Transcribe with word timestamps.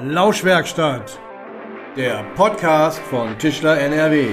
Lauschwerkstatt, 0.00 1.18
der 1.96 2.22
Podcast 2.36 3.00
von 3.00 3.36
Tischler 3.36 3.80
NRW. 3.80 4.28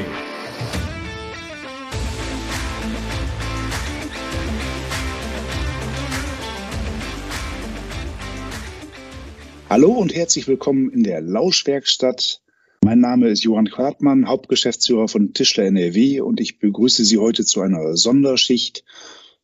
Hallo 9.67 9.93
und 9.93 10.13
herzlich 10.13 10.47
willkommen 10.47 10.91
in 10.91 11.01
der 11.01 11.21
Lauschwerkstatt. 11.21 12.41
Mein 12.83 12.99
Name 12.99 13.29
ist 13.29 13.43
Johann 13.43 13.71
Quartmann, 13.71 14.27
Hauptgeschäftsführer 14.27 15.07
von 15.07 15.33
Tischler 15.33 15.65
NRW 15.65 16.21
und 16.21 16.39
ich 16.39 16.59
begrüße 16.59 17.03
Sie 17.03 17.17
heute 17.17 17.43
zu 17.43 17.61
einer 17.61 17.97
Sonderschicht 17.97 18.83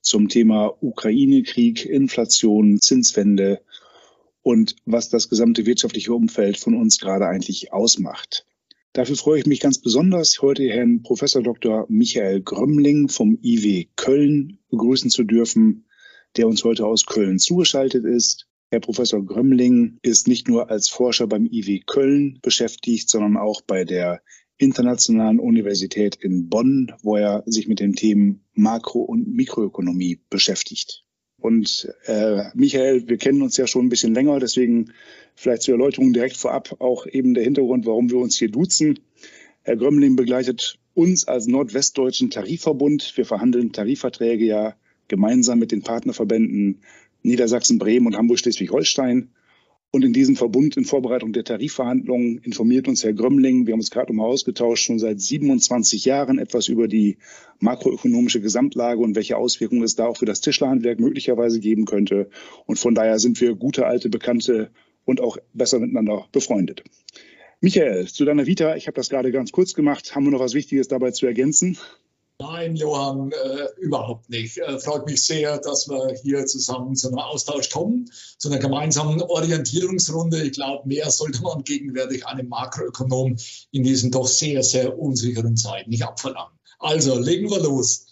zum 0.01 0.29
Thema 0.29 0.71
Ukraine-Krieg, 0.81 1.83
Inflation, 1.83 2.79
Zinswende 2.79 3.61
und 4.41 4.75
was 4.85 5.09
das 5.09 5.29
gesamte 5.29 5.65
wirtschaftliche 5.65 6.13
Umfeld 6.13 6.57
von 6.57 6.75
uns 6.75 6.99
gerade 6.99 7.27
eigentlich 7.27 7.73
ausmacht. 7.73 8.45
Dafür 8.93 9.15
freue 9.15 9.39
ich 9.39 9.45
mich 9.45 9.61
ganz 9.61 9.79
besonders, 9.79 10.41
heute 10.41 10.63
Herrn 10.63 11.01
Professor 11.01 11.41
Dr. 11.41 11.85
Michael 11.87 12.41
Grömmling 12.41 13.07
vom 13.07 13.37
IW 13.41 13.87
Köln 13.95 14.59
begrüßen 14.69 15.09
zu 15.09 15.23
dürfen, 15.23 15.85
der 16.35 16.47
uns 16.47 16.63
heute 16.63 16.85
aus 16.85 17.05
Köln 17.05 17.39
zugeschaltet 17.39 18.03
ist. 18.03 18.47
Herr 18.69 18.81
Professor 18.81 19.25
Grömmling 19.25 19.97
ist 20.01 20.27
nicht 20.27 20.47
nur 20.47 20.69
als 20.69 20.89
Forscher 20.89 21.27
beim 21.27 21.45
IW 21.45 21.81
Köln 21.85 22.39
beschäftigt, 22.41 23.09
sondern 23.09 23.37
auch 23.37 23.61
bei 23.61 23.85
der 23.85 24.21
Internationalen 24.57 25.39
Universität 25.39 26.15
in 26.15 26.49
Bonn, 26.49 26.93
wo 27.01 27.15
er 27.15 27.43
sich 27.45 27.67
mit 27.67 27.79
den 27.79 27.93
Themen 27.93 28.45
Makro- 28.53 29.01
und 29.01 29.27
Mikroökonomie 29.27 30.19
beschäftigt. 30.29 31.03
Und 31.41 31.91
äh, 32.05 32.43
Michael, 32.53 33.07
wir 33.07 33.17
kennen 33.17 33.41
uns 33.41 33.57
ja 33.57 33.67
schon 33.67 33.85
ein 33.85 33.89
bisschen 33.89 34.13
länger, 34.13 34.39
deswegen 34.39 34.93
vielleicht 35.35 35.63
zur 35.63 35.73
Erläuterung 35.73 36.13
direkt 36.13 36.37
vorab 36.37 36.75
auch 36.79 37.07
eben 37.07 37.33
der 37.33 37.43
Hintergrund, 37.43 37.85
warum 37.85 38.09
wir 38.11 38.17
uns 38.17 38.37
hier 38.37 38.49
duzen. 38.49 38.99
Herr 39.63 39.75
Grömmling 39.75 40.15
begleitet 40.15 40.77
uns 40.93 41.27
als 41.27 41.47
Nordwestdeutschen 41.47 42.29
Tarifverbund. 42.29 43.13
Wir 43.15 43.25
verhandeln 43.25 43.71
Tarifverträge 43.71 44.45
ja 44.45 44.75
gemeinsam 45.07 45.59
mit 45.59 45.71
den 45.71 45.81
Partnerverbänden 45.81 46.81
Niedersachsen, 47.23 47.79
Bremen 47.79 48.07
und 48.07 48.17
Hamburg-Schleswig-Holstein. 48.17 49.29
Und 49.93 50.05
in 50.05 50.13
diesem 50.13 50.37
Verbund 50.37 50.77
in 50.77 50.85
Vorbereitung 50.85 51.33
der 51.33 51.43
Tarifverhandlungen 51.43 52.37
informiert 52.37 52.87
uns 52.87 53.03
Herr 53.03 53.11
Grömmling, 53.11 53.67
wir 53.67 53.73
haben 53.73 53.81
uns 53.81 53.91
gerade 53.91 54.13
nochmal 54.13 54.31
ausgetauscht, 54.31 54.85
schon 54.85 54.99
seit 54.99 55.19
27 55.19 56.05
Jahren 56.05 56.39
etwas 56.39 56.69
über 56.69 56.87
die 56.87 57.17
makroökonomische 57.59 58.39
Gesamtlage 58.39 59.01
und 59.01 59.17
welche 59.17 59.35
Auswirkungen 59.35 59.83
es 59.83 59.97
da 59.97 60.05
auch 60.05 60.15
für 60.15 60.25
das 60.25 60.39
Tischlerhandwerk 60.39 61.01
möglicherweise 61.01 61.59
geben 61.59 61.83
könnte. 61.83 62.29
Und 62.65 62.79
von 62.79 62.95
daher 62.95 63.19
sind 63.19 63.41
wir 63.41 63.53
gute 63.55 63.85
alte 63.85 64.07
Bekannte 64.09 64.71
und 65.03 65.19
auch 65.19 65.37
besser 65.53 65.79
miteinander 65.79 66.25
befreundet. 66.31 66.85
Michael, 67.59 68.07
zu 68.07 68.23
deiner 68.23 68.47
Vita, 68.47 68.77
ich 68.77 68.87
habe 68.87 68.95
das 68.95 69.09
gerade 69.09 69.33
ganz 69.33 69.51
kurz 69.51 69.73
gemacht. 69.73 70.15
Haben 70.15 70.23
wir 70.23 70.31
noch 70.31 70.39
was 70.39 70.53
Wichtiges 70.53 70.87
dabei 70.87 71.11
zu 71.11 71.25
ergänzen? 71.25 71.77
Nein, 72.41 72.75
Johann, 72.75 73.31
äh, 73.31 73.67
überhaupt 73.79 74.29
nicht. 74.31 74.57
Äh, 74.57 74.79
freut 74.79 75.05
mich 75.05 75.21
sehr, 75.21 75.59
dass 75.59 75.87
wir 75.87 76.15
hier 76.23 76.47
zusammen 76.47 76.95
zu 76.95 77.09
einem 77.09 77.19
Austausch 77.19 77.69
kommen, 77.69 78.09
zu 78.39 78.49
einer 78.49 78.57
gemeinsamen 78.57 79.21
Orientierungsrunde. 79.21 80.41
Ich 80.41 80.53
glaube, 80.53 80.87
mehr 80.87 81.11
sollte 81.11 81.43
man 81.43 81.63
gegenwärtig 81.63 82.25
einem 82.25 82.47
Makroökonom 82.47 83.37
in 83.69 83.83
diesen 83.83 84.09
doch 84.09 84.25
sehr, 84.25 84.63
sehr 84.63 84.97
unsicheren 84.97 85.55
Zeiten 85.55 85.91
nicht 85.91 86.03
abverlangen. 86.03 86.57
Also, 86.79 87.19
legen 87.19 87.51
wir 87.51 87.59
los. 87.59 88.07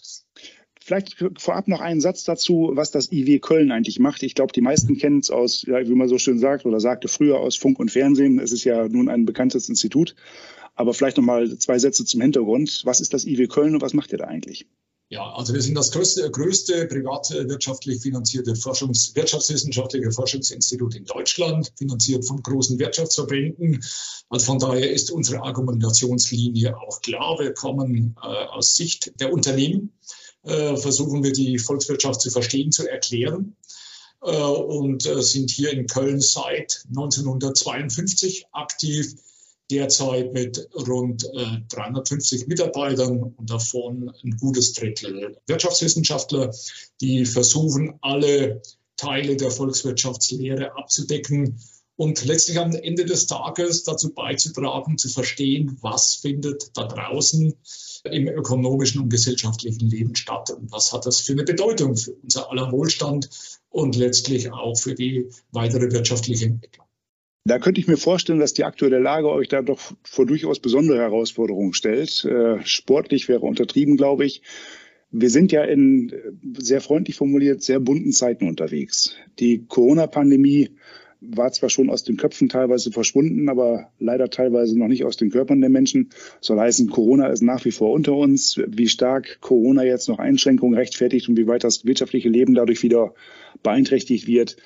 Vielleicht 0.80 1.16
vorab 1.38 1.66
noch 1.66 1.80
einen 1.80 2.00
Satz 2.00 2.24
dazu, 2.24 2.70
was 2.74 2.92
das 2.92 3.10
IW 3.10 3.40
Köln 3.40 3.72
eigentlich 3.72 3.98
macht. 3.98 4.22
Ich 4.22 4.34
glaube, 4.34 4.52
die 4.52 4.60
meisten 4.60 4.96
kennen 4.96 5.18
es 5.18 5.30
aus, 5.30 5.62
ja, 5.66 5.86
wie 5.88 5.94
man 5.94 6.08
so 6.08 6.18
schön 6.18 6.38
sagt 6.38 6.66
oder 6.66 6.78
sagte 6.78 7.08
früher 7.08 7.40
aus 7.40 7.56
Funk 7.56 7.80
und 7.80 7.90
Fernsehen. 7.90 8.38
Es 8.38 8.52
ist 8.52 8.64
ja 8.64 8.88
nun 8.88 9.08
ein 9.08 9.24
bekanntes 9.24 9.68
Institut. 9.68 10.14
Aber 10.80 10.94
vielleicht 10.94 11.18
noch 11.18 11.24
mal 11.24 11.58
zwei 11.58 11.78
Sätze 11.78 12.06
zum 12.06 12.22
Hintergrund. 12.22 12.80
Was 12.86 13.00
ist 13.00 13.12
das 13.12 13.26
IW 13.26 13.48
Köln 13.48 13.74
und 13.74 13.82
was 13.82 13.92
macht 13.92 14.12
ihr 14.12 14.18
da 14.18 14.24
eigentlich? 14.24 14.66
Ja, 15.10 15.30
also 15.34 15.52
wir 15.52 15.60
sind 15.60 15.74
das 15.74 15.90
größte, 15.90 16.30
größte 16.30 16.86
privatwirtschaftlich 16.86 18.00
finanzierte 18.00 18.52
Forschungs-, 18.54 19.14
wirtschaftswissenschaftliche 19.14 20.10
Forschungsinstitut 20.10 20.94
in 20.94 21.04
Deutschland, 21.04 21.70
finanziert 21.76 22.24
von 22.24 22.42
großen 22.42 22.78
Wirtschaftsverbänden. 22.78 23.84
Also 24.30 24.46
von 24.46 24.58
daher 24.58 24.90
ist 24.90 25.10
unsere 25.10 25.42
Argumentationslinie 25.42 26.74
auch 26.78 27.02
klar. 27.02 27.38
Wir 27.38 27.52
kommen 27.52 28.16
äh, 28.22 28.26
aus 28.26 28.74
Sicht 28.74 29.20
der 29.20 29.34
Unternehmen, 29.34 29.92
äh, 30.44 30.76
versuchen 30.76 31.22
wir 31.22 31.32
die 31.32 31.58
Volkswirtschaft 31.58 32.22
zu 32.22 32.30
verstehen, 32.30 32.72
zu 32.72 32.88
erklären 32.88 33.54
äh, 34.22 34.34
und 34.34 35.04
äh, 35.04 35.20
sind 35.20 35.50
hier 35.50 35.72
in 35.72 35.86
Köln 35.88 36.22
seit 36.22 36.86
1952 36.88 38.46
aktiv 38.52 39.14
derzeit 39.70 40.32
mit 40.32 40.68
rund 40.74 41.24
äh, 41.24 41.60
350 41.68 42.46
Mitarbeitern 42.48 43.34
und 43.36 43.50
davon 43.50 44.12
ein 44.24 44.36
gutes 44.36 44.72
Drittel 44.72 45.36
Wirtschaftswissenschaftler, 45.46 46.52
die 47.00 47.24
versuchen, 47.24 47.94
alle 48.00 48.62
Teile 48.96 49.36
der 49.36 49.50
Volkswirtschaftslehre 49.50 50.76
abzudecken 50.76 51.58
und 51.96 52.24
letztlich 52.24 52.58
am 52.58 52.74
Ende 52.74 53.04
des 53.04 53.26
Tages 53.26 53.84
dazu 53.84 54.14
beizutragen, 54.14 54.96
zu 54.96 55.08
verstehen, 55.08 55.76
was 55.82 56.14
findet 56.14 56.70
da 56.74 56.86
draußen 56.86 57.54
im 58.04 58.28
ökonomischen 58.28 59.02
und 59.02 59.10
gesellschaftlichen 59.10 59.88
Leben 59.88 60.16
statt 60.16 60.50
und 60.50 60.72
was 60.72 60.92
hat 60.92 61.04
das 61.04 61.20
für 61.20 61.32
eine 61.32 61.44
Bedeutung 61.44 61.96
für 61.96 62.12
unser 62.12 62.50
aller 62.50 62.72
Wohlstand 62.72 63.28
und 63.68 63.96
letztlich 63.96 64.50
auch 64.50 64.78
für 64.78 64.94
die 64.94 65.28
weitere 65.50 65.92
wirtschaftliche 65.92 66.46
Entwicklung. 66.46 66.86
Da 67.44 67.58
könnte 67.58 67.80
ich 67.80 67.88
mir 67.88 67.96
vorstellen, 67.96 68.38
dass 68.38 68.52
die 68.52 68.64
aktuelle 68.64 68.98
Lage 68.98 69.30
euch 69.30 69.48
da 69.48 69.62
doch 69.62 69.80
vor 70.02 70.26
durchaus 70.26 70.60
besondere 70.60 70.98
Herausforderungen 70.98 71.72
stellt. 71.72 72.24
Äh, 72.24 72.58
sportlich 72.64 73.28
wäre 73.28 73.40
untertrieben, 73.40 73.96
glaube 73.96 74.26
ich. 74.26 74.42
Wir 75.10 75.30
sind 75.30 75.50
ja 75.50 75.64
in 75.64 76.10
äh, 76.10 76.60
sehr 76.60 76.80
freundlich 76.80 77.16
formuliert 77.16 77.62
sehr 77.62 77.80
bunten 77.80 78.12
Zeiten 78.12 78.46
unterwegs. 78.46 79.16
Die 79.38 79.64
Corona-Pandemie 79.66 80.70
war 81.20 81.52
zwar 81.52 81.68
schon 81.68 81.90
aus 81.90 82.04
den 82.04 82.16
Köpfen 82.16 82.48
teilweise 82.48 82.90
verschwunden, 82.90 83.48
aber 83.48 83.90
leider 83.98 84.30
teilweise 84.30 84.78
noch 84.78 84.88
nicht 84.88 85.04
aus 85.04 85.16
den 85.16 85.30
Körpern 85.30 85.60
der 85.60 85.70
Menschen. 85.70 86.10
Soll 86.40 86.58
heißen, 86.58 86.88
Corona 86.88 87.28
ist 87.28 87.42
nach 87.42 87.64
wie 87.64 87.72
vor 87.72 87.92
unter 87.92 88.14
uns. 88.14 88.60
Wie 88.66 88.88
stark 88.88 89.38
Corona 89.40 89.84
jetzt 89.84 90.08
noch 90.08 90.18
Einschränkungen 90.18 90.78
rechtfertigt 90.78 91.28
und 91.28 91.36
wie 91.36 91.46
weit 91.46 91.64
das 91.64 91.84
wirtschaftliche 91.84 92.28
Leben 92.28 92.54
dadurch 92.54 92.82
wieder 92.82 93.14
beeinträchtigt 93.62 94.26
wird, 94.26 94.56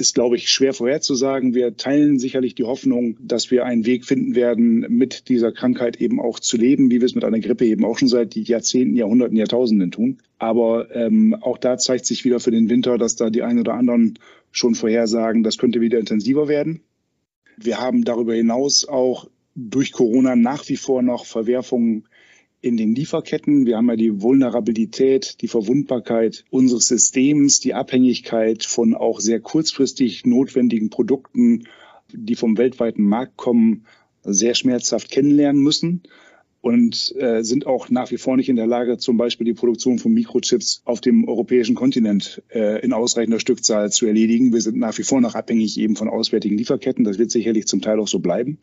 ist, 0.00 0.14
glaube 0.14 0.36
ich, 0.36 0.50
schwer 0.50 0.72
vorherzusagen. 0.72 1.54
Wir 1.54 1.76
teilen 1.76 2.18
sicherlich 2.18 2.54
die 2.54 2.64
Hoffnung, 2.64 3.16
dass 3.20 3.50
wir 3.50 3.64
einen 3.64 3.86
Weg 3.86 4.04
finden 4.04 4.34
werden, 4.34 4.80
mit 4.88 5.28
dieser 5.28 5.52
Krankheit 5.52 6.00
eben 6.00 6.20
auch 6.20 6.40
zu 6.40 6.56
leben, 6.56 6.90
wie 6.90 7.00
wir 7.00 7.06
es 7.06 7.14
mit 7.14 7.24
einer 7.24 7.40
Grippe 7.40 7.66
eben 7.66 7.84
auch 7.84 7.98
schon 7.98 8.08
seit 8.08 8.34
Jahrzehnten, 8.34 8.96
Jahrhunderten, 8.96 9.36
Jahrtausenden 9.36 9.90
tun. 9.90 10.18
Aber 10.38 10.94
ähm, 10.94 11.34
auch 11.40 11.58
da 11.58 11.78
zeigt 11.78 12.06
sich 12.06 12.24
wieder 12.24 12.40
für 12.40 12.50
den 12.50 12.68
Winter, 12.68 12.98
dass 12.98 13.16
da 13.16 13.30
die 13.30 13.42
einen 13.42 13.60
oder 13.60 13.74
anderen 13.74 14.18
schon 14.50 14.74
vorhersagen, 14.74 15.42
das 15.42 15.58
könnte 15.58 15.80
wieder 15.80 15.98
intensiver 15.98 16.48
werden. 16.48 16.80
Wir 17.56 17.78
haben 17.78 18.04
darüber 18.04 18.34
hinaus 18.34 18.88
auch 18.88 19.28
durch 19.54 19.92
Corona 19.92 20.36
nach 20.36 20.68
wie 20.68 20.76
vor 20.76 21.02
noch 21.02 21.26
Verwerfungen 21.26 22.04
in 22.62 22.76
den 22.76 22.94
Lieferketten. 22.94 23.66
Wir 23.66 23.76
haben 23.76 23.88
ja 23.88 23.96
die 23.96 24.20
Vulnerabilität, 24.20 25.40
die 25.40 25.48
Verwundbarkeit 25.48 26.44
unseres 26.50 26.86
Systems, 26.86 27.60
die 27.60 27.74
Abhängigkeit 27.74 28.64
von 28.64 28.94
auch 28.94 29.20
sehr 29.20 29.40
kurzfristig 29.40 30.26
notwendigen 30.26 30.90
Produkten, 30.90 31.64
die 32.12 32.34
vom 32.34 32.58
weltweiten 32.58 33.04
Markt 33.04 33.36
kommen, 33.36 33.86
sehr 34.22 34.54
schmerzhaft 34.54 35.10
kennenlernen 35.10 35.62
müssen 35.62 36.02
und 36.60 37.14
äh, 37.16 37.42
sind 37.42 37.66
auch 37.66 37.88
nach 37.88 38.10
wie 38.10 38.18
vor 38.18 38.36
nicht 38.36 38.50
in 38.50 38.56
der 38.56 38.66
Lage, 38.66 38.98
zum 38.98 39.16
Beispiel 39.16 39.46
die 39.46 39.54
Produktion 39.54 39.98
von 39.98 40.12
Mikrochips 40.12 40.82
auf 40.84 41.00
dem 41.00 41.26
europäischen 41.26 41.74
Kontinent 41.74 42.42
äh, 42.50 42.84
in 42.84 42.92
ausreichender 42.92 43.40
Stückzahl 43.40 43.90
zu 43.90 44.06
erledigen. 44.06 44.52
Wir 44.52 44.60
sind 44.60 44.76
nach 44.76 44.98
wie 44.98 45.02
vor 45.02 45.22
noch 45.22 45.34
abhängig 45.34 45.78
eben 45.78 45.96
von 45.96 46.08
auswärtigen 46.08 46.58
Lieferketten. 46.58 47.04
Das 47.04 47.18
wird 47.18 47.30
sicherlich 47.30 47.66
zum 47.66 47.80
Teil 47.80 47.98
auch 47.98 48.08
so 48.08 48.18
bleiben. 48.18 48.58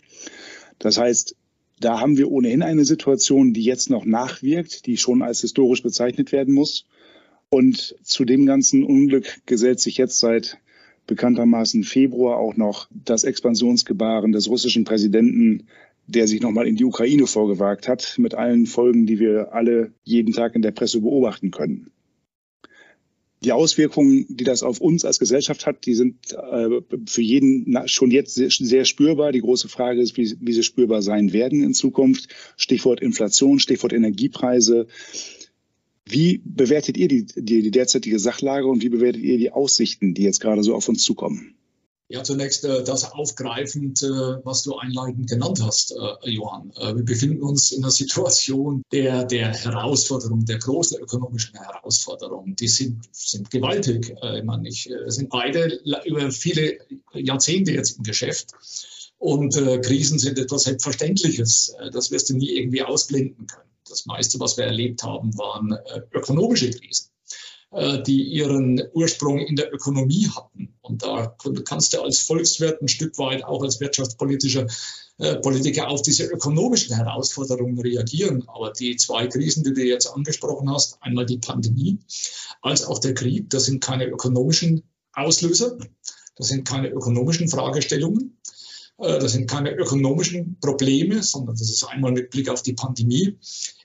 Das 0.78 1.00
heißt, 1.00 1.36
da 1.80 2.00
haben 2.00 2.18
wir 2.18 2.32
ohnehin 2.32 2.64
eine 2.64 2.86
Situation, 2.86 3.54
die 3.54 3.64
jetzt 3.64 3.90
noch 3.90 4.06
nachwirkt, 4.06 4.86
die 4.86 4.98
schon 4.98 5.22
als 5.22 5.42
historisch 5.42 5.84
bezeichnet 5.84 6.32
werden 6.32 6.54
muss. 6.54 6.86
Und 7.50 7.96
zu 8.04 8.26
dem 8.26 8.46
ganzen 8.46 8.84
Unglück 8.84 9.40
gesellt 9.46 9.80
sich 9.80 9.98
jetzt 9.98 10.20
seit 10.20 10.58
bekanntermaßen 11.06 11.84
Februar 11.84 12.38
auch 12.38 12.58
noch 12.58 12.90
das 12.92 13.24
Expansionsgebaren 13.24 14.32
des 14.32 14.50
russischen 14.50 14.84
Präsidenten, 14.84 15.68
der 16.08 16.28
sich 16.28 16.42
nochmal 16.42 16.68
in 16.68 16.76
die 16.76 16.84
Ukraine 16.84 17.28
vorgewagt 17.28 17.88
hat, 17.88 18.16
mit 18.18 18.34
allen 18.34 18.66
Folgen, 18.66 19.06
die 19.06 19.20
wir 19.20 19.54
alle 19.54 19.92
jeden 20.04 20.34
Tag 20.34 20.56
in 20.56 20.62
der 20.62 20.72
Presse 20.72 21.02
beobachten 21.02 21.52
können 21.52 21.92
die 23.44 23.52
Auswirkungen, 23.52 24.26
die 24.30 24.44
das 24.44 24.64
auf 24.64 24.82
uns 24.82 25.06
als 25.06 25.20
Gesellschaft 25.20 25.66
hat, 25.66 25.86
die 25.86 25.94
sind 25.94 26.16
äh, 26.34 26.82
für 27.06 27.22
jeden 27.22 27.88
schon 27.88 28.10
jetzt 28.10 28.34
sehr, 28.34 28.50
sehr, 28.50 28.86
spürbar. 28.86 29.32
Die 29.32 29.42
große 29.42 29.70
Frage 29.70 30.02
ist, 30.02 30.18
wie, 30.18 30.36
wie 30.40 30.54
sie 30.54 30.64
spürbar 30.64 31.02
sein 31.02 31.34
werden 31.34 31.62
in 31.64 31.74
Zukunft. 31.74 32.30
Stichwort 32.56 33.00
Inflation, 33.00 33.60
Stichwort 33.60 33.94
Energiepreise. 33.94 34.88
Wie 36.06 36.42
bewertet 36.44 36.98
ihr 36.98 37.08
die, 37.08 37.26
die, 37.26 37.62
die 37.62 37.72
derzeitige 37.72 38.18
Sachlage 38.18 38.68
und 38.68 38.82
wie 38.82 38.90
bewertet 38.90 39.22
ihr 39.22 39.38
die 39.38 39.52
Aussichten, 39.52 40.14
die 40.14 40.24
jetzt 40.24 40.40
gerade 40.40 40.64
so 40.64 40.74
auf 40.74 40.88
uns 40.90 41.04
zukommen? 41.04 41.57
Ja, 42.10 42.24
zunächst 42.24 42.64
äh, 42.64 42.86
das 42.86 43.12
aufgreifend, 43.12 44.02
äh, 44.02 44.08
was 44.46 44.64
du 44.64 44.78
einleitend 44.78 45.30
genannt 45.30 45.62
hast, 45.62 45.92
äh, 45.92 46.30
Johann. 46.30 46.72
Äh, 46.78 46.96
wir 46.96 47.04
befinden 47.04 47.44
uns 47.44 47.72
in 47.72 47.84
einer 47.84 47.92
Situation 47.92 48.82
der, 48.94 49.26
der 49.26 49.54
Herausforderung, 49.54 50.46
der 50.46 50.58
großen 50.58 51.02
ökonomischen 51.02 51.60
Herausforderung. 51.60 52.56
Die 52.56 52.70
sind, 52.70 53.04
sind 53.12 53.52
gewaltig. 53.52 54.16
Äh, 54.22 54.40
ich 54.40 54.46
meine, 54.46 54.70
ich, 54.70 54.90
äh, 54.90 55.10
sind 55.12 55.30
beide 55.30 55.82
über 56.06 56.32
viele 56.32 56.78
Jahrzehnte 57.14 57.74
jetzt 57.74 57.98
im 57.98 58.04
Geschäft. 58.04 58.54
Und 59.20 59.56
Krisen 59.56 60.20
sind 60.20 60.38
etwas 60.38 60.66
Selbstverständliches. 60.66 61.74
Das 61.92 62.12
wirst 62.12 62.30
du 62.30 62.36
nie 62.36 62.52
irgendwie 62.52 62.84
ausblenden 62.84 63.48
können. 63.48 63.72
Das 63.90 64.06
meiste, 64.06 64.40
was 64.40 64.58
wir 64.58 64.66
erlebt 64.66 65.02
haben, 65.02 65.36
waren 65.40 65.76
ökonomische 66.14 66.70
Krisen. 66.70 67.10
Äh, 67.78 68.02
die 68.02 68.24
ihren 68.24 68.82
Ursprung 68.94 69.38
in 69.38 69.56
der 69.56 69.72
Ökonomie 69.72 70.28
hatten. 70.36 70.74
Und 70.82 71.04
da 71.04 71.38
kannst 71.64 71.94
du 71.94 72.02
als 72.02 72.22
Volkswirt 72.22 72.82
ein 72.82 72.88
Stück 72.88 73.20
weit 73.20 73.44
auch 73.44 73.62
als 73.62 73.80
wirtschaftspolitischer 73.80 74.66
äh, 75.20 75.36
Politiker 75.36 75.88
auf 75.88 76.02
diese 76.02 76.26
ökonomischen 76.26 76.96
Herausforderungen 76.96 77.80
reagieren. 77.80 78.46
Aber 78.48 78.72
die 78.72 78.96
zwei 78.96 79.28
Krisen, 79.28 79.64
die 79.64 79.76
du 79.76 79.84
jetzt 79.84 80.08
angesprochen 80.08 80.72
hast, 80.72 80.98
einmal 81.02 81.28
die 81.28 81.38
Pandemie 81.38 82.00
als 82.64 82.84
auch 82.84 82.98
der 82.98 83.14
Krieg, 83.14 83.48
das 83.52 83.66
sind 83.66 83.80
keine 83.80 84.06
ökonomischen 84.06 84.82
Auslöser, 85.14 85.78
das 86.36 86.48
sind 86.48 86.68
keine 86.68 86.90
ökonomischen 86.90 87.48
Fragestellungen, 87.48 88.40
äh, 88.98 89.20
das 89.20 89.34
sind 89.34 89.48
keine 89.48 89.72
ökonomischen 89.76 90.60
Probleme, 90.62 91.22
sondern 91.22 91.56
das 91.56 91.70
ist 91.70 91.84
einmal 91.84 92.12
mit 92.12 92.32
Blick 92.32 92.50
auf 92.50 92.64
die 92.64 92.74
Pandemie 92.74 93.38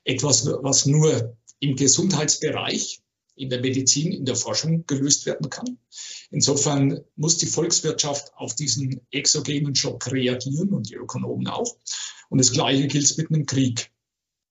etwas, 0.05 0.47
was 0.47 0.87
nur 0.87 1.37
im 1.61 1.77
Gesundheitsbereich 1.77 3.01
in 3.43 3.50
der 3.50 3.61
Medizin, 3.61 4.12
in 4.12 4.25
der 4.25 4.37
Forschung 4.37 4.87
gelöst 4.87 5.27
werden 5.27 5.50
kann. 5.50 5.79
Insofern 6.31 7.00
muss 7.17 7.39
die 7.39 7.47
Volkswirtschaft 7.47 8.33
auf 8.37 8.55
diesen 8.55 9.00
exogenen 9.11 9.75
Schock 9.75 10.11
reagieren 10.11 10.71
und 10.71 10.89
die 10.89 10.94
Ökonomen 10.94 11.49
auch. 11.49 11.77
Und 12.29 12.39
das 12.39 12.53
Gleiche 12.53 12.87
gilt 12.87 13.19
mit 13.19 13.31
einem 13.31 13.47
Krieg. 13.47 13.91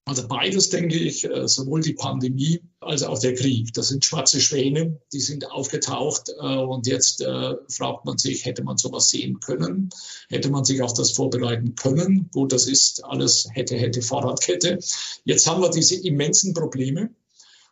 Also 0.06 0.28
beides, 0.28 0.70
denke 0.70 0.98
ich, 0.98 1.24
äh, 1.24 1.48
sowohl 1.48 1.82
die 1.82 1.94
Pandemie 1.94 2.62
als 2.80 3.04
auch 3.04 3.20
der 3.20 3.36
Krieg. 3.36 3.72
Das 3.74 3.90
sind 3.90 4.04
schwarze 4.04 4.42
Schwäne, 4.42 5.00
die 5.14 5.20
sind 5.20 5.50
aufgetaucht. 5.50 6.30
Äh, 6.30 6.58
und 6.58 6.88
jetzt 6.88 7.22
äh, 7.22 7.54
fragt 7.70 8.06
man 8.06 8.18
sich, 8.18 8.46
hätte 8.46 8.64
man 8.64 8.78
sowas 8.78 9.10
sehen 9.10 9.40
können? 9.40 9.90
Hätte 10.30 10.50
man 10.50 10.66
sich 10.66 10.82
auf 10.82 10.94
das 10.94 11.12
vorbereiten 11.12 11.76
können? 11.76 12.30
Gut, 12.34 12.52
das 12.52 12.66
ist 12.66 13.06
alles 13.06 13.48
hätte, 13.52 13.78
hätte, 13.78 14.02
Fahrradkette. 14.02 14.80
Jetzt 15.24 15.48
haben 15.48 15.62
wir 15.62 15.70
diese 15.70 15.96
immensen 15.96 16.54
Probleme 16.54 17.12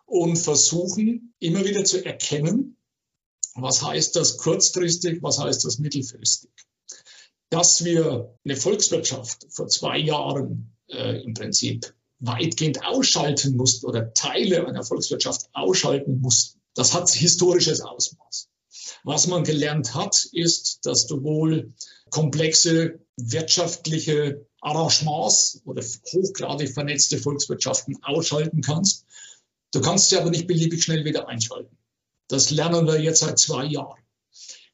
und 0.09 0.37
versuchen 0.37 1.33
immer 1.39 1.63
wieder 1.63 1.83
zu 1.83 2.03
erkennen, 2.03 2.77
was 3.55 3.83
heißt 3.83 4.15
das 4.15 4.37
kurzfristig, 4.37 5.21
was 5.21 5.39
heißt 5.39 5.65
das 5.65 5.79
mittelfristig. 5.79 6.51
Dass 7.49 7.83
wir 7.83 8.35
eine 8.43 8.55
Volkswirtschaft 8.55 9.45
vor 9.49 9.67
zwei 9.67 9.97
Jahren 9.97 10.75
äh, 10.87 11.21
im 11.23 11.33
Prinzip 11.33 11.93
weitgehend 12.19 12.85
ausschalten 12.85 13.55
mussten 13.55 13.85
oder 13.85 14.13
Teile 14.13 14.67
einer 14.67 14.83
Volkswirtschaft 14.83 15.47
ausschalten 15.53 16.19
mussten, 16.21 16.59
das 16.73 16.93
hat 16.93 17.09
historisches 17.09 17.81
Ausmaß. 17.81 18.49
Was 19.03 19.27
man 19.27 19.43
gelernt 19.43 19.95
hat, 19.95 20.25
ist, 20.31 20.85
dass 20.85 21.07
du 21.07 21.23
wohl 21.23 21.73
komplexe 22.09 22.99
wirtschaftliche 23.17 24.45
Arrangements 24.61 25.61
oder 25.65 25.83
hochgradig 25.83 26.73
vernetzte 26.73 27.17
Volkswirtschaften 27.17 27.97
ausschalten 28.03 28.61
kannst 28.61 29.05
Du 29.71 29.81
kannst 29.81 30.09
sie 30.09 30.17
aber 30.17 30.29
nicht 30.29 30.47
beliebig 30.47 30.83
schnell 30.83 31.05
wieder 31.05 31.27
einschalten. 31.27 31.77
Das 32.27 32.49
lernen 32.49 32.85
wir 32.87 32.99
jetzt 32.99 33.19
seit 33.19 33.39
zwei 33.39 33.65
Jahren. 33.65 34.01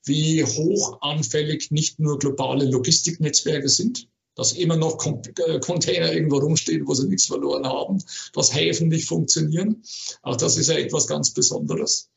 Wie 0.04 0.44
hoch 0.44 1.02
anfällig 1.02 1.72
nicht 1.72 2.00
nur 2.00 2.20
globale 2.20 2.66
Logistiknetzwerke 2.66 3.70
sind, 3.70 4.08
dass 4.36 4.52
immer 4.52 4.76
noch 4.76 5.04
äh, 5.06 5.60
Container 5.60 6.12
irgendwo 6.12 6.38
rumstehen, 6.38 6.88
wo 6.88 6.94
sie 6.94 7.08
nichts 7.08 7.26
verloren 7.26 7.66
haben, 7.66 8.04
dass 8.34 8.54
Häfen 8.54 8.90
nicht 8.90 9.08
funktionieren. 9.08 9.82
Auch 10.22 10.36
das 10.36 10.58
ist 10.58 10.68
ja 10.68 10.76
etwas 10.76 11.08
ganz 11.08 11.32
Besonderes. 11.32 12.12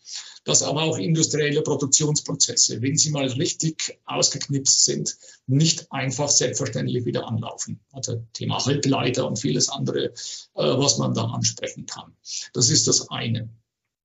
Dass 0.45 0.63
aber 0.63 0.83
auch 0.83 0.99
industrielle 0.99 1.63
Produktionsprozesse, 1.63 2.81
wenn 2.81 2.97
sie 2.97 3.11
mal 3.11 3.27
richtig 3.27 3.99
ausgeknipst 4.07 4.85
sind, 4.85 5.17
nicht 5.47 5.91
einfach 5.93 6.29
selbstverständlich 6.29 7.05
wieder 7.05 7.27
anlaufen. 7.27 7.81
Also 7.93 8.25
Thema 8.33 8.65
Halbleiter 8.65 9.27
und 9.27 9.39
vieles 9.39 9.69
andere, 9.69 10.07
äh, 10.07 10.13
was 10.55 10.99
man 10.99 11.15
da 11.15 11.25
ansprechen 11.25 11.87
kann. 11.87 12.17
Das 12.53 12.71
ist 12.71 12.89
das 12.89 13.11
eine. 13.11 13.51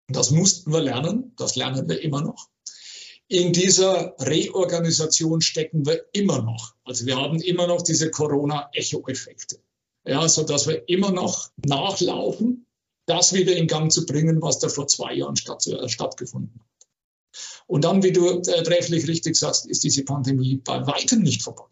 Das 0.08 0.32
mussten 0.32 0.74
wir 0.74 0.82
lernen, 0.82 1.32
das 1.38 1.56
lernen 1.56 1.88
wir 1.88 2.02
immer 2.02 2.22
noch 2.22 2.50
in 3.28 3.54
dieser 3.54 4.16
Reorganisation 4.20 5.42
stecken 5.42 5.86
wir 5.86 6.06
immer 6.14 6.42
noch. 6.42 6.76
Also 6.84 7.06
wir 7.06 7.18
haben 7.18 7.42
immer 7.42 7.68
noch 7.68 7.82
diese 7.82 8.12
Corona-Echo-Effekte. 8.12 9.60
Ja, 10.06 10.28
so 10.28 10.44
dass 10.44 10.68
wir 10.68 10.88
immer 10.90 11.12
noch 11.12 11.50
nachlaufen, 11.66 12.66
das 13.06 13.34
wieder 13.34 13.56
in 13.56 13.68
Gang 13.68 13.92
zu 13.92 14.06
bringen, 14.06 14.42
was 14.42 14.60
da 14.60 14.70
vor 14.70 14.88
zwei 14.88 15.14
Jahren 15.14 15.36
statt, 15.36 15.66
äh, 15.68 15.88
stattgefunden 15.88 16.60
hat. 16.60 16.88
Und 17.68 17.86
dann, 17.86 18.04
wie 18.04 18.12
du 18.12 18.28
äh, 18.28 18.64
trefflich 18.64 19.08
richtig 19.08 19.36
sagst, 19.36 19.66
ist 19.66 19.84
diese 19.84 20.04
Pandemie 20.04 20.58
bei 20.58 20.86
weitem 20.86 21.22
nicht 21.22 21.42
vorbei. 21.42 21.64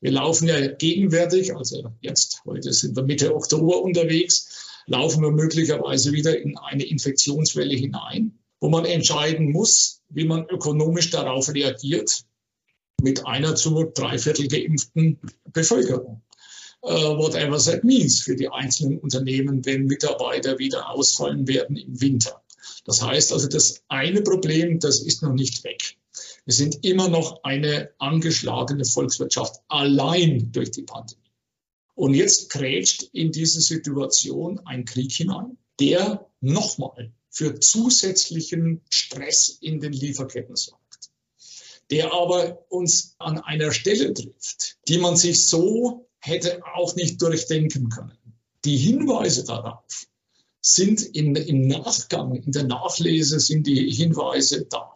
Wir 0.00 0.12
laufen 0.12 0.46
ja 0.46 0.66
gegenwärtig, 0.72 1.56
also 1.56 1.90
jetzt, 2.00 2.42
heute 2.44 2.72
sind 2.72 2.96
wir 2.96 3.02
Mitte 3.02 3.34
Oktober 3.34 3.82
unterwegs, 3.82 4.82
laufen 4.86 5.22
wir 5.22 5.30
möglicherweise 5.30 6.12
wieder 6.12 6.38
in 6.38 6.58
eine 6.58 6.84
Infektionswelle 6.84 7.74
hinein 7.74 8.40
wo 8.60 8.68
man 8.68 8.84
entscheiden 8.84 9.50
muss, 9.50 9.99
wie 10.10 10.24
man 10.24 10.46
ökonomisch 10.48 11.10
darauf 11.10 11.52
reagiert 11.52 12.24
mit 13.00 13.26
einer 13.26 13.54
zu 13.54 13.90
dreiviertel 13.94 14.48
geimpften 14.48 15.18
Bevölkerung. 15.52 16.22
Uh, 16.82 17.18
whatever 17.18 17.58
that 17.58 17.84
means 17.84 18.22
für 18.22 18.36
die 18.36 18.48
einzelnen 18.48 18.98
Unternehmen, 18.98 19.64
wenn 19.66 19.84
Mitarbeiter 19.84 20.58
wieder 20.58 20.88
ausfallen 20.88 21.46
werden 21.46 21.76
im 21.76 22.00
Winter. 22.00 22.42
Das 22.86 23.02
heißt 23.02 23.32
also, 23.32 23.48
das 23.48 23.82
eine 23.88 24.22
Problem, 24.22 24.80
das 24.80 25.00
ist 25.00 25.22
noch 25.22 25.34
nicht 25.34 25.62
weg. 25.64 25.98
Wir 26.46 26.54
sind 26.54 26.84
immer 26.84 27.08
noch 27.08 27.44
eine 27.44 27.90
angeschlagene 27.98 28.84
Volkswirtschaft 28.84 29.60
allein 29.68 30.52
durch 30.52 30.70
die 30.70 30.82
Pandemie. 30.82 31.20
Und 31.94 32.14
jetzt 32.14 32.48
krätscht 32.48 33.02
in 33.12 33.30
diese 33.30 33.60
Situation 33.60 34.58
ein 34.64 34.86
Krieg 34.86 35.12
hinein, 35.12 35.58
der 35.78 36.26
nochmal 36.40 37.12
für 37.30 37.58
zusätzlichen 37.60 38.82
Stress 38.90 39.58
in 39.60 39.80
den 39.80 39.92
Lieferketten 39.92 40.56
sorgt, 40.56 41.10
der 41.90 42.12
aber 42.12 42.64
uns 42.68 43.14
an 43.18 43.38
einer 43.38 43.72
Stelle 43.72 44.12
trifft, 44.12 44.76
die 44.88 44.98
man 44.98 45.16
sich 45.16 45.46
so 45.46 46.08
hätte 46.18 46.62
auch 46.74 46.94
nicht 46.96 47.22
durchdenken 47.22 47.88
können. 47.88 48.18
Die 48.64 48.76
Hinweise 48.76 49.44
darauf 49.44 50.06
sind 50.60 51.00
in, 51.00 51.34
im 51.36 51.66
Nachgang, 51.66 52.34
in 52.34 52.52
der 52.52 52.64
Nachlese 52.64 53.40
sind 53.40 53.66
die 53.66 53.90
Hinweise 53.90 54.66
da. 54.66 54.94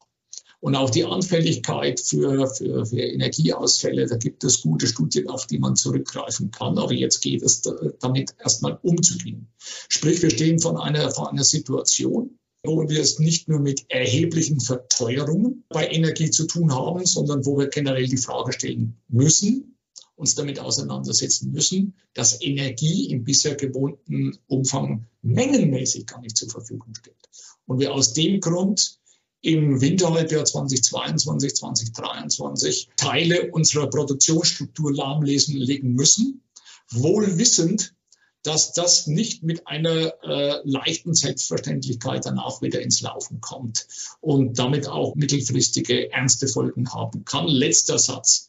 Und 0.64 0.76
auch 0.76 0.88
die 0.88 1.04
Anfälligkeit 1.04 2.00
für, 2.00 2.46
für, 2.46 2.86
für 2.86 2.98
Energieausfälle, 2.98 4.06
da 4.06 4.16
gibt 4.16 4.44
es 4.44 4.62
gute 4.62 4.86
Studien, 4.86 5.28
auf 5.28 5.46
die 5.46 5.58
man 5.58 5.76
zurückgreifen 5.76 6.52
kann. 6.52 6.78
Aber 6.78 6.94
jetzt 6.94 7.20
geht 7.20 7.42
es 7.42 7.60
damit 8.00 8.34
erstmal 8.42 8.78
umzugehen. 8.80 9.48
Sprich, 9.58 10.22
wir 10.22 10.30
stehen 10.30 10.58
von 10.58 10.78
einer, 10.78 11.10
von 11.10 11.26
einer 11.26 11.44
Situation, 11.44 12.38
wo 12.62 12.88
wir 12.88 12.98
es 12.98 13.18
nicht 13.18 13.46
nur 13.46 13.60
mit 13.60 13.84
erheblichen 13.90 14.58
Verteuerungen 14.58 15.64
bei 15.68 15.86
Energie 15.86 16.30
zu 16.30 16.46
tun 16.46 16.74
haben, 16.74 17.04
sondern 17.04 17.44
wo 17.44 17.58
wir 17.58 17.66
generell 17.66 18.06
die 18.06 18.16
Frage 18.16 18.54
stellen 18.54 18.96
müssen, 19.08 19.76
uns 20.16 20.34
damit 20.34 20.60
auseinandersetzen 20.60 21.52
müssen, 21.52 21.92
dass 22.14 22.40
Energie 22.40 23.10
im 23.10 23.24
bisher 23.24 23.54
gewohnten 23.54 24.38
Umfang 24.46 25.04
mengenmäßig 25.20 26.06
gar 26.06 26.22
nicht 26.22 26.38
zur 26.38 26.48
Verfügung 26.48 26.94
steht. 26.94 27.28
Und 27.66 27.80
wir 27.80 27.92
aus 27.92 28.14
dem 28.14 28.40
Grund 28.40 28.98
im 29.44 29.80
Winterhalbjahr 29.80 30.44
2022, 30.44 31.54
2023 31.54 32.88
Teile 32.96 33.50
unserer 33.50 33.90
Produktionsstruktur 33.90 34.94
lahmlesen 34.94 35.56
legen 35.56 35.92
müssen, 35.92 36.42
wohl 36.90 37.36
wissend, 37.38 37.94
dass 38.42 38.72
das 38.72 39.06
nicht 39.06 39.42
mit 39.42 39.66
einer 39.66 40.14
äh, 40.22 40.60
leichten 40.64 41.14
Selbstverständlichkeit 41.14 42.24
danach 42.24 42.62
wieder 42.62 42.80
ins 42.80 43.02
Laufen 43.02 43.40
kommt 43.40 43.86
und 44.20 44.58
damit 44.58 44.88
auch 44.88 45.14
mittelfristige 45.14 46.10
ernste 46.12 46.48
Folgen 46.48 46.92
haben 46.92 47.24
kann. 47.24 47.46
Letzter 47.46 47.98
Satz. 47.98 48.48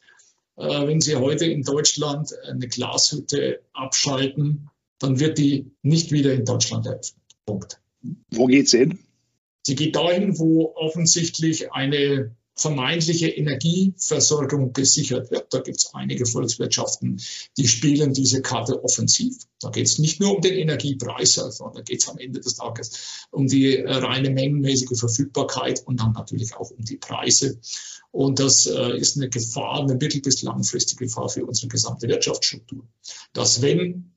Äh, 0.56 0.86
wenn 0.86 1.02
Sie 1.02 1.16
heute 1.16 1.44
in 1.44 1.62
Deutschland 1.62 2.32
eine 2.48 2.68
Glashütte 2.68 3.60
abschalten, 3.74 4.70
dann 4.98 5.20
wird 5.20 5.36
die 5.36 5.70
nicht 5.82 6.10
wieder 6.10 6.32
in 6.32 6.46
Deutschland 6.46 6.86
eröffnet. 6.86 7.20
Punkt. 7.44 7.80
Wo 8.30 8.46
geht's 8.46 8.72
hin? 8.72 8.98
Sie 9.66 9.74
geht 9.74 9.96
dahin, 9.96 10.38
wo 10.38 10.76
offensichtlich 10.76 11.72
eine 11.72 12.36
vermeintliche 12.54 13.26
Energieversorgung 13.26 14.72
gesichert 14.72 15.32
wird. 15.32 15.52
Da 15.52 15.58
gibt 15.58 15.78
es 15.78 15.92
einige 15.92 16.24
Volkswirtschaften, 16.24 17.20
die 17.56 17.66
spielen 17.66 18.12
diese 18.12 18.42
Karte 18.42 18.84
offensiv. 18.84 19.34
Da 19.60 19.70
geht 19.70 19.88
es 19.88 19.98
nicht 19.98 20.20
nur 20.20 20.36
um 20.36 20.40
den 20.40 20.54
Energiepreis, 20.54 21.34
sondern 21.34 21.74
da 21.74 21.82
geht 21.82 22.00
es 22.00 22.08
am 22.08 22.16
Ende 22.16 22.38
des 22.38 22.54
Tages 22.54 23.26
um 23.32 23.48
die 23.48 23.74
reine 23.74 24.30
mengenmäßige 24.30 25.00
Verfügbarkeit 25.00 25.84
und 25.84 25.98
dann 25.98 26.12
natürlich 26.12 26.54
auch 26.54 26.70
um 26.70 26.84
die 26.84 26.98
Preise. 26.98 27.58
Und 28.12 28.38
das 28.38 28.66
äh, 28.66 28.96
ist 28.96 29.16
eine 29.16 29.28
Gefahr, 29.30 29.80
eine 29.80 29.96
mittel- 29.96 30.22
bis 30.22 30.42
langfristige 30.42 31.06
Gefahr 31.06 31.28
für 31.28 31.44
unsere 31.44 31.66
gesamte 31.66 32.06
Wirtschaftsstruktur. 32.06 32.86
Dass 33.32 33.62
wenn 33.62 34.12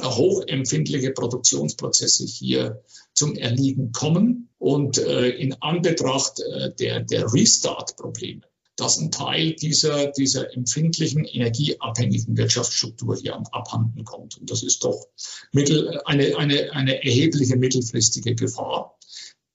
hochempfindliche 0.00 1.10
Produktionsprozesse 1.10 2.24
hier 2.24 2.82
zum 3.12 3.34
Erliegen 3.34 3.92
kommen 3.92 4.45
und 4.58 4.98
äh, 4.98 5.28
in 5.28 5.54
Anbetracht 5.60 6.40
äh, 6.40 6.72
der, 6.74 7.00
der 7.00 7.32
Restart-Probleme, 7.32 8.42
dass 8.76 8.98
ein 8.98 9.10
Teil 9.10 9.52
dieser, 9.52 10.08
dieser 10.12 10.54
empfindlichen, 10.54 11.24
energieabhängigen 11.24 12.36
Wirtschaftsstruktur 12.36 13.16
hier 13.16 13.36
abhanden 13.52 14.04
kommt. 14.04 14.38
Und 14.38 14.50
das 14.50 14.62
ist 14.62 14.84
doch 14.84 15.08
mittel, 15.52 16.00
eine, 16.04 16.36
eine, 16.36 16.72
eine 16.72 17.04
erhebliche 17.04 17.56
mittelfristige 17.56 18.34
Gefahr. 18.34 18.98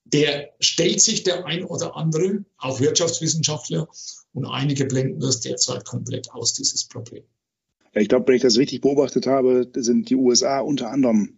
Der 0.05 0.49
stellt 0.59 1.01
sich 1.01 1.23
der 1.23 1.45
ein 1.45 1.63
oder 1.63 1.95
andere, 1.95 2.43
auch 2.57 2.79
Wirtschaftswissenschaftler, 2.79 3.87
und 4.33 4.45
einige 4.45 4.85
blenden 4.85 5.19
das 5.19 5.41
derzeit 5.41 5.85
komplett 5.85 6.31
aus, 6.31 6.53
dieses 6.53 6.85
Problem. 6.87 7.23
Ja, 7.93 8.01
ich 8.01 8.07
glaube, 8.07 8.27
wenn 8.27 8.35
ich 8.35 8.41
das 8.41 8.57
richtig 8.57 8.81
beobachtet 8.81 9.27
habe, 9.27 9.69
sind 9.75 10.09
die 10.09 10.15
USA 10.15 10.61
unter 10.61 10.89
anderem 10.89 11.37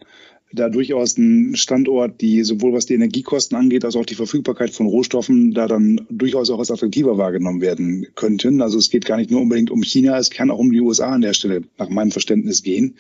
da 0.53 0.69
durchaus 0.69 1.17
ein 1.17 1.55
Standort, 1.55 2.21
die 2.21 2.43
sowohl 2.43 2.73
was 2.73 2.85
die 2.85 2.93
Energiekosten 2.93 3.57
angeht, 3.57 3.83
als 3.83 3.95
auch 3.95 4.05
die 4.05 4.15
Verfügbarkeit 4.15 4.69
von 4.71 4.85
Rohstoffen 4.85 5.53
da 5.53 5.67
dann 5.67 6.05
durchaus 6.09 6.49
auch 6.51 6.59
als 6.59 6.69
attraktiver 6.69 7.17
wahrgenommen 7.17 7.59
werden 7.59 8.07
könnten. 8.15 8.61
Also 8.61 8.77
es 8.77 8.89
geht 8.89 9.05
gar 9.05 9.17
nicht 9.17 9.31
nur 9.31 9.41
unbedingt 9.41 9.71
um 9.71 9.81
China, 9.81 10.17
es 10.17 10.29
kann 10.29 10.51
auch 10.51 10.59
um 10.59 10.71
die 10.71 10.81
USA 10.81 11.09
an 11.09 11.21
der 11.21 11.33
Stelle 11.33 11.63
nach 11.77 11.89
meinem 11.89 12.11
Verständnis 12.11 12.61
gehen. 12.61 12.95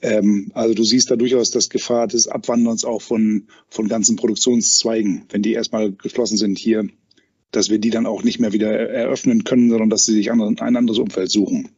Ähm, 0.00 0.50
also 0.54 0.74
du 0.74 0.82
siehst 0.82 1.10
da 1.10 1.16
durchaus 1.16 1.50
das 1.50 1.68
Gefahr 1.68 2.06
des 2.06 2.26
Abwanderns 2.26 2.84
auch 2.84 3.02
von, 3.02 3.48
von 3.68 3.88
ganzen 3.88 4.16
Produktionszweigen, 4.16 5.24
wenn 5.28 5.42
die 5.42 5.52
erstmal 5.52 5.92
geschlossen 5.92 6.38
sind 6.38 6.58
hier, 6.58 6.88
dass 7.50 7.70
wir 7.70 7.78
die 7.78 7.90
dann 7.90 8.06
auch 8.06 8.24
nicht 8.24 8.40
mehr 8.40 8.52
wieder 8.52 8.72
eröffnen 8.72 9.44
können, 9.44 9.68
sondern 9.68 9.90
dass 9.90 10.06
sie 10.06 10.14
sich 10.14 10.32
ein 10.32 10.58
anderes 10.58 10.98
Umfeld 10.98 11.30
suchen. 11.30 11.68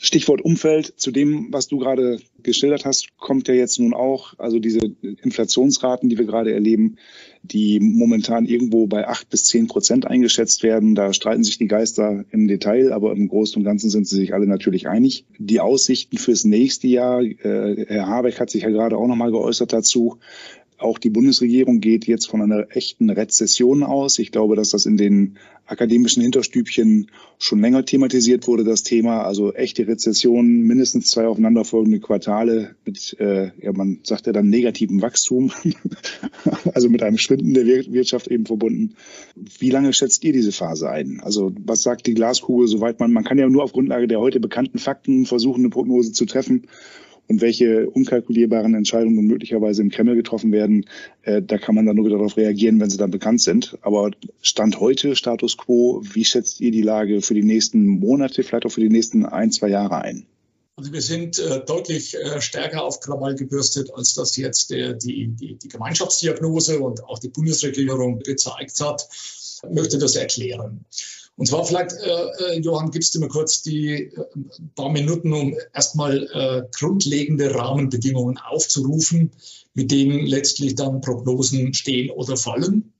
Stichwort 0.00 0.40
Umfeld, 0.40 0.94
zu 0.96 1.10
dem, 1.10 1.48
was 1.50 1.66
du 1.66 1.78
gerade 1.78 2.20
geschildert 2.44 2.84
hast, 2.84 3.16
kommt 3.18 3.48
ja 3.48 3.54
jetzt 3.54 3.80
nun 3.80 3.94
auch, 3.94 4.34
also 4.38 4.60
diese 4.60 4.78
Inflationsraten, 5.02 6.08
die 6.08 6.16
wir 6.16 6.24
gerade 6.24 6.52
erleben, 6.52 6.98
die 7.42 7.80
momentan 7.80 8.46
irgendwo 8.46 8.86
bei 8.86 9.08
acht 9.08 9.28
bis 9.28 9.42
zehn 9.42 9.66
Prozent 9.66 10.06
eingeschätzt 10.06 10.62
werden. 10.62 10.94
Da 10.94 11.12
streiten 11.12 11.42
sich 11.42 11.58
die 11.58 11.66
Geister 11.66 12.24
im 12.30 12.46
Detail, 12.46 12.92
aber 12.92 13.10
im 13.10 13.26
Großen 13.26 13.56
und 13.56 13.64
Ganzen 13.64 13.90
sind 13.90 14.06
sie 14.06 14.16
sich 14.16 14.34
alle 14.34 14.46
natürlich 14.46 14.88
einig. 14.88 15.24
Die 15.36 15.58
Aussichten 15.58 16.16
fürs 16.16 16.44
nächste 16.44 16.86
Jahr, 16.86 17.20
äh, 17.20 17.86
Herr 17.88 18.06
Habeck 18.06 18.38
hat 18.38 18.50
sich 18.50 18.62
ja 18.62 18.70
gerade 18.70 18.96
auch 18.96 19.08
nochmal 19.08 19.32
geäußert 19.32 19.72
dazu, 19.72 20.18
auch 20.78 20.98
die 20.98 21.10
Bundesregierung 21.10 21.80
geht 21.80 22.06
jetzt 22.06 22.28
von 22.28 22.40
einer 22.40 22.68
echten 22.70 23.10
Rezession 23.10 23.82
aus. 23.82 24.18
Ich 24.20 24.30
glaube, 24.30 24.54
dass 24.54 24.70
das 24.70 24.86
in 24.86 24.96
den 24.96 25.38
akademischen 25.68 26.22
Hinterstübchen 26.22 27.10
schon 27.38 27.60
länger 27.60 27.84
thematisiert 27.84 28.46
wurde, 28.46 28.64
das 28.64 28.82
Thema. 28.82 29.22
Also 29.22 29.52
echte 29.52 29.86
Rezession, 29.86 30.62
mindestens 30.62 31.10
zwei 31.10 31.26
aufeinanderfolgende 31.26 32.00
Quartale 32.00 32.74
mit, 32.84 33.16
äh, 33.20 33.50
ja, 33.60 33.72
man 33.72 34.00
sagt 34.02 34.26
ja 34.26 34.32
dann 34.32 34.48
negativem 34.48 35.02
Wachstum, 35.02 35.52
also 36.74 36.88
mit 36.88 37.02
einem 37.02 37.18
Schwinden 37.18 37.54
der 37.54 37.66
Wirtschaft 37.66 38.28
eben 38.28 38.46
verbunden. 38.46 38.94
Wie 39.36 39.70
lange 39.70 39.92
schätzt 39.92 40.24
ihr 40.24 40.32
diese 40.32 40.52
Phase 40.52 40.90
ein? 40.90 41.20
Also 41.22 41.52
was 41.64 41.82
sagt 41.82 42.06
die 42.06 42.14
Glaskugel, 42.14 42.66
soweit 42.66 42.98
man, 42.98 43.12
man 43.12 43.24
kann 43.24 43.38
ja 43.38 43.48
nur 43.48 43.62
auf 43.62 43.72
Grundlage 43.72 44.08
der 44.08 44.20
heute 44.20 44.40
bekannten 44.40 44.78
Fakten 44.78 45.26
versuchen, 45.26 45.60
eine 45.60 45.70
Prognose 45.70 46.12
zu 46.12 46.24
treffen 46.24 46.66
und 47.28 47.40
welche 47.40 47.88
unkalkulierbaren 47.90 48.74
Entscheidungen 48.74 49.26
möglicherweise 49.26 49.82
im 49.82 49.90
Kreml 49.90 50.16
getroffen 50.16 50.50
werden, 50.50 50.86
äh, 51.22 51.42
da 51.42 51.58
kann 51.58 51.74
man 51.74 51.86
dann 51.86 51.96
nur 51.96 52.06
wieder 52.06 52.16
darauf 52.16 52.36
reagieren, 52.36 52.80
wenn 52.80 52.90
sie 52.90 52.96
dann 52.96 53.10
bekannt 53.10 53.42
sind. 53.42 53.78
Aber 53.82 54.10
Stand 54.42 54.80
heute, 54.80 55.14
Status 55.14 55.56
quo, 55.56 56.02
wie 56.02 56.24
schätzt 56.24 56.60
ihr 56.60 56.70
die 56.70 56.82
Lage 56.82 57.22
für 57.22 57.34
die 57.34 57.42
nächsten 57.44 57.86
Monate, 57.86 58.42
vielleicht 58.42 58.66
auch 58.66 58.72
für 58.72 58.80
die 58.80 58.88
nächsten 58.88 59.26
ein, 59.26 59.52
zwei 59.52 59.68
Jahre 59.68 60.02
ein? 60.02 60.26
Also 60.76 60.92
wir 60.92 61.02
sind 61.02 61.40
äh, 61.40 61.60
deutlich 61.64 62.14
äh, 62.14 62.40
stärker 62.40 62.84
auf 62.84 63.00
Krawall 63.00 63.34
gebürstet, 63.34 63.90
als 63.92 64.14
das 64.14 64.36
jetzt 64.36 64.70
die, 64.70 64.96
die, 64.96 65.56
die 65.56 65.68
Gemeinschaftsdiagnose 65.68 66.78
und 66.78 67.02
auch 67.04 67.18
die 67.18 67.30
Bundesregierung 67.30 68.20
gezeigt 68.20 68.80
hat. 68.80 69.08
Ich 69.10 69.70
möchte 69.70 69.98
das 69.98 70.14
erklären. 70.14 70.84
Und 71.38 71.46
zwar 71.46 71.64
vielleicht, 71.64 71.92
äh, 71.92 72.56
äh, 72.56 72.60
Johann, 72.60 72.90
gibst 72.90 73.14
du 73.14 73.20
mir 73.20 73.28
kurz 73.28 73.62
die 73.62 73.92
äh, 73.92 74.24
paar 74.74 74.90
Minuten, 74.90 75.32
um 75.32 75.56
erstmal 75.72 76.24
äh, 76.32 76.62
grundlegende 76.76 77.54
Rahmenbedingungen 77.54 78.38
aufzurufen, 78.38 79.30
mit 79.72 79.92
denen 79.92 80.26
letztlich 80.26 80.74
dann 80.74 81.00
Prognosen 81.00 81.74
stehen 81.74 82.10
oder 82.10 82.36
fallen. 82.36 82.92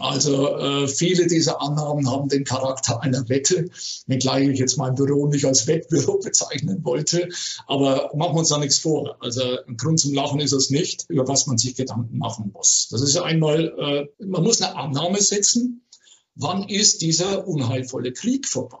Also 0.00 0.58
äh, 0.58 0.88
viele 0.88 1.28
dieser 1.28 1.62
Annahmen 1.62 2.10
haben 2.10 2.28
den 2.28 2.42
Charakter 2.42 3.00
einer 3.00 3.28
Wette, 3.28 3.66
wenngleich 4.08 4.48
ich 4.48 4.58
jetzt 4.58 4.76
mein 4.76 4.96
Büro 4.96 5.28
nicht 5.28 5.44
als 5.44 5.68
Wettbüro 5.68 6.18
bezeichnen 6.22 6.84
wollte. 6.84 7.28
Aber 7.68 8.10
machen 8.16 8.34
wir 8.34 8.40
uns 8.40 8.48
da 8.48 8.58
nichts 8.58 8.78
vor. 8.80 9.16
Also 9.20 9.42
ein 9.68 9.76
Grund 9.76 10.00
zum 10.00 10.14
Lachen 10.14 10.40
ist 10.40 10.52
es 10.52 10.70
nicht, 10.70 11.04
über 11.08 11.28
was 11.28 11.46
man 11.46 11.58
sich 11.58 11.76
Gedanken 11.76 12.18
machen 12.18 12.50
muss. 12.52 12.88
Das 12.90 13.02
ist 13.02 13.16
einmal, 13.18 14.08
äh, 14.18 14.24
man 14.24 14.42
muss 14.42 14.60
eine 14.60 14.74
Annahme 14.74 15.22
setzen 15.22 15.84
wann 16.38 16.68
ist 16.68 17.02
dieser 17.02 17.46
unheilvolle 17.46 18.12
Krieg 18.12 18.48
vorbei? 18.48 18.78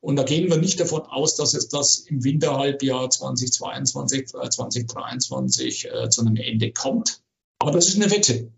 Und 0.00 0.16
da 0.16 0.22
gehen 0.22 0.48
wir 0.48 0.56
nicht 0.56 0.80
davon 0.80 1.02
aus, 1.02 1.36
dass 1.36 1.52
es 1.52 1.68
das 1.68 1.98
im 1.98 2.24
Winterhalbjahr 2.24 3.10
2022, 3.10 4.26
2023 4.28 5.86
äh, 5.86 6.08
zu 6.08 6.22
einem 6.22 6.36
Ende 6.36 6.72
kommt. 6.72 7.22
Aber 7.58 7.70
das 7.70 7.88
ist 7.88 7.96
eine 7.96 8.10
Wette. 8.10 8.50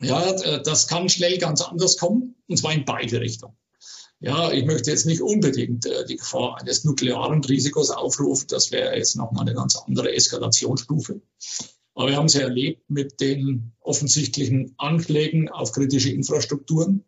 Ja, 0.00 0.30
äh, 0.30 0.62
das 0.62 0.86
kann 0.86 1.08
schnell 1.08 1.38
ganz 1.38 1.62
anders 1.62 1.96
kommen, 1.96 2.36
und 2.46 2.58
zwar 2.58 2.72
in 2.72 2.84
beide 2.84 3.20
Richtungen. 3.20 3.56
Ja, 4.20 4.52
ich 4.52 4.64
möchte 4.64 4.90
jetzt 4.90 5.06
nicht 5.06 5.20
unbedingt 5.20 5.86
äh, 5.86 6.06
die 6.06 6.16
Gefahr 6.16 6.60
eines 6.60 6.84
nuklearen 6.84 7.42
Risikos 7.42 7.90
aufrufen. 7.90 8.46
Das 8.48 8.70
wäre 8.70 8.96
jetzt 8.96 9.16
nochmal 9.16 9.42
eine 9.42 9.54
ganz 9.54 9.76
andere 9.76 10.14
Eskalationsstufe. 10.14 11.20
Aber 11.94 12.08
wir 12.08 12.16
haben 12.16 12.26
es 12.26 12.34
ja 12.34 12.42
erlebt 12.42 12.88
mit 12.88 13.20
den 13.20 13.72
offensichtlichen 13.80 14.74
Anschlägen 14.78 15.48
auf 15.48 15.72
kritische 15.72 16.10
Infrastrukturen. 16.10 17.04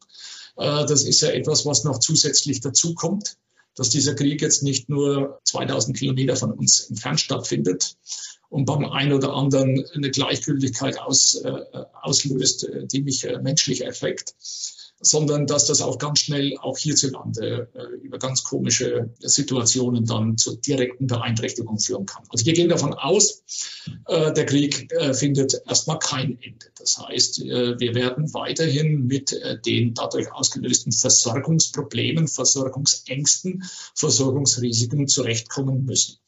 Äh, 0.57 0.87
das 0.87 1.05
ist 1.05 1.21
ja 1.21 1.29
etwas, 1.29 1.67
was 1.67 1.85
noch 1.85 1.99
zusätzlich 1.99 2.61
dazukommt, 2.61 3.37
dass 3.75 3.91
dieser 3.91 4.15
Krieg 4.15 4.41
jetzt 4.41 4.63
nicht 4.63 4.89
nur 4.89 5.41
2000 5.45 5.97
Kilometer 5.97 6.37
von 6.37 6.53
uns 6.53 6.89
entfernt 6.89 7.21
stattfindet 7.21 7.97
und 8.49 8.65
beim 8.65 8.85
einen 8.87 9.13
oder 9.13 9.35
anderen 9.35 9.85
eine 9.95 10.11
Gleichgültigkeit 10.11 10.99
aus, 10.99 11.35
äh, 11.35 11.53
auslöst, 12.03 12.65
äh, 12.65 12.87
die 12.87 13.03
mich 13.03 13.27
menschlich 13.43 13.83
erschreckt, 13.83 14.35
sondern 15.01 15.47
dass 15.47 15.67
das 15.67 15.83
auch 15.83 15.99
ganz 15.99 16.21
schnell 16.21 16.57
auch 16.59 16.79
hierzulande 16.79 17.69
äh, 17.75 17.97
über 18.03 18.19
ganz 18.19 18.45
komische 18.45 19.11
Situationen 19.19 20.07
dann 20.07 20.39
zur 20.39 20.57
direkten 20.57 21.07
Beeinträchtigung 21.07 21.79
führen 21.79 22.07
kann. 22.07 22.25
Also 22.31 22.47
wir 22.47 22.55
gehen 22.55 22.69
davon 22.69 22.95
aus, 22.95 23.43
äh, 24.07 24.33
der 24.33 24.47
Krieg 24.47 24.91
äh, 24.93 25.13
findet 25.13 25.61
erstmal 25.67 25.99
kein 25.99 26.39
Ende. 26.41 26.67
Das 26.79 26.99
heißt, 26.99 27.41
äh, 27.41 27.79
wir 27.79 27.95
werden 27.95 28.33
weiterhin 28.33 29.07
mit 29.07 29.33
äh, 29.33 29.61
den 29.61 29.95
dadurch 29.95 30.33
ausgelösten 30.33 30.93
Versorgungsproblemen, 30.93 32.29
Versorgungsängsten, 32.29 33.65
Versorgungsrisiken 33.95 35.09
zurechtkommen 35.09 35.85
müssen. 35.85 36.19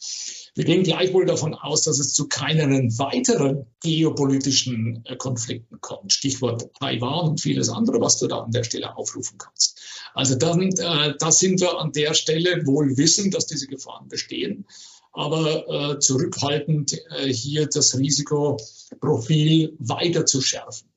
Wir 0.58 0.64
gehen 0.64 0.82
gleichwohl 0.82 1.24
davon 1.24 1.54
aus, 1.54 1.82
dass 1.82 2.00
es 2.00 2.14
zu 2.14 2.26
keinen 2.26 2.98
weiteren 2.98 3.66
geopolitischen 3.80 5.04
äh, 5.04 5.14
Konflikten 5.14 5.80
kommt. 5.80 6.12
Stichwort 6.12 6.74
Taiwan 6.80 7.28
und 7.28 7.40
vieles 7.40 7.68
andere, 7.68 8.00
was 8.00 8.18
du 8.18 8.26
da 8.26 8.40
an 8.40 8.50
der 8.50 8.64
Stelle 8.64 8.96
aufrufen 8.96 9.38
kannst. 9.38 9.80
Also 10.14 10.34
dann, 10.34 10.62
äh, 10.62 11.14
da 11.16 11.30
sind 11.30 11.60
wir 11.60 11.78
an 11.78 11.92
der 11.92 12.12
Stelle 12.12 12.66
wohl 12.66 12.96
wissen, 12.96 13.30
dass 13.30 13.46
diese 13.46 13.68
Gefahren 13.68 14.08
bestehen 14.08 14.66
aber 15.12 15.68
äh, 15.68 15.98
zurückhaltend 16.00 16.92
äh, 16.92 17.32
hier 17.32 17.66
das 17.66 17.96
Risikoprofil 17.96 19.76
weiter 19.78 20.26
zu 20.26 20.40
schärfen. 20.40 20.88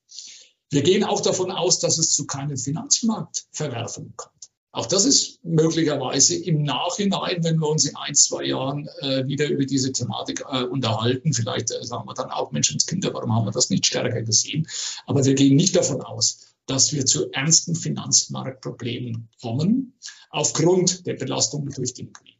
Wir 0.71 0.81
gehen 0.81 1.03
auch 1.03 1.21
davon 1.21 1.51
aus, 1.51 1.79
dass 1.79 1.99
es 1.99 2.15
zu 2.15 2.25
keinen 2.25 2.57
Finanzmarktverwerfungen 2.57 4.15
kommt. 4.15 4.50
Auch 4.73 4.85
das 4.85 5.03
ist 5.03 5.43
möglicherweise 5.43 6.35
im 6.35 6.63
Nachhinein, 6.63 7.43
wenn 7.43 7.59
wir 7.59 7.67
uns 7.67 7.83
in 7.85 7.95
ein, 7.97 8.15
zwei 8.15 8.45
Jahren 8.45 8.87
äh, 9.01 9.27
wieder 9.27 9.49
über 9.49 9.65
diese 9.65 9.91
Thematik 9.91 10.45
äh, 10.49 10.63
unterhalten, 10.63 11.33
vielleicht 11.33 11.71
äh, 11.71 11.83
sagen 11.83 12.07
wir 12.07 12.13
dann 12.13 12.31
auch 12.31 12.51
Menschenskinder, 12.51 13.13
warum 13.13 13.35
haben 13.35 13.45
wir 13.45 13.51
das 13.51 13.69
nicht 13.69 13.85
stärker 13.85 14.21
gesehen? 14.21 14.65
Aber 15.05 15.25
wir 15.25 15.33
gehen 15.35 15.57
nicht 15.57 15.75
davon 15.75 16.01
aus, 16.01 16.55
dass 16.67 16.93
wir 16.93 17.05
zu 17.05 17.29
ernsten 17.31 17.75
Finanzmarktproblemen 17.75 19.27
kommen, 19.41 19.97
aufgrund 20.29 21.05
der 21.05 21.15
Belastung 21.15 21.69
durch 21.69 21.93
den 21.93 22.13
Krieg. 22.13 22.37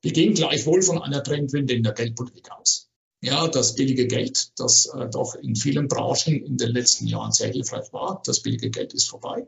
Wir 0.00 0.12
gehen 0.12 0.32
gleichwohl 0.32 0.80
von 0.80 1.02
einer 1.02 1.22
Trendwende 1.22 1.74
in 1.74 1.82
der 1.82 1.92
Geldpolitik 1.92 2.50
aus. 2.52 2.88
Ja, 3.20 3.48
das 3.48 3.74
billige 3.74 4.06
Geld, 4.06 4.58
das 4.58 4.86
äh, 4.86 5.10
doch 5.10 5.34
in 5.34 5.54
vielen 5.54 5.88
Branchen 5.88 6.42
in 6.42 6.56
den 6.56 6.70
letzten 6.70 7.06
Jahren 7.06 7.32
sehr 7.32 7.52
hilfreich 7.52 7.92
war, 7.92 8.22
das 8.24 8.40
billige 8.40 8.70
Geld 8.70 8.94
ist 8.94 9.10
vorbei. 9.10 9.46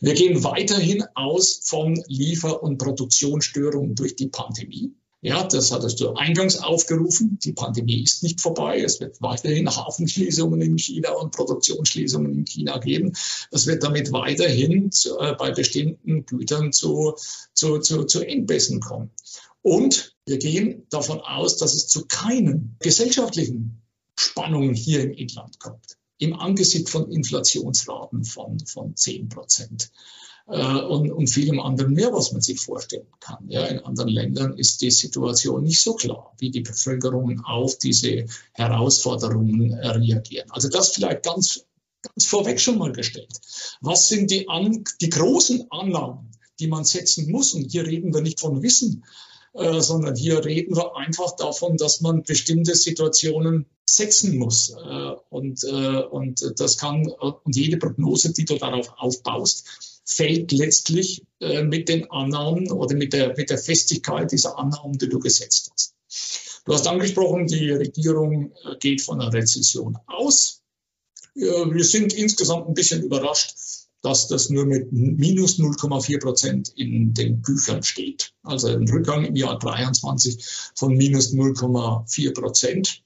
Wir 0.00 0.14
gehen 0.14 0.42
weiterhin 0.44 1.04
aus 1.14 1.60
von 1.64 2.02
Liefer- 2.06 2.62
und 2.62 2.78
Produktionsstörungen 2.78 3.94
durch 3.94 4.16
die 4.16 4.28
Pandemie. 4.28 4.94
Ja, 5.24 5.44
das 5.44 5.70
hattest 5.70 6.00
du 6.00 6.14
eingangs 6.14 6.56
aufgerufen. 6.56 7.38
Die 7.44 7.52
Pandemie 7.52 8.02
ist 8.02 8.24
nicht 8.24 8.40
vorbei. 8.40 8.80
Es 8.80 8.98
wird 8.98 9.22
weiterhin 9.22 9.70
Hafenschließungen 9.70 10.60
in 10.60 10.76
China 10.78 11.12
und 11.12 11.30
Produktionsschließungen 11.30 12.32
in 12.32 12.44
China 12.44 12.78
geben. 12.78 13.12
Es 13.52 13.68
wird 13.68 13.84
damit 13.84 14.10
weiterhin 14.10 14.90
zu, 14.90 15.20
äh, 15.20 15.36
bei 15.38 15.52
bestimmten 15.52 16.26
Gütern 16.26 16.72
zu, 16.72 17.14
zu, 17.54 17.78
zu, 17.78 18.02
zu 18.02 18.26
Engpässen 18.26 18.80
kommen. 18.80 19.12
Und 19.62 20.16
wir 20.26 20.38
gehen 20.38 20.88
davon 20.90 21.20
aus, 21.20 21.56
dass 21.56 21.74
es 21.74 21.86
zu 21.86 22.04
keinen 22.06 22.76
gesellschaftlichen 22.80 23.80
Spannungen 24.18 24.74
hier 24.74 25.02
im 25.04 25.12
Inland 25.12 25.60
kommt. 25.60 25.98
Im 26.22 26.38
Angesicht 26.38 26.88
von 26.88 27.10
Inflationsraten 27.10 28.24
von, 28.24 28.60
von 28.60 28.94
10 28.94 29.28
Prozent 29.28 29.90
äh, 30.46 30.80
und, 30.82 31.10
und 31.10 31.26
vielem 31.26 31.58
anderen 31.58 31.94
mehr, 31.94 32.12
was 32.12 32.30
man 32.30 32.40
sich 32.40 32.60
vorstellen 32.60 33.08
kann. 33.18 33.48
Ja, 33.48 33.66
in 33.66 33.80
anderen 33.80 34.10
Ländern 34.10 34.56
ist 34.56 34.82
die 34.82 34.92
Situation 34.92 35.64
nicht 35.64 35.80
so 35.80 35.94
klar, 35.94 36.32
wie 36.38 36.52
die 36.52 36.60
Bevölkerung 36.60 37.40
auf 37.44 37.76
diese 37.78 38.26
Herausforderungen 38.52 39.74
reagieren. 39.74 40.48
Also 40.52 40.68
das 40.68 40.90
vielleicht 40.90 41.24
ganz, 41.24 41.66
ganz 42.02 42.24
vorweg 42.24 42.60
schon 42.60 42.78
mal 42.78 42.92
gestellt. 42.92 43.40
Was 43.80 44.06
sind 44.06 44.30
die, 44.30 44.48
an, 44.48 44.84
die 45.00 45.10
großen 45.10 45.72
Annahmen, 45.72 46.30
die 46.60 46.68
man 46.68 46.84
setzen 46.84 47.32
muss? 47.32 47.52
Und 47.54 47.72
hier 47.72 47.84
reden 47.84 48.14
wir 48.14 48.20
nicht 48.20 48.38
von 48.38 48.62
Wissen, 48.62 49.04
äh, 49.54 49.80
sondern 49.80 50.16
hier 50.16 50.44
reden 50.44 50.76
wir 50.76 50.96
einfach 50.96 51.36
davon, 51.36 51.76
dass 51.76 52.00
man 52.00 52.22
bestimmte 52.22 52.74
Situationen 52.74 53.66
setzen 53.88 54.38
muss. 54.38 54.70
Äh, 54.70 55.12
und, 55.28 55.62
äh, 55.64 56.02
und 56.02 56.54
das 56.58 56.78
kann, 56.78 57.06
und 57.08 57.54
jede 57.54 57.76
Prognose, 57.76 58.32
die 58.32 58.44
du 58.44 58.56
darauf 58.56 58.92
aufbaust, 58.96 60.00
fällt 60.04 60.52
letztlich 60.52 61.24
äh, 61.40 61.62
mit 61.62 61.88
den 61.88 62.10
Annahmen 62.10 62.70
oder 62.70 62.96
mit 62.96 63.12
der, 63.12 63.36
mit 63.36 63.50
der 63.50 63.58
Festigkeit 63.58 64.32
dieser 64.32 64.58
Annahmen, 64.58 64.98
die 64.98 65.08
du 65.08 65.18
gesetzt 65.18 65.70
hast. 65.72 65.94
Du 66.64 66.72
hast 66.72 66.86
angesprochen, 66.86 67.46
die 67.46 67.70
Regierung 67.70 68.52
äh, 68.64 68.76
geht 68.78 69.02
von 69.02 69.20
einer 69.20 69.32
Rezession 69.32 69.98
aus. 70.06 70.60
Wir 71.34 71.84
sind 71.84 72.12
insgesamt 72.12 72.68
ein 72.68 72.74
bisschen 72.74 73.02
überrascht, 73.02 73.54
dass 74.02 74.26
das 74.26 74.50
nur 74.50 74.66
mit 74.66 74.92
minus 74.92 75.58
0,4 75.58 76.20
Prozent 76.20 76.68
in 76.76 77.14
den 77.14 77.40
Büchern 77.40 77.82
steht. 77.82 78.34
Also 78.42 78.68
ein 78.68 78.88
Rückgang 78.88 79.24
im 79.24 79.36
Jahr 79.36 79.58
23 79.58 80.44
von 80.74 80.94
minus 80.96 81.32
0,4 81.32 82.34
Prozent. 82.34 83.02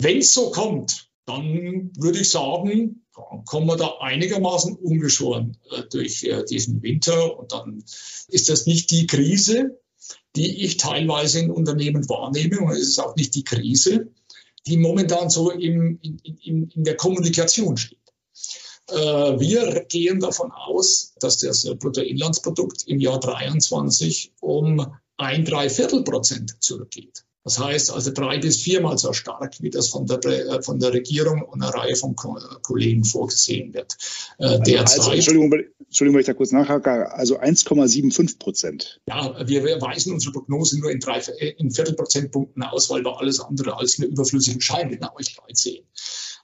Wenn 0.00 0.18
es 0.18 0.32
so 0.32 0.50
kommt, 0.50 1.10
dann 1.26 1.90
würde 1.96 2.20
ich 2.20 2.30
sagen, 2.30 3.04
kommen 3.44 3.66
wir 3.66 3.76
da 3.76 3.98
einigermaßen 4.00 4.76
ungeschoren 4.76 5.56
äh, 5.70 5.82
durch 5.90 6.24
äh, 6.24 6.44
diesen 6.44 6.82
Winter. 6.82 7.38
Und 7.38 7.52
dann 7.52 7.82
ist 8.28 8.48
das 8.48 8.66
nicht 8.66 8.90
die 8.90 9.06
Krise, 9.06 9.80
die 10.36 10.64
ich 10.64 10.76
teilweise 10.76 11.40
in 11.40 11.50
Unternehmen 11.50 12.08
wahrnehme. 12.08 12.60
Und 12.60 12.72
es 12.72 12.88
ist 12.88 12.98
auch 12.98 13.16
nicht 13.16 13.34
die 13.34 13.44
Krise, 13.44 14.12
die 14.66 14.76
momentan 14.76 15.30
so 15.30 15.50
im, 15.50 15.98
in, 16.02 16.18
in, 16.18 16.68
in 16.68 16.84
der 16.84 16.96
Kommunikation 16.96 17.76
steht. 17.76 17.98
Äh, 18.90 18.94
wir 18.94 19.84
gehen 19.88 20.20
davon 20.20 20.52
aus, 20.52 21.14
dass 21.20 21.38
das 21.38 21.64
Bruttoinlandsprodukt 21.64 22.86
im 22.86 23.00
Jahr 23.00 23.20
23 23.20 24.32
um 24.40 24.86
ein 25.16 25.44
Dreiviertel 25.44 26.02
Prozent 26.04 26.56
zurückgeht. 26.62 27.24
Das 27.44 27.58
heißt 27.58 27.92
also 27.92 28.10
drei 28.10 28.38
bis 28.38 28.62
viermal 28.62 28.96
so 28.96 29.12
stark, 29.12 29.60
wie 29.60 29.68
das 29.68 29.90
von 29.90 30.06
der, 30.06 30.24
äh, 30.24 30.62
von 30.62 30.78
der 30.78 30.94
Regierung 30.94 31.42
und 31.42 31.62
einer 31.62 31.74
Reihe 31.74 31.94
von 31.94 32.16
Kollegen 32.16 33.04
vorgesehen 33.04 33.74
wird. 33.74 33.96
Äh, 34.38 34.44
also, 34.44 34.62
derzeit. 34.62 34.98
Also, 35.00 35.12
Entschuldigung, 35.12 35.52
Entschuldigung, 35.84 36.14
wenn 36.14 36.20
ich 36.20 36.26
da 36.26 36.32
kurz 36.32 36.52
nachhake. 36.52 37.12
Also 37.12 37.38
1,75 37.38 38.38
Prozent. 38.38 39.00
Ja, 39.06 39.46
wir 39.46 39.62
weisen 39.82 40.14
unsere 40.14 40.32
Prognose 40.32 40.80
nur 40.80 40.90
in, 40.90 41.00
drei, 41.00 41.18
äh, 41.18 41.50
in 41.58 41.70
Viertelprozentpunkten 41.70 42.62
aus, 42.62 42.88
weil 42.88 43.04
wir 43.04 43.18
alles 43.18 43.40
andere 43.40 43.76
als 43.76 43.98
eine 43.98 44.08
überflüssige 44.08 44.60
Scheingenauigkeit 44.62 45.56
sehen. 45.56 45.84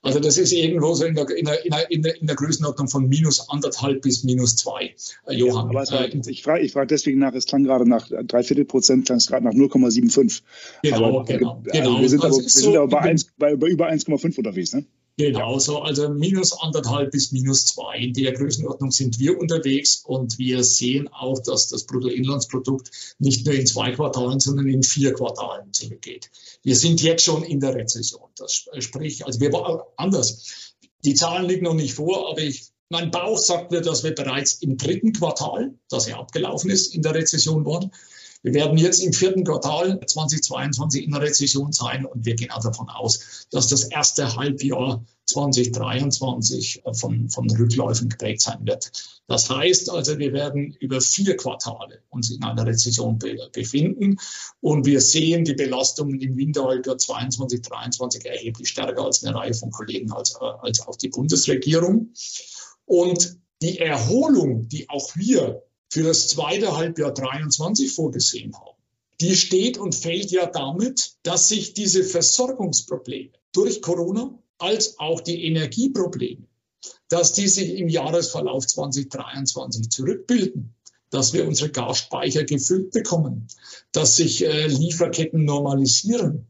Also 0.02 0.18
das 0.18 0.38
ist 0.38 0.52
irgendwo 0.52 0.94
so 0.94 1.04
in 1.04 1.14
der, 1.14 1.28
in 1.36 1.44
der, 1.44 1.90
in 1.90 2.02
der, 2.02 2.20
in 2.20 2.26
der 2.26 2.36
Größenordnung 2.36 2.88
von 2.88 3.06
minus 3.08 3.50
anderthalb 3.50 4.00
bis 4.00 4.24
minus 4.24 4.56
zwei, 4.56 4.94
äh, 5.26 5.34
Johann. 5.34 5.70
Ja, 5.72 5.80
aber 5.80 6.14
äh, 6.14 6.30
ich 6.30 6.42
frage 6.42 6.64
ich 6.64 6.72
frag 6.72 6.88
deswegen 6.88 7.18
nach, 7.18 7.34
es 7.34 7.44
klang 7.44 7.64
gerade 7.64 7.86
nach 7.86 8.08
drei 8.24 8.42
Viertel 8.42 8.64
Prozent, 8.64 9.06
klang 9.06 9.18
es 9.18 9.26
gerade 9.26 9.44
nach 9.44 9.52
0,75. 9.52 10.40
Genau, 10.82 11.04
aber, 11.04 11.24
genau, 11.24 11.62
äh, 11.66 11.78
genau. 11.78 12.00
Wir 12.00 12.08
sind 12.08 12.24
aber, 12.24 12.34
wir 12.34 12.48
sind 12.48 12.50
so, 12.50 12.76
aber 12.76 12.88
bei, 12.88 13.00
1, 13.00 13.32
bei, 13.36 13.56
bei 13.56 13.66
über 13.68 13.90
1,5 13.90 14.38
unterwegs, 14.38 14.72
ne? 14.72 14.86
Genau, 15.16 15.58
so, 15.58 15.80
also 15.80 16.08
minus 16.08 16.58
anderthalb 16.58 17.10
bis 17.10 17.30
minus 17.32 17.66
zwei. 17.66 17.98
In 17.98 18.14
der 18.14 18.32
Größenordnung 18.32 18.90
sind 18.90 19.18
wir 19.18 19.38
unterwegs 19.38 20.02
und 20.04 20.38
wir 20.38 20.64
sehen 20.64 21.08
auch, 21.08 21.38
dass 21.40 21.68
das 21.68 21.84
Bruttoinlandsprodukt 21.84 22.90
nicht 23.18 23.44
nur 23.44 23.54
in 23.54 23.66
zwei 23.66 23.92
Quartalen, 23.92 24.40
sondern 24.40 24.68
in 24.68 24.82
vier 24.82 25.12
Quartalen 25.12 25.72
zurückgeht. 25.72 26.30
Wir 26.62 26.74
sind 26.74 27.02
jetzt 27.02 27.24
schon 27.24 27.42
in 27.42 27.60
der 27.60 27.74
Rezession. 27.74 28.30
Das 28.36 28.66
sprich, 28.78 29.26
also 29.26 29.40
wir 29.40 29.52
waren 29.52 29.80
anders. 29.96 30.74
Die 31.04 31.14
Zahlen 31.14 31.48
liegen 31.48 31.64
noch 31.64 31.74
nicht 31.74 31.94
vor, 31.94 32.30
aber 32.30 32.40
ich, 32.40 32.68
mein 32.88 33.10
Bauch 33.10 33.38
sagt 33.38 33.70
mir, 33.70 33.82
dass 33.82 34.02
wir 34.02 34.14
bereits 34.14 34.54
im 34.54 34.76
dritten 34.76 35.12
Quartal, 35.12 35.74
das 35.88 36.08
ja 36.08 36.18
abgelaufen 36.18 36.70
ist, 36.70 36.94
in 36.94 37.02
der 37.02 37.14
Rezession 37.14 37.64
waren. 37.66 37.90
Wir 38.42 38.54
werden 38.54 38.78
jetzt 38.78 39.00
im 39.00 39.12
vierten 39.12 39.44
Quartal 39.44 40.00
2022 40.04 41.04
in 41.04 41.14
Rezession 41.14 41.72
sein 41.72 42.06
und 42.06 42.24
wir 42.24 42.34
gehen 42.34 42.50
auch 42.50 42.62
davon 42.62 42.88
aus, 42.88 43.46
dass 43.50 43.68
das 43.68 43.84
erste 43.84 44.34
Halbjahr 44.34 45.04
2023 45.26 46.82
von, 46.94 47.28
von 47.28 47.50
Rückläufen 47.50 48.08
geprägt 48.08 48.40
sein 48.40 48.66
wird. 48.66 48.90
Das 49.26 49.48
heißt 49.50 49.90
also, 49.90 50.18
wir 50.18 50.32
werden 50.32 50.74
über 50.80 51.00
vier 51.00 51.36
Quartale 51.36 52.02
uns 52.08 52.30
in 52.30 52.42
einer 52.42 52.66
Rezession 52.66 53.18
befinden 53.52 54.16
und 54.60 54.86
wir 54.86 55.00
sehen 55.00 55.44
die 55.44 55.54
Belastungen 55.54 56.20
im 56.20 56.36
Winterhalbjahr 56.36 56.98
2022, 56.98 57.62
2023 57.62 58.26
erheblich 58.26 58.68
stärker 58.68 59.04
als 59.04 59.22
eine 59.22 59.36
Reihe 59.36 59.54
von 59.54 59.70
Kollegen, 59.70 60.10
als, 60.12 60.34
als 60.34 60.86
auch 60.86 60.96
die 60.96 61.08
Bundesregierung. 61.08 62.12
Und 62.86 63.38
die 63.62 63.78
Erholung, 63.78 64.68
die 64.68 64.88
auch 64.88 65.14
wir 65.14 65.62
für 65.90 66.04
das 66.04 66.28
zweite 66.28 66.76
Halbjahr 66.76 67.12
23 67.12 67.92
vorgesehen 67.92 68.54
haben, 68.54 68.78
die 69.20 69.36
steht 69.36 69.76
und 69.76 69.94
fällt 69.94 70.30
ja 70.30 70.46
damit, 70.46 71.16
dass 71.24 71.48
sich 71.48 71.74
diese 71.74 72.04
Versorgungsprobleme 72.04 73.32
durch 73.52 73.82
Corona 73.82 74.38
als 74.58 74.98
auch 74.98 75.20
die 75.20 75.44
Energieprobleme, 75.44 76.46
dass 77.08 77.32
die 77.32 77.48
sich 77.48 77.74
im 77.76 77.88
Jahresverlauf 77.88 78.66
2023 78.66 79.90
zurückbilden, 79.90 80.74
dass 81.10 81.32
wir 81.32 81.46
unsere 81.46 81.70
Gasspeicher 81.70 82.44
gefüllt 82.44 82.92
bekommen, 82.92 83.48
dass 83.90 84.16
sich 84.16 84.44
äh, 84.44 84.68
Lieferketten 84.68 85.44
normalisieren. 85.44 86.46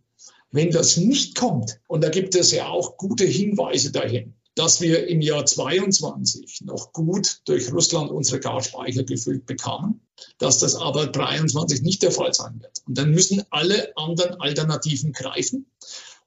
Wenn 0.52 0.70
das 0.70 0.96
nicht 0.96 1.36
kommt, 1.36 1.80
und 1.86 2.04
da 2.04 2.10
gibt 2.10 2.34
es 2.34 2.50
ja 2.52 2.68
auch 2.68 2.96
gute 2.98 3.24
Hinweise 3.24 3.90
dahin, 3.90 4.34
dass 4.60 4.82
wir 4.82 5.08
im 5.08 5.22
Jahr 5.22 5.46
22 5.46 6.60
noch 6.66 6.92
gut 6.92 7.40
durch 7.46 7.72
Russland 7.72 8.10
unsere 8.10 8.40
Gasspeicher 8.40 9.04
gefüllt 9.04 9.46
bekamen, 9.46 10.02
dass 10.36 10.58
das 10.58 10.74
aber 10.74 11.06
23 11.06 11.80
nicht 11.80 12.02
der 12.02 12.12
Fall 12.12 12.34
sein 12.34 12.60
wird. 12.60 12.82
Und 12.86 12.98
dann 12.98 13.10
müssen 13.12 13.42
alle 13.48 13.96
anderen 13.96 14.38
Alternativen 14.38 15.12
greifen. 15.12 15.64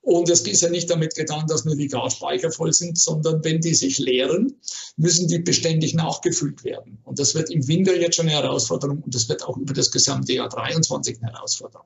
Und 0.02 0.32
es 0.32 0.42
ist 0.42 0.64
ja 0.64 0.70
nicht 0.70 0.90
damit 0.90 1.14
getan, 1.14 1.46
dass 1.46 1.64
nur 1.64 1.76
die 1.76 1.90
Gasspeicher 1.90 2.52
voll 2.52 2.74
sind, 2.74 2.98
sondern 2.98 3.44
wenn 3.44 3.62
die 3.62 3.76
sich 3.76 4.00
leeren, 4.00 4.60
müssen 4.98 5.28
die 5.28 5.38
beständig 5.38 5.94
nachgefüllt 5.94 6.64
werden. 6.64 6.98
Und 7.04 7.20
das 7.20 7.36
wird 7.36 7.52
im 7.52 7.68
Winter 7.68 7.96
jetzt 7.96 8.16
schon 8.16 8.28
eine 8.28 8.42
Herausforderung 8.42 9.04
und 9.04 9.14
das 9.14 9.30
wird 9.30 9.44
auch 9.44 9.58
über 9.58 9.76
das 9.76 9.92
gesamte 9.92 10.34
Jahr 10.34 10.50
23 10.50 11.22
eine 11.22 11.34
Herausforderung. 11.34 11.86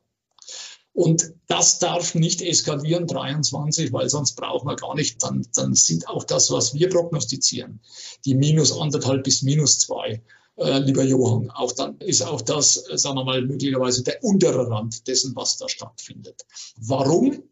Und 0.97 1.35
das 1.45 1.77
darf 1.77 2.15
nicht 2.15 2.41
eskalieren 2.41 3.05
23, 3.05 3.93
weil 3.93 4.09
sonst 4.09 4.33
brauchen 4.33 4.67
wir 4.67 4.75
gar 4.75 4.95
nicht, 4.95 5.21
dann, 5.21 5.45
dann 5.53 5.75
sind 5.75 6.09
auch 6.09 6.23
das, 6.23 6.49
was 6.49 6.73
wir 6.73 6.89
prognostizieren, 6.89 7.81
die 8.25 8.33
minus 8.33 8.75
anderthalb 8.75 9.23
bis 9.23 9.43
minus 9.43 9.77
zwei, 9.77 10.23
äh, 10.55 10.79
lieber 10.79 11.03
Johann, 11.03 11.51
auch 11.51 11.71
dann 11.71 11.99
ist 11.99 12.23
auch 12.23 12.41
das, 12.41 12.89
äh, 12.89 12.97
sagen 12.97 13.15
wir 13.15 13.25
mal, 13.25 13.43
möglicherweise 13.43 14.01
der 14.01 14.23
untere 14.23 14.71
Rand 14.71 15.07
dessen, 15.07 15.35
was 15.35 15.57
da 15.57 15.69
stattfindet. 15.69 16.47
Warum? 16.77 17.43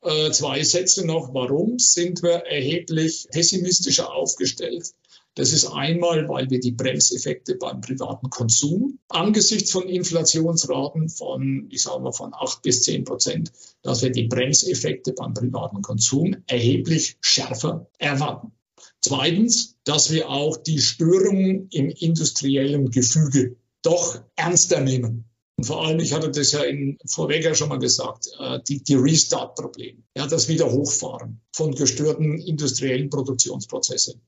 Äh, 0.00 0.30
zwei 0.30 0.64
Sätze 0.64 1.06
noch. 1.06 1.34
Warum 1.34 1.78
sind 1.78 2.22
wir 2.22 2.46
erheblich 2.46 3.28
pessimistischer 3.30 4.14
aufgestellt? 4.14 4.94
Das 5.34 5.54
ist 5.54 5.64
einmal, 5.64 6.28
weil 6.28 6.50
wir 6.50 6.60
die 6.60 6.72
Bremseffekte 6.72 7.54
beim 7.54 7.80
privaten 7.80 8.28
Konsum 8.28 8.98
angesichts 9.08 9.70
von 9.70 9.88
Inflationsraten 9.88 11.08
von, 11.08 11.68
ich 11.70 11.82
sage 11.82 12.02
mal, 12.02 12.12
von 12.12 12.34
acht 12.34 12.60
bis 12.60 12.82
zehn 12.82 13.04
Prozent, 13.04 13.50
dass 13.82 14.02
wir 14.02 14.10
die 14.10 14.24
Bremseffekte 14.24 15.14
beim 15.14 15.32
privaten 15.32 15.80
Konsum 15.80 16.36
erheblich 16.46 17.16
schärfer 17.22 17.86
erwarten. 17.98 18.52
Zweitens, 19.00 19.78
dass 19.84 20.10
wir 20.10 20.28
auch 20.28 20.58
die 20.58 20.80
Störungen 20.80 21.68
im 21.70 21.88
industriellen 21.88 22.90
Gefüge 22.90 23.56
doch 23.80 24.20
ernster 24.36 24.80
nehmen. 24.80 25.24
Und 25.56 25.64
vor 25.64 25.84
allem, 25.84 26.00
ich 26.00 26.12
hatte 26.12 26.30
das 26.30 26.52
ja 26.52 26.62
in, 26.62 26.98
vorweg 27.06 27.44
ja 27.44 27.54
schon 27.54 27.70
mal 27.70 27.78
gesagt, 27.78 28.28
äh, 28.38 28.60
die, 28.68 28.82
die 28.82 28.94
Restart-Probleme, 28.94 30.02
ja, 30.16 30.26
das 30.26 30.48
Wieder 30.48 30.70
hochfahren 30.70 31.40
von 31.52 31.74
gestörten 31.74 32.38
industriellen 32.38 33.10
Produktionsprozessen 33.10 34.20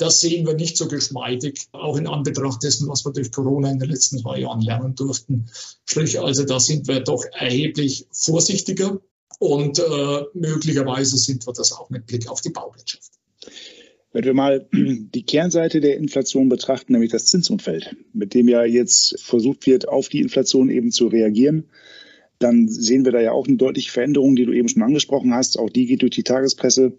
Das 0.00 0.22
sehen 0.22 0.46
wir 0.46 0.54
nicht 0.54 0.78
so 0.78 0.88
geschmeidig, 0.88 1.68
auch 1.72 1.98
in 1.98 2.06
Anbetracht 2.06 2.62
dessen, 2.62 2.88
was 2.88 3.04
wir 3.04 3.12
durch 3.12 3.30
Corona 3.30 3.70
in 3.70 3.78
den 3.78 3.90
letzten 3.90 4.18
zwei 4.18 4.38
Jahren 4.38 4.62
lernen 4.62 4.94
durften. 4.94 5.50
Sprich, 5.84 6.18
also 6.18 6.44
da 6.44 6.58
sind 6.58 6.88
wir 6.88 7.00
doch 7.00 7.22
erheblich 7.32 8.06
vorsichtiger 8.10 8.98
und 9.38 9.78
äh, 9.78 10.22
möglicherweise 10.32 11.18
sind 11.18 11.46
wir 11.46 11.52
das 11.52 11.72
auch 11.72 11.90
mit 11.90 12.06
Blick 12.06 12.30
auf 12.30 12.40
die 12.40 12.48
Bauwirtschaft. 12.48 13.10
Wenn 14.14 14.24
wir 14.24 14.32
mal 14.32 14.66
die 14.72 15.22
Kernseite 15.22 15.82
der 15.82 15.98
Inflation 15.98 16.48
betrachten, 16.48 16.94
nämlich 16.94 17.10
das 17.10 17.26
Zinsumfeld, 17.26 17.94
mit 18.14 18.32
dem 18.32 18.48
ja 18.48 18.64
jetzt 18.64 19.20
versucht 19.20 19.66
wird, 19.66 19.86
auf 19.86 20.08
die 20.08 20.20
Inflation 20.20 20.70
eben 20.70 20.92
zu 20.92 21.08
reagieren, 21.08 21.68
dann 22.40 22.68
sehen 22.68 23.04
wir 23.04 23.12
da 23.12 23.20
ja 23.20 23.32
auch 23.32 23.46
eine 23.46 23.58
deutliche 23.58 23.92
Veränderung, 23.92 24.34
die 24.34 24.46
du 24.46 24.52
eben 24.52 24.68
schon 24.68 24.82
angesprochen 24.82 25.34
hast. 25.34 25.58
Auch 25.58 25.68
die 25.68 25.86
geht 25.86 26.02
durch 26.02 26.12
die 26.12 26.22
Tagespresse. 26.22 26.94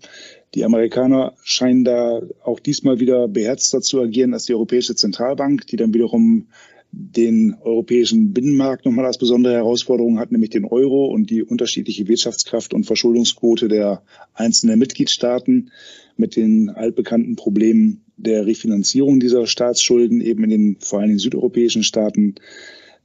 Die 0.54 0.64
Amerikaner 0.64 1.34
scheinen 1.44 1.84
da 1.84 2.22
auch 2.44 2.60
diesmal 2.60 3.00
wieder 3.00 3.28
beherzter 3.28 3.82
zu 3.82 4.00
agieren 4.00 4.34
als 4.34 4.46
die 4.46 4.54
Europäische 4.54 4.96
Zentralbank, 4.96 5.66
die 5.66 5.78
dann 5.78 5.94
wiederum 5.96 6.48
den 6.92 7.56
europäischen 7.62 8.34
Binnenmarkt 8.34 8.86
nochmal 8.86 9.06
als 9.06 9.18
besondere 9.18 9.56
Herausforderung 9.56 10.20
hat, 10.20 10.32
nämlich 10.32 10.52
den 10.52 10.66
Euro 10.66 11.06
und 11.06 11.30
die 11.30 11.42
unterschiedliche 11.42 12.08
Wirtschaftskraft 12.08 12.74
und 12.74 12.84
Verschuldungsquote 12.84 13.68
der 13.68 14.04
einzelnen 14.34 14.78
Mitgliedstaaten 14.78 15.72
mit 16.18 16.36
den 16.36 16.70
altbekannten 16.70 17.36
Problemen 17.36 18.04
der 18.18 18.46
Refinanzierung 18.46 19.20
dieser 19.20 19.48
Staatsschulden 19.48 20.22
eben 20.22 20.44
in 20.44 20.50
den 20.50 20.78
vor 20.82 21.00
allen 21.00 21.08
Dingen 21.08 21.20
südeuropäischen 21.20 21.84
Staaten. 21.84 22.36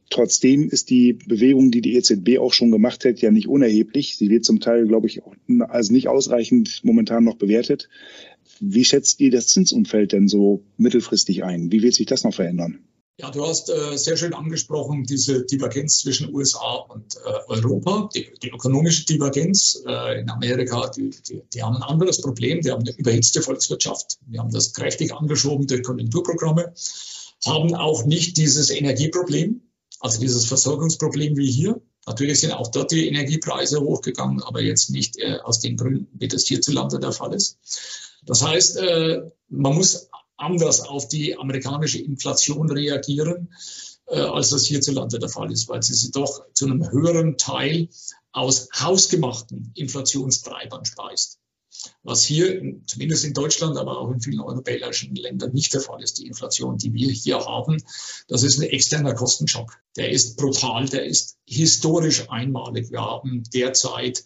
Trotzdem 0.08 0.68
ist 0.68 0.90
die 0.90 1.14
Bewegung, 1.14 1.70
die 1.70 1.80
die 1.80 1.96
EZB 1.96 2.38
auch 2.38 2.52
schon 2.52 2.70
gemacht 2.70 3.04
hat, 3.04 3.20
ja 3.20 3.30
nicht 3.30 3.48
unerheblich. 3.48 4.16
Sie 4.16 4.30
wird 4.30 4.44
zum 4.44 4.60
Teil, 4.60 4.86
glaube 4.86 5.08
ich, 5.08 5.20
als 5.68 5.90
nicht 5.90 6.08
ausreichend 6.08 6.80
momentan 6.84 7.24
noch 7.24 7.36
bewertet. 7.36 7.88
Wie 8.60 8.84
schätzt 8.84 9.20
ihr 9.20 9.30
das 9.30 9.48
Zinsumfeld 9.48 10.12
denn 10.12 10.28
so 10.28 10.62
mittelfristig 10.76 11.44
ein? 11.44 11.72
Wie 11.72 11.82
wird 11.82 11.94
sich 11.94 12.06
das 12.06 12.22
noch 12.22 12.34
verändern? 12.34 12.78
Ja, 13.18 13.30
du 13.30 13.46
hast 13.46 13.70
äh, 13.70 13.96
sehr 13.96 14.18
schön 14.18 14.34
angesprochen, 14.34 15.04
diese 15.04 15.46
Divergenz 15.46 16.00
zwischen 16.00 16.34
USA 16.34 16.74
und 16.74 17.16
äh, 17.16 17.30
Europa, 17.48 18.10
die, 18.14 18.28
die, 18.42 18.50
ökonomische 18.50 19.06
Divergenz 19.06 19.82
äh, 19.86 20.20
in 20.20 20.28
Amerika, 20.28 20.90
die, 20.90 21.10
die, 21.26 21.42
die, 21.54 21.62
haben 21.62 21.76
ein 21.76 21.82
anderes 21.82 22.20
Problem, 22.20 22.60
die 22.60 22.70
haben 22.70 22.82
eine 22.82 22.94
überhitzte 22.94 23.40
Volkswirtschaft, 23.40 24.18
die 24.26 24.38
haben 24.38 24.50
das 24.50 24.74
kräftig 24.74 25.14
angeschoben 25.14 25.66
durch 25.66 25.82
Konjunkturprogramme, 25.82 26.74
haben 27.46 27.74
auch 27.74 28.04
nicht 28.04 28.36
dieses 28.36 28.68
Energieproblem, 28.68 29.62
also 30.00 30.20
dieses 30.20 30.46
Versorgungsproblem 30.46 31.36
wie 31.36 31.50
hier. 31.50 31.80
Natürlich 32.06 32.40
sind 32.40 32.52
auch 32.52 32.68
dort 32.68 32.92
die 32.92 33.08
Energiepreise 33.08 33.80
hochgegangen, 33.80 34.42
aber 34.42 34.60
jetzt 34.60 34.90
nicht 34.90 35.18
äh, 35.18 35.38
aus 35.42 35.60
den 35.60 35.76
Gründen, 35.76 36.08
wie 36.12 36.28
das 36.28 36.46
hierzulande 36.46 37.00
der 37.00 37.12
Fall 37.12 37.34
ist. 37.34 37.58
Das 38.24 38.42
heißt, 38.42 38.76
äh, 38.76 39.22
man 39.48 39.74
muss 39.74 40.08
anders 40.36 40.82
auf 40.82 41.08
die 41.08 41.36
amerikanische 41.36 42.00
Inflation 42.00 42.70
reagieren, 42.70 43.52
äh, 44.06 44.20
als 44.20 44.50
das 44.50 44.66
hierzulande 44.66 45.18
der 45.18 45.28
Fall 45.28 45.50
ist, 45.50 45.68
weil 45.68 45.82
sie 45.82 45.94
sie 45.94 46.10
doch 46.10 46.44
zu 46.52 46.66
einem 46.66 46.90
höheren 46.90 47.38
Teil 47.38 47.88
aus 48.32 48.68
hausgemachten 48.78 49.72
Inflationstreibern 49.74 50.84
speist. 50.84 51.40
Was 52.02 52.22
hier, 52.22 52.80
zumindest 52.86 53.24
in 53.24 53.34
Deutschland, 53.34 53.76
aber 53.76 53.98
auch 53.98 54.10
in 54.10 54.20
vielen 54.20 54.40
europäischen 54.40 55.14
Ländern 55.14 55.52
nicht 55.52 55.74
der 55.74 55.80
Fall 55.80 56.02
ist. 56.02 56.18
Die 56.18 56.26
Inflation, 56.26 56.78
die 56.78 56.92
wir 56.92 57.10
hier 57.10 57.38
haben, 57.44 57.82
das 58.28 58.42
ist 58.42 58.58
ein 58.58 58.68
externer 58.68 59.14
Kostenschock. 59.14 59.78
Der 59.96 60.10
ist 60.10 60.36
brutal, 60.36 60.88
der 60.88 61.04
ist 61.04 61.38
historisch 61.46 62.28
einmalig. 62.30 62.90
Wir 62.90 63.00
haben 63.00 63.44
derzeit 63.52 64.24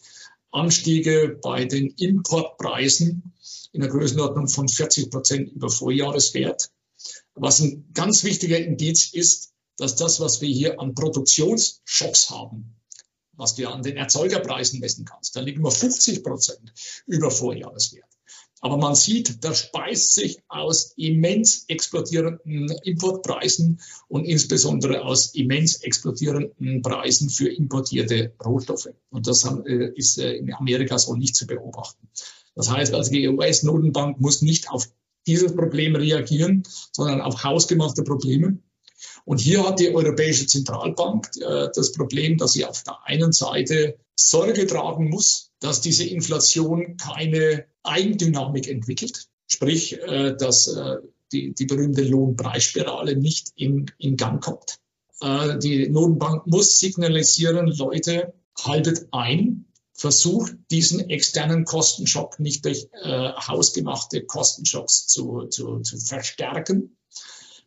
Anstiege 0.51 1.39
bei 1.41 1.65
den 1.65 1.89
Importpreisen 1.97 3.33
in 3.71 3.81
der 3.81 3.89
Größenordnung 3.89 4.47
von 4.47 4.67
40 4.67 5.09
Prozent 5.09 5.51
über 5.51 5.69
Vorjahreswert. 5.69 6.71
Was 7.35 7.61
ein 7.61 7.89
ganz 7.93 8.23
wichtiger 8.23 8.57
Indiz 8.57 9.13
ist, 9.13 9.53
dass 9.77 9.95
das, 9.95 10.19
was 10.19 10.41
wir 10.41 10.49
hier 10.49 10.79
an 10.79 10.93
Produktionsschocks 10.93 12.29
haben, 12.29 12.75
was 13.33 13.55
du 13.55 13.67
an 13.69 13.83
den 13.83 13.97
Erzeugerpreisen 13.97 14.79
messen 14.79 15.05
kannst, 15.05 15.35
da 15.35 15.41
liegen 15.41 15.63
wir 15.63 15.71
50 15.71 16.23
Prozent 16.23 16.73
über 17.05 17.31
Vorjahreswert. 17.31 18.05
Aber 18.63 18.77
man 18.77 18.93
sieht, 18.93 19.43
das 19.43 19.61
speist 19.61 20.13
sich 20.13 20.43
aus 20.47 20.93
immens 20.95 21.65
explodierenden 21.67 22.69
Importpreisen 22.83 23.81
und 24.07 24.25
insbesondere 24.25 25.03
aus 25.03 25.33
immens 25.33 25.77
explodierenden 25.77 26.83
Preisen 26.83 27.31
für 27.31 27.49
importierte 27.49 28.33
Rohstoffe. 28.43 28.89
Und 29.09 29.25
das 29.25 29.43
äh, 29.65 29.91
ist 29.95 30.19
äh, 30.19 30.33
in 30.33 30.53
Amerika 30.53 30.99
so 30.99 31.15
nicht 31.15 31.35
zu 31.35 31.47
beobachten. 31.47 32.07
Das 32.55 32.69
heißt 32.69 32.93
also, 32.93 33.11
die 33.11 33.27
US-Notenbank 33.27 34.19
muss 34.19 34.43
nicht 34.43 34.69
auf 34.69 34.87
dieses 35.25 35.55
Problem 35.55 35.95
reagieren, 35.95 36.63
sondern 36.91 37.21
auf 37.21 37.43
hausgemachte 37.43 38.03
Probleme. 38.03 38.59
Und 39.25 39.39
hier 39.39 39.65
hat 39.65 39.79
die 39.79 39.93
Europäische 39.93 40.47
Zentralbank 40.47 41.29
äh, 41.39 41.69
das 41.73 41.91
Problem, 41.91 42.37
dass 42.37 42.53
sie 42.53 42.65
auf 42.65 42.83
der 42.83 42.97
einen 43.05 43.31
Seite 43.31 43.97
Sorge 44.15 44.67
tragen 44.67 45.09
muss, 45.09 45.51
dass 45.59 45.81
diese 45.81 46.05
Inflation 46.05 46.97
keine 46.97 47.65
Eigendynamik 47.83 48.67
entwickelt, 48.67 49.27
sprich, 49.47 49.99
äh, 50.01 50.35
dass 50.37 50.67
äh, 50.67 50.97
die, 51.31 51.53
die 51.53 51.65
berühmte 51.65 52.03
Lohnpreisspirale 52.03 53.15
nicht 53.15 53.51
in, 53.55 53.85
in 53.97 54.17
Gang 54.17 54.43
kommt. 54.43 54.79
Äh, 55.21 55.57
die 55.59 55.87
Notenbank 55.89 56.47
muss 56.47 56.79
signalisieren, 56.79 57.67
Leute, 57.67 58.33
haltet 58.59 59.07
ein, 59.11 59.65
versucht, 59.93 60.55
diesen 60.71 61.09
externen 61.09 61.63
Kostenschock 61.63 62.39
nicht 62.39 62.65
durch 62.65 62.87
äh, 63.03 63.31
hausgemachte 63.33 64.25
Kostenschocks 64.25 65.07
zu, 65.07 65.45
zu, 65.45 65.79
zu 65.79 65.97
verstärken. 65.97 66.97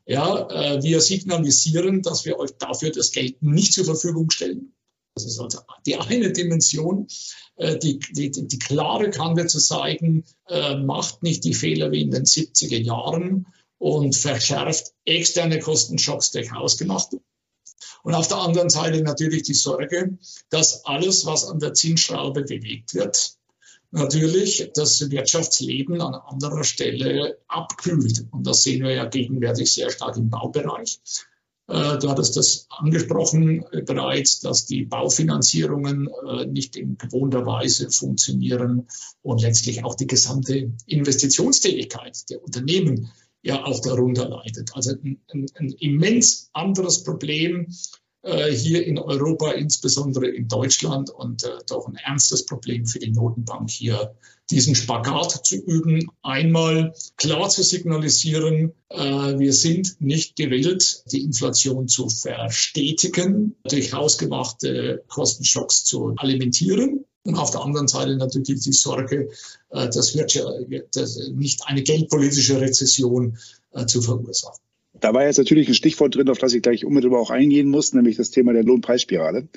Ja, 0.06 0.48
äh, 0.50 0.82
wir 0.82 1.00
signalisieren, 1.00 2.02
dass 2.02 2.24
wir 2.24 2.38
euch 2.38 2.50
dafür 2.58 2.90
das 2.90 3.10
Geld 3.10 3.42
nicht 3.42 3.72
zur 3.72 3.86
Verfügung 3.86 4.30
stellen. 4.30 4.74
Das 5.14 5.24
ist 5.24 5.38
also 5.38 5.60
die 5.86 5.96
eine 5.96 6.32
Dimension, 6.32 7.06
äh, 7.56 7.78
die, 7.78 8.00
die, 8.10 8.30
die 8.30 8.58
klare 8.58 9.10
Kante 9.10 9.46
zu 9.46 9.60
zeigen, 9.60 10.24
äh, 10.48 10.76
macht 10.76 11.22
nicht 11.22 11.44
die 11.44 11.54
Fehler 11.54 11.92
wie 11.92 12.02
in 12.02 12.10
den 12.10 12.24
70er 12.24 12.80
Jahren 12.80 13.46
und 13.78 14.16
verschärft 14.16 14.92
externe 15.04 15.60
Kostenschocks 15.60 16.32
durch 16.32 16.52
hausgemachte. 16.52 17.20
Und 18.02 18.14
auf 18.14 18.28
der 18.28 18.38
anderen 18.38 18.70
Seite 18.70 19.02
natürlich 19.02 19.44
die 19.44 19.54
Sorge, 19.54 20.18
dass 20.50 20.84
alles, 20.84 21.24
was 21.26 21.46
an 21.46 21.60
der 21.60 21.74
Zinsschraube 21.74 22.42
bewegt 22.42 22.94
wird, 22.94 23.33
natürlich 23.94 24.70
das 24.74 25.10
Wirtschaftsleben 25.10 26.00
an 26.00 26.14
anderer 26.14 26.64
Stelle 26.64 27.38
abkühlt. 27.46 28.26
Und 28.32 28.46
das 28.46 28.62
sehen 28.62 28.82
wir 28.82 28.92
ja 28.92 29.06
gegenwärtig 29.06 29.72
sehr 29.72 29.90
stark 29.90 30.16
im 30.16 30.30
Baubereich. 30.30 31.00
Äh, 31.68 31.98
du 31.98 32.10
hattest 32.10 32.36
das 32.36 32.66
angesprochen 32.68 33.64
äh, 33.72 33.82
bereits, 33.82 34.40
dass 34.40 34.66
die 34.66 34.84
Baufinanzierungen 34.84 36.08
äh, 36.28 36.46
nicht 36.46 36.76
in 36.76 36.98
gewohnter 36.98 37.46
Weise 37.46 37.90
funktionieren 37.90 38.86
und 39.22 39.40
letztlich 39.40 39.84
auch 39.84 39.94
die 39.94 40.06
gesamte 40.06 40.72
Investitionstätigkeit 40.86 42.28
der 42.28 42.42
Unternehmen 42.42 43.10
ja 43.42 43.64
auch 43.64 43.80
darunter 43.80 44.28
leidet. 44.28 44.70
Also 44.74 44.92
ein, 44.92 45.20
ein, 45.32 45.46
ein 45.54 45.70
immens 45.78 46.50
anderes 46.52 47.04
Problem 47.04 47.68
hier 48.50 48.86
in 48.86 48.98
Europa, 48.98 49.52
insbesondere 49.52 50.28
in 50.28 50.48
Deutschland 50.48 51.10
und 51.10 51.44
äh, 51.44 51.58
doch 51.66 51.86
ein 51.88 51.96
ernstes 51.96 52.46
Problem 52.46 52.86
für 52.86 52.98
die 52.98 53.10
Notenbank 53.10 53.70
hier, 53.70 54.14
diesen 54.50 54.74
Spagat 54.74 55.46
zu 55.46 55.56
üben. 55.56 56.10
Einmal 56.22 56.94
klar 57.16 57.48
zu 57.48 57.62
signalisieren, 57.62 58.72
äh, 58.88 58.98
wir 58.98 59.52
sind 59.52 60.00
nicht 60.00 60.36
gewillt, 60.36 61.04
die 61.12 61.22
Inflation 61.22 61.88
zu 61.88 62.08
verstetigen, 62.08 63.56
durch 63.64 63.92
hausgemachte 63.92 65.04
Kostenschocks 65.08 65.84
zu 65.84 66.14
alimentieren. 66.16 67.04
Und 67.26 67.36
auf 67.36 67.50
der 67.50 67.62
anderen 67.62 67.88
Seite 67.88 68.16
natürlich 68.16 68.60
die 68.60 68.72
Sorge, 68.72 69.30
äh, 69.70 69.88
das 69.88 70.14
wird 70.14 70.34
ja 70.34 70.44
das 70.92 71.16
nicht 71.32 71.66
eine 71.66 71.82
geldpolitische 71.82 72.60
Rezession 72.60 73.38
äh, 73.72 73.86
zu 73.86 74.02
verursachen. 74.02 74.60
Da 75.00 75.12
war 75.12 75.24
jetzt 75.24 75.38
natürlich 75.38 75.68
ein 75.68 75.74
Stichwort 75.74 76.14
drin, 76.14 76.28
auf 76.28 76.38
das 76.38 76.54
ich 76.54 76.62
gleich 76.62 76.84
unmittelbar 76.84 77.20
auch 77.20 77.30
eingehen 77.30 77.68
muss, 77.68 77.92
nämlich 77.92 78.16
das 78.16 78.30
Thema 78.30 78.52
der 78.52 78.62
Lohnpreisspirale. 78.62 79.48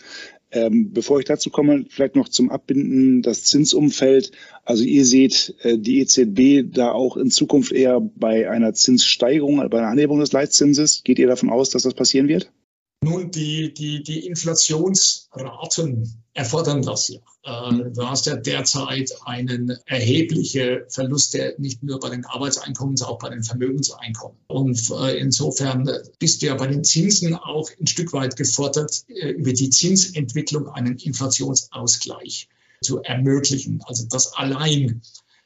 Ähm, 0.50 0.94
bevor 0.94 1.20
ich 1.20 1.26
dazu 1.26 1.50
komme, 1.50 1.86
vielleicht 1.90 2.16
noch 2.16 2.30
zum 2.30 2.50
Abbinden 2.50 3.22
das 3.22 3.44
Zinsumfeld. 3.44 4.32
Also 4.66 4.84
ihr 4.84 5.06
seht 5.06 5.56
äh, 5.62 5.78
die 5.78 6.00
EZB 6.00 6.74
da 6.74 6.92
auch 6.92 7.18
in 7.18 7.30
Zukunft 7.30 7.72
eher 7.72 8.00
bei 8.00 8.50
einer 8.50 8.74
Zinssteigerung, 8.74 9.58
bei 9.70 9.78
einer 9.78 9.90
Anhebung 9.90 10.20
des 10.20 10.32
Leitzinses. 10.32 11.04
Geht 11.04 11.20
ihr 11.20 11.28
davon 11.28 11.50
aus, 11.50 11.70
dass 11.70 11.84
das 11.84 11.94
passieren 11.94 12.28
wird? 12.28 12.52
Nun, 13.04 13.30
die, 13.30 13.74
die, 13.74 14.02
die 14.02 14.26
Inflationsraten 14.26 16.24
erfordern 16.34 16.82
das 16.82 17.10
ja. 17.10 17.20
Äh, 17.44 17.92
du 17.92 18.08
hast 18.08 18.26
ja 18.26 18.36
derzeit 18.36 19.14
einen 19.26 19.78
erheblichen 19.86 20.82
Verlust, 20.90 21.36
der 21.36 21.60
nicht 21.60 21.84
nur 21.84 22.00
bei 22.00 22.10
den 22.10 22.26
Arbeitseinkommen, 22.26 22.98
sondern 22.98 23.16
auch 23.16 23.20
bei 23.20 23.30
den 23.30 23.44
Vermögenseinkommen. 23.44 24.38
Und 24.48 24.92
äh, 24.92 25.18
insofern 25.20 25.90
bist 26.20 26.42
du 26.42 26.48
ja 26.48 26.56
bei 26.56 26.68
den 26.68 26.84
Zinsen 26.84 27.36
auch 27.36 27.70
ein 27.80 27.88
Stück 27.88 28.14
weit 28.14 28.36
gefordert, 28.36 29.06
äh, 29.08 29.30
über 29.30 29.54
die 29.54 29.70
Zinsentwicklung 29.70 30.68
einen 30.68 30.98
Inflationsausgleich 30.98 32.50
zu 32.82 33.02
ermöglichen. 33.04 33.82
Also 33.86 34.06
das 34.10 34.34
allein 34.34 35.02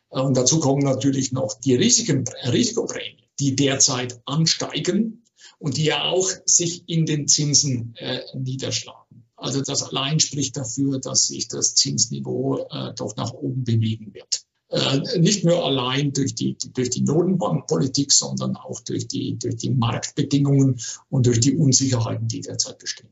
Und 0.10 0.36
dazu 0.36 0.60
kommen 0.60 0.84
natürlich 0.84 1.32
noch 1.32 1.54
die 1.60 1.76
Risiken, 1.76 2.26
Risikoprämien, 2.46 3.26
die 3.40 3.56
derzeit 3.56 4.20
ansteigen 4.26 5.21
und 5.62 5.78
die 5.78 5.86
ja 5.86 6.04
auch 6.06 6.30
sich 6.46 6.84
in 6.88 7.06
den 7.06 7.28
Zinsen 7.28 7.96
äh, 7.98 8.22
niederschlagen. 8.34 9.24
Also 9.36 9.62
das 9.62 9.84
allein 9.84 10.20
spricht 10.20 10.58
dafür, 10.58 11.00
dass 11.00 11.28
sich 11.28 11.48
das 11.48 11.76
Zinsniveau 11.76 12.68
äh, 12.70 12.94
doch 12.96 13.16
nach 13.16 13.32
oben 13.34 13.64
bewegen 13.64 14.14
wird. 14.14 14.42
Äh, 14.70 15.20
nicht 15.20 15.44
nur 15.44 15.64
allein 15.64 16.14
durch 16.14 16.34
die, 16.34 16.58
durch 16.74 16.90
die 16.90 17.02
Notenbankpolitik, 17.02 18.12
sondern 18.12 18.56
auch 18.56 18.80
durch 18.82 19.08
die, 19.08 19.38
durch 19.38 19.58
die 19.58 19.70
Marktbedingungen 19.70 20.80
und 21.10 21.28
durch 21.28 21.40
die 21.40 21.56
Unsicherheiten, 21.56 22.28
die 22.28 22.42
derzeit 22.42 22.80
bestehen. 22.80 23.10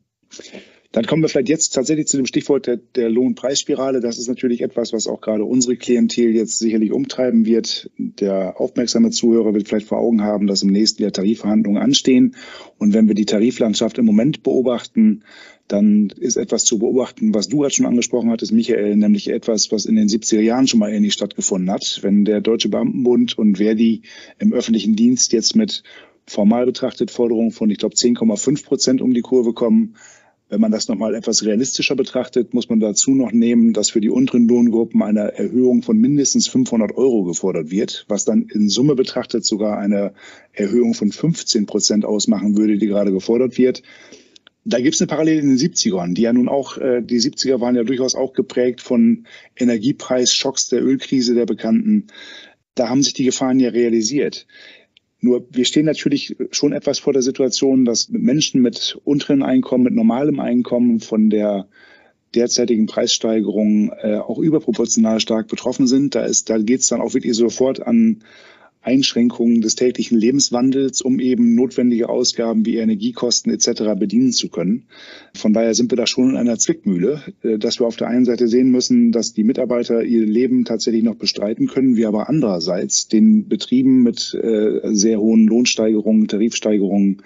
Dann 0.91 1.06
kommen 1.06 1.21
wir 1.21 1.30
vielleicht 1.30 1.49
jetzt 1.49 1.75
tatsächlich 1.75 2.08
zu 2.08 2.17
dem 2.17 2.25
Stichwort 2.25 2.65
der, 2.65 2.78
der 2.78 3.12
Lohnpreisspirale. 3.12 3.99
Das 3.99 4.17
ist 4.17 4.28
natürlich 4.28 4.62
etwas, 4.62 4.91
was 4.91 5.08
auch 5.08 5.21
gerade 5.21 5.45
unsere 5.45 5.75
Klientel 5.75 6.36
jetzt 6.36 6.58
sicherlich 6.58 6.91
umtreiben 6.91 7.45
wird. 7.45 7.91
Der 7.97 8.60
aufmerksame 8.60 9.12
Zuhörer 9.12 9.54
wird 9.54 9.67
vielleicht 9.67 9.88
vor 9.88 9.99
Augen 9.99 10.23
haben, 10.23 10.47
dass 10.47 10.63
im 10.63 10.71
nächsten 10.71 11.04
Jahr 11.04 11.12
Tarifverhandlungen 11.12 11.80
anstehen. 11.80 12.36
Und 12.80 12.95
wenn 12.95 13.08
wir 13.08 13.13
die 13.13 13.25
Tariflandschaft 13.25 13.99
im 13.99 14.06
Moment 14.06 14.41
beobachten, 14.41 15.23
dann 15.67 16.12
ist 16.17 16.38
etwas 16.38 16.65
zu 16.65 16.80
beobachten, 16.80 17.36
was 17.36 17.49
du 17.49 17.60
gerade 17.60 17.73
schon 17.75 17.86
angesprochen 17.86 18.32
hattest, 18.32 18.52
Michael, 18.52 18.95
nämlich 18.95 19.30
etwas, 19.30 19.71
was 19.71 19.86
in 19.86 19.95
den 19.95 20.08
70er 20.08 20.41
Jahren 20.41 20.67
schon 20.67 20.80
mal 20.80 20.91
ähnlich 20.91 21.13
stattgefunden 21.13 21.69
hat. 21.69 21.99
Wenn 22.02 22.25
der 22.25 22.41
Deutsche 22.41 22.69
Beamtenbund 22.69 23.38
und 23.38 23.58
Verdi 23.58 24.02
im 24.39 24.54
öffentlichen 24.54 24.95
Dienst 24.95 25.34
jetzt 25.34 25.56
mit 25.56 25.84
formal 26.25 26.65
betrachtet 26.65 27.12
Forderungen 27.12 27.52
von, 27.52 27.69
ich 27.69 27.78
glaube, 27.78 27.93
10,5 27.93 28.65
Prozent 28.65 29.02
um 29.02 29.13
die 29.13 29.21
Kurve 29.21 29.54
kommen, 29.54 29.95
wenn 30.49 30.59
man 30.59 30.71
das 30.71 30.88
nochmal 30.88 31.13
etwas 31.13 31.45
realistischer 31.45 31.95
betrachtet, 31.95 32.53
muss 32.55 32.69
man 32.69 32.79
dazu 32.79 33.12
noch 33.12 33.31
nehmen, 33.31 33.71
dass 33.71 33.91
für 33.91 34.01
die 34.01 34.09
unteren 34.09 34.47
Lohngruppen 34.47 35.03
eine 35.03 35.38
Erhöhung 35.38 35.83
von 35.83 35.97
mindestens 35.97 36.47
500 36.47 36.97
Euro 36.97 37.23
gefordert 37.23 37.69
wird, 37.69 38.05
was 38.07 38.25
dann 38.25 38.47
in 38.51 38.67
Summe 38.67 38.95
betrachtet 38.95 39.45
sogar 39.45 39.77
eine 39.77 40.13
Erhöhung 40.51 40.95
von 40.95 41.12
15 41.12 41.67
Prozent 41.67 42.03
ausmachen 42.03 42.57
würde, 42.57 42.77
die 42.77 42.88
gerade 42.88 43.12
gefordert 43.12 43.59
wird. 43.59 43.83
Da 44.65 44.79
gibt 44.79 44.95
es 44.95 45.01
eine 45.01 45.07
Parallele 45.07 45.39
in 45.39 45.49
den 45.49 45.57
70ern, 45.57 46.13
die 46.15 46.23
ja 46.23 46.33
nun 46.33 46.49
auch, 46.49 46.77
äh, 46.77 47.01
die 47.01 47.19
70er 47.19 47.62
waren 47.62 47.75
ja 47.75 47.83
durchaus 47.83 48.15
auch 48.15 48.33
geprägt 48.33 48.81
von 48.81 49.25
Energiepreisschocks 49.55 50.69
der 50.69 50.83
Ölkrise 50.83 51.35
der 51.35 51.45
Bekannten. 51.45 52.07
Da 52.75 52.89
haben 52.89 53.03
sich 53.03 53.13
die 53.13 53.23
Gefahren 53.23 53.59
ja 53.59 53.69
realisiert. 53.69 54.47
Nur 55.21 55.45
wir 55.51 55.65
stehen 55.65 55.86
natürlich 55.86 56.36
schon 56.51 56.71
etwas 56.71 56.99
vor 56.99 57.13
der 57.13 57.21
Situation, 57.21 57.84
dass 57.86 58.10
Menschen 58.10 58.62
mit 58.62 58.97
unteren 59.03 59.43
Einkommen, 59.43 59.84
mit 59.84 59.93
normalem 59.93 60.39
Einkommen 60.39 60.99
von 60.99 61.29
der 61.29 61.67
derzeitigen 62.36 62.86
Preissteigerung 62.86 63.91
äh, 64.01 64.17
auch 64.17 64.38
überproportional 64.38 65.19
stark 65.19 65.47
betroffen 65.47 65.88
sind. 65.88 66.15
Da 66.15 66.23
ist, 66.23 66.49
da 66.49 66.58
geht 66.58 66.82
es 66.82 66.88
dann 66.88 67.01
auch 67.01 67.13
wirklich 67.13 67.36
sofort 67.36 67.86
an 67.86 68.23
Einschränkungen 68.81 69.61
des 69.61 69.75
täglichen 69.75 70.17
Lebenswandels, 70.17 71.01
um 71.01 71.19
eben 71.19 71.53
notwendige 71.55 72.07
Ausgaben 72.07 72.65
wie 72.65 72.77
Energiekosten 72.77 73.51
etc. 73.51 73.99
bedienen 73.99 74.31
zu 74.31 74.49
können. 74.49 74.85
Von 75.33 75.53
daher 75.53 75.73
sind 75.73 75.91
wir 75.91 75.97
da 75.97 76.07
schon 76.07 76.31
in 76.31 76.37
einer 76.37 76.57
Zwickmühle, 76.57 77.21
äh, 77.43 77.57
dass 77.57 77.79
wir 77.79 77.87
auf 77.87 77.97
der 77.97 78.07
einen 78.07 78.25
Seite 78.25 78.47
sehen 78.47 78.71
müssen, 78.71 79.11
dass 79.11 79.33
die 79.33 79.43
Mitarbeiter 79.43 80.03
ihr 80.03 80.25
Leben 80.25 80.63
tatsächlich 80.63 81.03
noch 81.03 81.15
bestreiten 81.15 81.67
können, 81.67 81.97
wir 81.97 82.07
aber 82.07 82.29
andererseits 82.29 83.07
den 83.07 83.47
Betrieben 83.49 84.01
mit 84.03 84.33
äh, 84.33 84.79
sehr 84.93 85.19
hohen 85.19 85.45
Lohnsteigerungen, 85.45 86.27
Tarifsteigerungen 86.27 87.21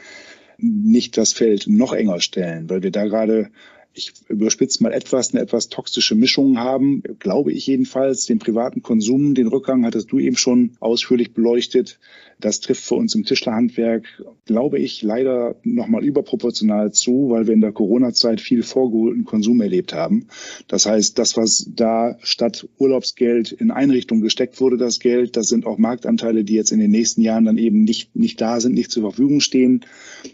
nicht 0.57 1.17
das 1.17 1.33
Feld 1.33 1.67
noch 1.67 1.93
enger 1.93 2.19
stellen, 2.19 2.69
weil 2.69 2.83
wir 2.83 2.91
da 2.91 3.05
gerade 3.05 3.49
ich 3.95 4.13
überspitze 4.27 4.81
mal 4.81 4.91
etwas, 4.91 5.33
eine 5.33 5.43
etwas 5.43 5.69
toxische 5.69 6.15
Mischung 6.15 6.57
haben, 6.57 7.03
glaube 7.19 7.51
ich 7.51 7.67
jedenfalls. 7.67 8.25
Den 8.25 8.39
privaten 8.39 8.81
Konsum, 8.81 9.35
den 9.35 9.47
Rückgang 9.47 9.85
hattest 9.85 10.11
du 10.11 10.19
eben 10.19 10.35
schon 10.35 10.71
ausführlich 10.79 11.33
beleuchtet. 11.33 11.99
Das 12.39 12.59
trifft 12.59 12.83
für 12.83 12.95
uns 12.95 13.13
im 13.13 13.23
Tischlerhandwerk, 13.23 14.05
glaube 14.45 14.79
ich, 14.79 15.03
leider 15.03 15.55
nochmal 15.63 16.03
überproportional 16.03 16.91
zu, 16.91 17.29
weil 17.29 17.45
wir 17.45 17.53
in 17.53 17.61
der 17.61 17.71
Corona-Zeit 17.71 18.41
viel 18.41 18.63
vorgeholten 18.63 19.25
Konsum 19.25 19.61
erlebt 19.61 19.93
haben. 19.93 20.27
Das 20.67 20.87
heißt, 20.87 21.19
das, 21.19 21.37
was 21.37 21.69
da 21.75 22.17
statt 22.23 22.67
Urlaubsgeld 22.79 23.51
in 23.51 23.69
Einrichtungen 23.69 24.23
gesteckt 24.23 24.59
wurde, 24.59 24.77
das 24.77 24.99
Geld, 24.99 25.37
das 25.37 25.47
sind 25.47 25.67
auch 25.67 25.77
Marktanteile, 25.77 26.43
die 26.43 26.55
jetzt 26.55 26.71
in 26.71 26.79
den 26.79 26.91
nächsten 26.91 27.21
Jahren 27.21 27.45
dann 27.45 27.59
eben 27.59 27.83
nicht, 27.83 28.15
nicht 28.15 28.41
da 28.41 28.59
sind, 28.59 28.73
nicht 28.73 28.91
zur 28.91 29.03
Verfügung 29.03 29.39
stehen. 29.39 29.85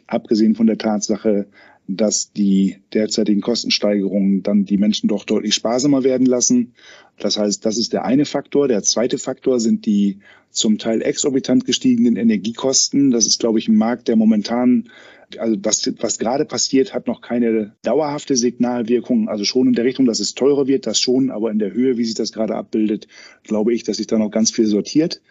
Abgesehen 0.08 0.56
von 0.56 0.68
der 0.68 0.78
Tatsache, 0.78 1.48
dass 1.96 2.32
die 2.34 2.78
derzeitigen 2.94 3.42
Kostensteigerungen 3.42 4.44
dann 4.44 4.66
die 4.66 4.78
Menschen 4.78 5.08
doch 5.08 5.24
deutlich 5.26 5.56
sparsamer 5.56 6.04
werden 6.04 6.26
lassen. 6.26 6.74
Das 7.18 7.38
heißt, 7.38 7.66
das 7.66 7.78
ist 7.78 7.94
der 7.94 8.06
eine 8.06 8.26
Faktor. 8.26 8.68
Der 8.68 8.84
zweite 8.84 9.18
Faktor 9.18 9.60
sind 9.60 9.86
die 9.86 10.20
zum 10.52 10.78
Teil 10.78 11.02
exorbitant 11.02 11.66
gestiegenen 11.66 12.16
Energiekosten. 12.16 13.12
Das 13.12 13.26
ist, 13.26 13.40
glaube 13.40 13.60
ich, 13.60 13.68
ein 13.68 13.76
Markt, 13.76 14.08
der 14.08 14.16
momentan, 14.16 14.90
also 15.38 15.58
was, 15.62 15.92
was 16.00 16.20
gerade 16.20 16.46
passiert, 16.46 16.94
hat 16.94 17.08
noch 17.08 17.22
keine 17.22 17.76
dauerhafte 17.82 18.36
Signalwirkung. 18.36 19.28
Also 19.28 19.44
schon 19.44 19.68
in 19.68 19.74
der 19.74 19.86
Richtung, 19.86 20.06
dass 20.06 20.20
es 20.20 20.36
teurer 20.36 20.68
wird, 20.68 20.88
das 20.88 21.00
schon, 21.00 21.32
aber 21.32 21.52
in 21.52 21.60
der 21.60 21.74
Höhe, 21.74 21.98
wie 21.98 22.06
sich 22.06 22.16
das 22.16 22.32
gerade 22.32 22.56
abbildet, 22.56 23.08
glaube 23.44 23.74
ich, 23.74 23.84
dass 23.84 23.98
sich 23.98 24.08
da 24.08 24.18
noch 24.18 24.32
ganz 24.32 24.52
viel 24.52 24.66
sortiert. 24.66 25.22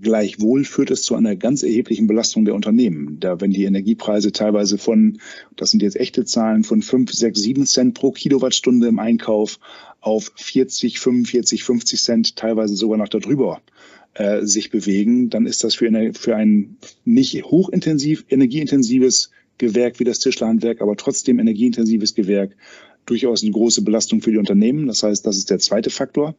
Gleichwohl 0.00 0.64
führt 0.64 0.90
es 0.90 1.02
zu 1.02 1.14
einer 1.14 1.36
ganz 1.36 1.62
erheblichen 1.62 2.06
Belastung 2.06 2.44
der 2.44 2.54
Unternehmen. 2.54 3.18
Da, 3.20 3.40
wenn 3.40 3.50
die 3.50 3.64
Energiepreise 3.64 4.32
teilweise 4.32 4.78
von, 4.78 5.18
das 5.56 5.70
sind 5.70 5.82
jetzt 5.82 5.96
echte 5.96 6.24
Zahlen, 6.24 6.64
von 6.64 6.80
5, 6.80 7.12
6, 7.12 7.38
7 7.38 7.66
Cent 7.66 7.94
pro 7.94 8.10
Kilowattstunde 8.10 8.88
im 8.88 8.98
Einkauf 8.98 9.58
auf 10.00 10.32
40, 10.36 10.98
45, 10.98 11.62
50 11.62 12.02
Cent, 12.02 12.36
teilweise 12.36 12.74
sogar 12.74 12.96
noch 12.96 13.08
darüber 13.08 13.60
äh, 14.14 14.44
sich 14.46 14.70
bewegen, 14.70 15.30
dann 15.30 15.46
ist 15.46 15.62
das 15.62 15.74
für, 15.74 15.86
eine, 15.86 16.14
für 16.14 16.36
ein 16.36 16.76
nicht 17.04 17.44
hochintensiv, 17.44 18.24
energieintensives 18.28 19.30
Gewerk 19.58 20.00
wie 20.00 20.04
das 20.04 20.18
Tischlerhandwerk, 20.18 20.80
aber 20.80 20.96
trotzdem 20.96 21.38
energieintensives 21.38 22.14
Gewerk 22.14 22.56
durchaus 23.06 23.42
eine 23.42 23.52
große 23.52 23.82
Belastung 23.82 24.22
für 24.22 24.30
die 24.30 24.38
Unternehmen. 24.38 24.86
Das 24.86 25.02
heißt, 25.02 25.26
das 25.26 25.36
ist 25.36 25.50
der 25.50 25.58
zweite 25.58 25.90
Faktor. 25.90 26.34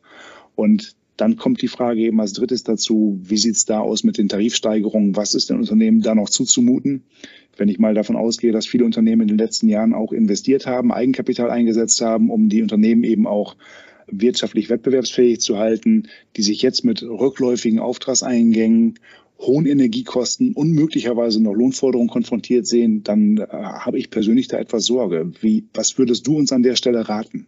Und 0.55 0.95
dann 1.17 1.35
kommt 1.35 1.61
die 1.61 1.67
Frage 1.67 2.01
eben 2.01 2.19
als 2.19 2.33
drittes 2.33 2.63
dazu, 2.63 3.19
wie 3.21 3.37
sieht 3.37 3.55
es 3.55 3.65
da 3.65 3.79
aus 3.79 4.03
mit 4.03 4.17
den 4.17 4.29
Tarifsteigerungen? 4.29 5.15
Was 5.15 5.35
ist 5.35 5.49
den 5.49 5.57
Unternehmen 5.57 6.01
da 6.01 6.15
noch 6.15 6.29
zuzumuten? 6.29 7.03
Wenn 7.55 7.69
ich 7.69 7.77
mal 7.77 7.93
davon 7.93 8.15
ausgehe, 8.15 8.51
dass 8.51 8.65
viele 8.65 8.85
Unternehmen 8.85 9.21
in 9.21 9.27
den 9.27 9.37
letzten 9.37 9.69
Jahren 9.69 9.93
auch 9.93 10.11
investiert 10.11 10.65
haben, 10.65 10.91
Eigenkapital 10.91 11.51
eingesetzt 11.51 12.01
haben, 12.01 12.31
um 12.31 12.49
die 12.49 12.63
Unternehmen 12.63 13.03
eben 13.03 13.27
auch 13.27 13.55
wirtschaftlich 14.07 14.69
wettbewerbsfähig 14.69 15.39
zu 15.39 15.57
halten, 15.57 16.07
die 16.35 16.41
sich 16.41 16.61
jetzt 16.61 16.83
mit 16.83 17.03
rückläufigen 17.03 17.79
Auftragseingängen, 17.79 18.95
hohen 19.39 19.65
Energiekosten 19.65 20.53
und 20.53 20.71
möglicherweise 20.71 21.41
noch 21.41 21.53
Lohnforderungen 21.53 22.09
konfrontiert 22.09 22.65
sehen, 22.65 23.03
dann 23.03 23.37
äh, 23.37 23.47
habe 23.49 23.99
ich 23.99 24.09
persönlich 24.09 24.47
da 24.47 24.57
etwas 24.57 24.85
Sorge. 24.85 25.31
Wie, 25.41 25.65
was 25.73 25.97
würdest 25.97 26.25
du 26.27 26.37
uns 26.37 26.51
an 26.51 26.63
der 26.63 26.75
Stelle 26.75 27.07
raten? 27.07 27.47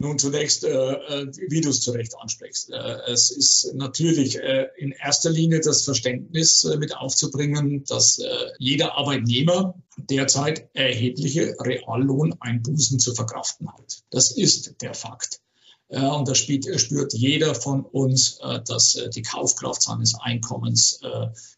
Nun 0.00 0.16
zunächst, 0.16 0.62
äh, 0.62 0.68
äh, 0.68 1.26
wie 1.48 1.60
du 1.60 1.70
es 1.70 1.80
zu 1.80 1.90
Recht 1.90 2.16
ansprichst. 2.16 2.70
Äh, 2.70 3.10
es 3.10 3.32
ist 3.32 3.72
natürlich 3.74 4.38
äh, 4.38 4.68
in 4.76 4.92
erster 4.92 5.28
Linie 5.28 5.58
das 5.58 5.82
Verständnis 5.82 6.62
äh, 6.62 6.76
mit 6.76 6.96
aufzubringen, 6.96 7.82
dass 7.82 8.20
äh, 8.20 8.28
jeder 8.60 8.96
Arbeitnehmer 8.96 9.74
derzeit 9.96 10.68
erhebliche 10.72 11.56
Reallohneinbußen 11.58 13.00
zu 13.00 13.12
verkraften 13.12 13.72
hat. 13.72 14.04
Das 14.10 14.30
ist 14.30 14.80
der 14.82 14.94
Fakt. 14.94 15.40
Und 15.88 16.28
da 16.28 16.34
spürt 16.34 17.14
jeder 17.14 17.54
von 17.54 17.82
uns, 17.82 18.38
dass 18.66 19.08
die 19.14 19.22
Kaufkraft 19.22 19.80
seines 19.80 20.14
Einkommens 20.20 21.00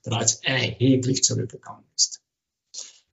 bereits 0.05 0.35
erheblich 0.45 1.25
zurückgegangen 1.25 1.85
ist 1.97 2.21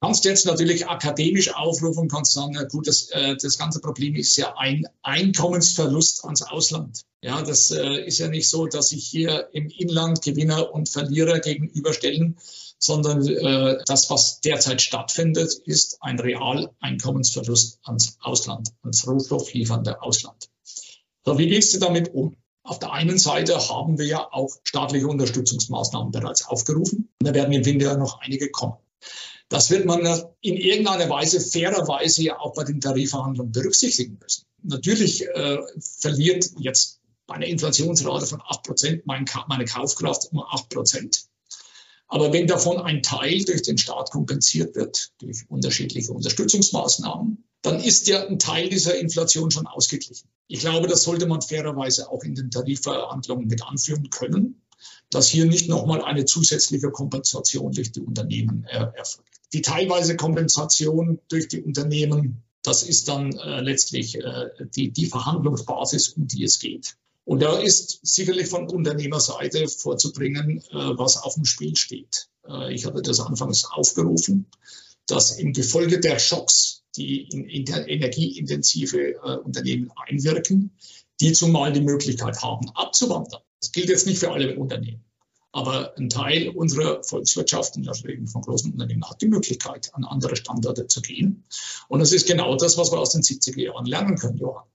kannst 0.01 0.25
jetzt 0.25 0.45
natürlich 0.45 0.87
akademisch 0.87 1.53
aufrufen, 1.55 2.07
kannst 2.07 2.33
sagen, 2.33 2.53
ja 2.53 2.63
gut, 2.63 2.87
das, 2.87 3.09
äh, 3.11 3.35
das 3.35 3.57
ganze 3.57 3.79
Problem 3.79 4.15
ist 4.15 4.35
ja 4.37 4.55
ein 4.57 4.87
Einkommensverlust 5.01 6.25
ans 6.25 6.43
Ausland. 6.43 7.01
Ja, 7.21 7.41
das 7.41 7.71
äh, 7.71 8.05
ist 8.05 8.19
ja 8.19 8.27
nicht 8.27 8.47
so, 8.47 8.67
dass 8.67 8.89
sich 8.89 9.05
hier 9.07 9.49
im 9.53 9.69
Inland 9.69 10.21
Gewinner 10.21 10.73
und 10.73 10.89
Verlierer 10.89 11.39
gegenüberstellen, 11.39 12.37
sondern 12.79 13.27
äh, 13.27 13.77
das, 13.85 14.09
was 14.09 14.39
derzeit 14.41 14.81
stattfindet, 14.81 15.53
ist 15.65 15.97
ein 16.01 16.19
Realeinkommensverlust 16.19 17.79
ans 17.83 18.17
Ausland, 18.21 18.69
ans 18.83 19.07
rohstoffliefernde 19.07 20.01
Ausland. 20.01 20.49
So, 21.25 21.37
wie 21.37 21.47
gehst 21.47 21.73
du 21.73 21.79
damit 21.79 22.13
um? 22.13 22.37
Auf 22.63 22.79
der 22.79 22.91
einen 22.91 23.17
Seite 23.17 23.57
haben 23.69 23.97
wir 23.97 24.05
ja 24.05 24.27
auch 24.31 24.49
staatliche 24.63 25.07
Unterstützungsmaßnahmen 25.07 26.11
bereits 26.11 26.45
aufgerufen. 26.45 27.09
Und 27.19 27.27
da 27.27 27.33
werden 27.33 27.53
im 27.53 27.65
Winter 27.65 27.97
noch 27.97 28.19
einige 28.19 28.51
kommen. 28.51 28.77
Das 29.49 29.69
wird 29.69 29.85
man 29.85 29.99
in 30.41 30.57
irgendeiner 30.57 31.09
Weise 31.09 31.39
fairerweise 31.39 32.23
ja 32.23 32.39
auch 32.39 32.53
bei 32.53 32.63
den 32.63 32.81
Tarifverhandlungen 32.81 33.51
berücksichtigen 33.51 34.19
müssen. 34.21 34.45
Natürlich 34.63 35.25
äh, 35.25 35.59
verliert 35.79 36.49
jetzt 36.59 36.99
bei 37.27 37.35
einer 37.35 37.45
Inflationsrate 37.45 38.25
von 38.25 38.41
8 38.45 38.63
Prozent 38.63 39.05
mein, 39.05 39.25
meine 39.47 39.65
Kaufkraft 39.65 40.31
um 40.31 40.43
8 40.43 40.69
Prozent. 40.69 41.27
Aber 42.09 42.31
wenn 42.31 42.47
davon 42.47 42.79
ein 42.79 43.03
Teil 43.03 43.43
durch 43.43 43.63
den 43.63 43.77
Staat 43.77 44.11
kompensiert 44.11 44.75
wird, 44.75 45.11
durch 45.19 45.45
unterschiedliche 45.49 46.13
Unterstützungsmaßnahmen, 46.13 47.43
dann 47.61 47.79
ist 47.81 48.07
ja 48.07 48.25
ein 48.25 48.39
Teil 48.39 48.69
dieser 48.69 48.97
Inflation 48.97 49.51
schon 49.51 49.67
ausgeglichen. 49.67 50.29
Ich 50.47 50.61
glaube, 50.61 50.87
das 50.87 51.03
sollte 51.03 51.27
man 51.27 51.41
fairerweise 51.41 52.09
auch 52.09 52.23
in 52.23 52.35
den 52.35 52.49
Tarifverhandlungen 52.49 53.47
mit 53.47 53.61
anführen 53.63 54.09
können, 54.09 54.61
dass 55.09 55.27
hier 55.27 55.45
nicht 55.45 55.67
nochmal 55.67 56.01
eine 56.01 56.23
zusätzliche 56.25 56.91
Kompensation 56.91 57.73
durch 57.73 57.91
die 57.91 58.01
Unternehmen 58.01 58.65
äh, 58.65 58.87
erfolgt. 58.95 59.36
Die 59.53 59.61
teilweise 59.61 60.15
Kompensation 60.15 61.19
durch 61.29 61.47
die 61.47 61.61
Unternehmen, 61.61 62.43
das 62.63 62.83
ist 62.83 63.07
dann 63.07 63.31
äh, 63.37 63.61
letztlich 63.61 64.15
äh, 64.15 64.49
die, 64.75 64.91
die 64.91 65.05
Verhandlungsbasis, 65.05 66.09
um 66.09 66.27
die 66.27 66.43
es 66.43 66.59
geht. 66.59 66.97
Und 67.23 67.41
da 67.41 67.59
ist 67.59 67.99
sicherlich 68.03 68.47
von 68.47 68.69
Unternehmerseite 68.69 69.67
vorzubringen, 69.67 70.59
äh, 70.71 70.97
was 70.97 71.17
auf 71.17 71.35
dem 71.35 71.45
Spiel 71.45 71.75
steht. 71.75 72.29
Äh, 72.47 72.73
ich 72.73 72.85
hatte 72.85 73.01
das 73.01 73.19
anfangs 73.19 73.65
aufgerufen, 73.65 74.47
dass 75.07 75.37
im 75.37 75.53
Gefolge 75.53 75.99
der 75.99 76.19
Schocks, 76.19 76.83
die 76.95 77.27
in, 77.27 77.49
in 77.49 77.65
energieintensive 77.67 79.15
äh, 79.15 79.37
Unternehmen 79.43 79.91
einwirken, 80.07 80.77
die 81.19 81.33
zumal 81.33 81.73
die 81.73 81.81
Möglichkeit 81.81 82.41
haben, 82.41 82.69
abzuwandern. 82.75 83.41
Das 83.59 83.71
gilt 83.71 83.89
jetzt 83.89 84.07
nicht 84.07 84.19
für 84.19 84.31
alle 84.31 84.57
Unternehmen. 84.57 85.03
Aber 85.51 85.97
ein 85.97 86.09
Teil 86.09 86.49
unserer 86.49 87.03
Volkswirtschaft, 87.03 87.77
in 87.77 87.83
der 87.83 87.95
Regel 88.03 88.27
von 88.27 88.41
großen 88.41 88.71
Unternehmen, 88.71 89.09
hat 89.09 89.21
die 89.21 89.27
Möglichkeit, 89.27 89.93
an 89.93 90.03
andere 90.03 90.35
Standorte 90.35 90.87
zu 90.87 91.01
gehen. 91.01 91.45
Und 91.87 91.99
das 91.99 92.11
ist 92.11 92.27
genau 92.27 92.55
das, 92.55 92.77
was 92.77 92.91
wir 92.91 92.99
aus 92.99 93.11
den 93.11 93.21
70er 93.21 93.61
Jahren 93.61 93.85
lernen 93.85 94.17
können, 94.17 94.37
Johann. 94.37 94.67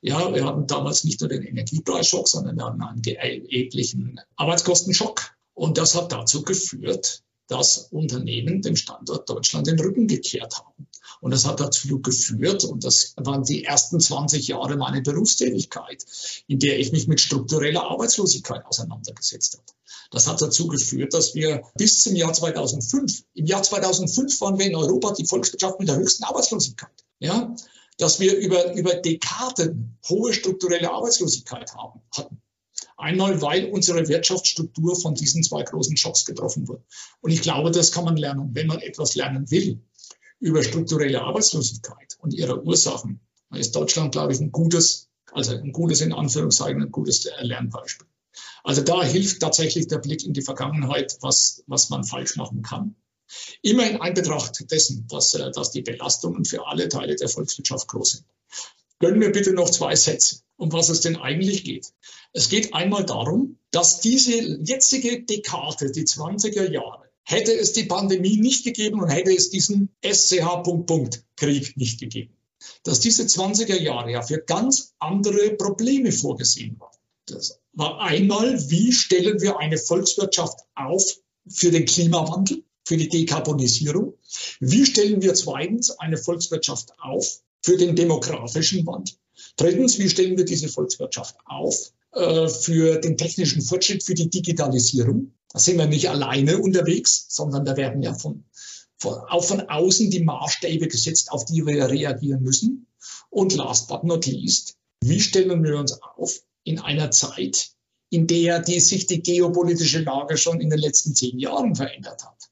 Ja, 0.00 0.34
wir 0.34 0.44
hatten 0.44 0.66
damals 0.66 1.04
nicht 1.04 1.20
nur 1.20 1.28
den 1.28 1.42
Energiepreisschock, 1.42 2.28
sondern 2.28 2.56
wir 2.56 2.66
hatten 2.66 2.82
einen 2.82 3.02
erheblichen 3.02 4.20
Arbeitskostenschock. 4.36 5.34
Und 5.54 5.78
das 5.78 5.94
hat 5.94 6.12
dazu 6.12 6.42
geführt, 6.42 7.23
dass 7.46 7.88
Unternehmen 7.90 8.62
dem 8.62 8.76
Standort 8.76 9.28
Deutschland 9.28 9.66
den 9.66 9.78
Rücken 9.78 10.06
gekehrt 10.06 10.56
haben. 10.58 10.86
Und 11.20 11.30
das 11.30 11.46
hat 11.46 11.60
dazu 11.60 12.00
geführt, 12.00 12.64
und 12.64 12.84
das 12.84 13.14
waren 13.16 13.44
die 13.44 13.64
ersten 13.64 14.00
20 14.00 14.48
Jahre 14.48 14.76
meiner 14.76 15.00
Berufstätigkeit, 15.00 16.04
in 16.46 16.58
der 16.58 16.78
ich 16.78 16.92
mich 16.92 17.06
mit 17.06 17.20
struktureller 17.20 17.84
Arbeitslosigkeit 17.84 18.64
auseinandergesetzt 18.66 19.54
habe. 19.54 19.66
Das 20.10 20.26
hat 20.26 20.40
dazu 20.40 20.68
geführt, 20.68 21.14
dass 21.14 21.34
wir 21.34 21.62
bis 21.76 22.02
zum 22.02 22.14
Jahr 22.14 22.32
2005, 22.32 23.24
im 23.34 23.46
Jahr 23.46 23.62
2005 23.62 24.40
waren 24.40 24.58
wir 24.58 24.66
in 24.66 24.76
Europa 24.76 25.12
die 25.12 25.26
Volkswirtschaft 25.26 25.78
mit 25.80 25.88
der 25.88 25.96
höchsten 25.96 26.24
Arbeitslosigkeit. 26.24 27.04
Ja, 27.18 27.54
dass 27.98 28.20
wir 28.20 28.36
über, 28.36 28.74
über 28.74 28.94
Dekaden 28.94 29.98
hohe 30.08 30.32
strukturelle 30.32 30.90
Arbeitslosigkeit 30.90 31.74
haben, 31.74 32.00
hatten. 32.16 32.40
Einmal, 32.96 33.40
weil 33.42 33.66
unsere 33.66 34.08
Wirtschaftsstruktur 34.08 35.00
von 35.00 35.14
diesen 35.14 35.42
zwei 35.42 35.62
großen 35.62 35.96
Schocks 35.96 36.24
getroffen 36.24 36.68
wurde. 36.68 36.84
Und 37.20 37.30
ich 37.30 37.42
glaube, 37.42 37.70
das 37.70 37.92
kann 37.92 38.04
man 38.04 38.16
lernen. 38.16 38.50
Wenn 38.52 38.66
man 38.66 38.80
etwas 38.80 39.14
lernen 39.14 39.50
will 39.50 39.80
über 40.40 40.62
strukturelle 40.62 41.22
Arbeitslosigkeit 41.22 42.16
und 42.18 42.34
ihre 42.34 42.62
Ursachen, 42.64 43.20
dann 43.50 43.60
ist 43.60 43.74
Deutschland, 43.74 44.12
glaube 44.12 44.32
ich, 44.32 44.40
ein 44.40 44.52
gutes, 44.52 45.08
also 45.32 45.52
ein 45.52 45.72
gutes 45.72 46.00
in 46.00 46.12
Anführungszeichen, 46.12 46.82
ein 46.82 46.92
gutes 46.92 47.28
Lernbeispiel. 47.40 48.06
Also 48.64 48.82
da 48.82 49.04
hilft 49.04 49.40
tatsächlich 49.40 49.88
der 49.88 49.98
Blick 49.98 50.24
in 50.24 50.32
die 50.32 50.42
Vergangenheit, 50.42 51.16
was, 51.20 51.62
was 51.66 51.90
man 51.90 52.04
falsch 52.04 52.36
machen 52.36 52.62
kann. 52.62 52.96
Immer 53.62 53.88
in 53.88 54.00
Anbetracht 54.00 54.70
dessen, 54.70 55.06
dass, 55.08 55.34
äh, 55.34 55.50
dass 55.50 55.70
die 55.70 55.82
Belastungen 55.82 56.44
für 56.44 56.66
alle 56.66 56.88
Teile 56.88 57.16
der 57.16 57.28
Volkswirtschaft 57.28 57.88
groß 57.88 58.10
sind. 58.10 58.24
Gönnen 59.04 59.20
wir 59.20 59.32
bitte 59.32 59.52
noch 59.52 59.68
zwei 59.68 59.94
Sätze, 59.96 60.36
um 60.56 60.72
was 60.72 60.88
es 60.88 61.02
denn 61.02 61.16
eigentlich 61.16 61.62
geht. 61.62 61.92
Es 62.32 62.48
geht 62.48 62.72
einmal 62.72 63.04
darum, 63.04 63.58
dass 63.70 64.00
diese 64.00 64.32
jetzige 64.62 65.22
Dekade, 65.22 65.92
die 65.92 66.04
20er 66.04 66.70
Jahre, 66.70 67.10
hätte 67.22 67.52
es 67.52 67.74
die 67.74 67.84
Pandemie 67.84 68.38
nicht 68.38 68.64
gegeben 68.64 69.02
und 69.02 69.10
hätte 69.10 69.30
es 69.36 69.50
diesen 69.50 69.90
SCH-Krieg 70.02 71.76
nicht 71.76 72.00
gegeben. 72.00 72.32
Dass 72.82 73.00
diese 73.00 73.24
20er 73.24 73.78
Jahre 73.78 74.10
ja 74.10 74.22
für 74.22 74.38
ganz 74.38 74.94
andere 74.98 75.50
Probleme 75.50 76.10
vorgesehen 76.10 76.80
waren. 76.80 76.96
Das 77.26 77.60
war 77.74 78.00
einmal, 78.00 78.70
wie 78.70 78.90
stellen 78.90 79.38
wir 79.42 79.58
eine 79.58 79.76
Volkswirtschaft 79.76 80.60
auf 80.76 81.04
für 81.46 81.70
den 81.70 81.84
Klimawandel? 81.84 82.64
für 82.86 82.98
die 82.98 83.08
Dekarbonisierung? 83.08 84.14
Wie 84.60 84.84
stellen 84.84 85.22
wir 85.22 85.32
zweitens 85.34 85.90
eine 85.90 86.18
Volkswirtschaft 86.18 86.92
auf 86.98 87.40
für 87.64 87.78
den 87.78 87.96
demografischen 87.96 88.86
Wandel? 88.86 89.14
Drittens, 89.56 89.98
wie 89.98 90.10
stellen 90.10 90.36
wir 90.36 90.44
diese 90.44 90.68
Volkswirtschaft 90.68 91.36
auf 91.46 91.92
äh, 92.12 92.46
für 92.46 92.98
den 92.98 93.16
technischen 93.16 93.62
Fortschritt, 93.62 94.02
für 94.02 94.12
die 94.12 94.28
Digitalisierung? 94.28 95.32
Da 95.50 95.58
sind 95.58 95.78
wir 95.78 95.86
nicht 95.86 96.10
alleine 96.10 96.58
unterwegs, 96.58 97.24
sondern 97.30 97.64
da 97.64 97.74
werden 97.78 98.02
ja 98.02 98.12
von, 98.12 98.44
von, 98.98 99.14
auch 99.14 99.42
von 99.42 99.62
außen 99.62 100.10
die 100.10 100.22
Maßstäbe 100.22 100.88
gesetzt, 100.88 101.32
auf 101.32 101.46
die 101.46 101.64
wir 101.64 101.88
reagieren 101.88 102.42
müssen. 102.42 102.86
Und 103.30 103.54
last 103.54 103.88
but 103.88 104.04
not 104.04 104.26
least, 104.26 104.76
wie 105.00 105.20
stellen 105.20 105.64
wir 105.64 105.78
uns 105.78 105.98
auf 106.16 106.42
in 106.64 106.80
einer 106.80 107.10
Zeit, 107.12 107.70
in 108.10 108.26
der 108.26 108.60
die, 108.60 108.80
sich 108.80 109.06
die 109.06 109.22
geopolitische 109.22 110.00
Lage 110.00 110.36
schon 110.36 110.60
in 110.60 110.68
den 110.68 110.80
letzten 110.80 111.14
zehn 111.14 111.38
Jahren 111.38 111.74
verändert 111.74 112.24
hat? 112.24 112.50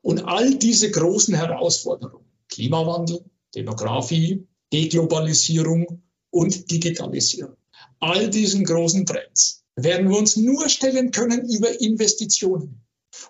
Und 0.00 0.24
all 0.24 0.54
diese 0.54 0.90
großen 0.90 1.34
Herausforderungen, 1.34 2.24
Klimawandel, 2.48 3.24
Demografie, 3.54 4.46
Deglobalisierung 4.72 6.02
und 6.30 6.70
Digitalisierung, 6.70 7.56
all 8.00 8.30
diesen 8.30 8.64
großen 8.64 9.06
Trends 9.06 9.64
werden 9.76 10.10
wir 10.10 10.18
uns 10.18 10.36
nur 10.36 10.68
stellen 10.68 11.10
können 11.10 11.48
über 11.50 11.80
Investitionen. 11.80 12.82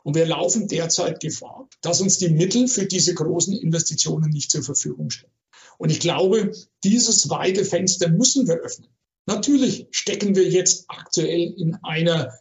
Und 0.05 0.15
wir 0.15 0.27
laufen 0.27 0.69
derzeit 0.69 1.21
Gefahr, 1.21 1.69
dass 1.81 2.01
uns 2.01 2.19
die 2.19 2.29
Mittel 2.29 2.69
für 2.69 2.87
diese 2.87 3.15
großen 3.15 3.57
Investitionen 3.57 4.31
nicht 4.31 4.51
zur 4.51 4.63
Verfügung 4.63 5.11
stehen. 5.11 5.31
Und 5.79 5.91
ich 5.91 6.01
glaube, 6.01 6.53
dieses 6.85 7.29
weite 7.31 7.65
Fenster 7.65 8.09
müssen 8.09 8.47
wir 8.47 8.57
öffnen. 8.57 8.89
Natürlich 9.27 9.89
stecken 9.91 10.37
wir 10.37 10.49
jetzt 10.49 10.85
aktuell 10.89 11.55
in 11.57 11.77
einer 11.83 12.33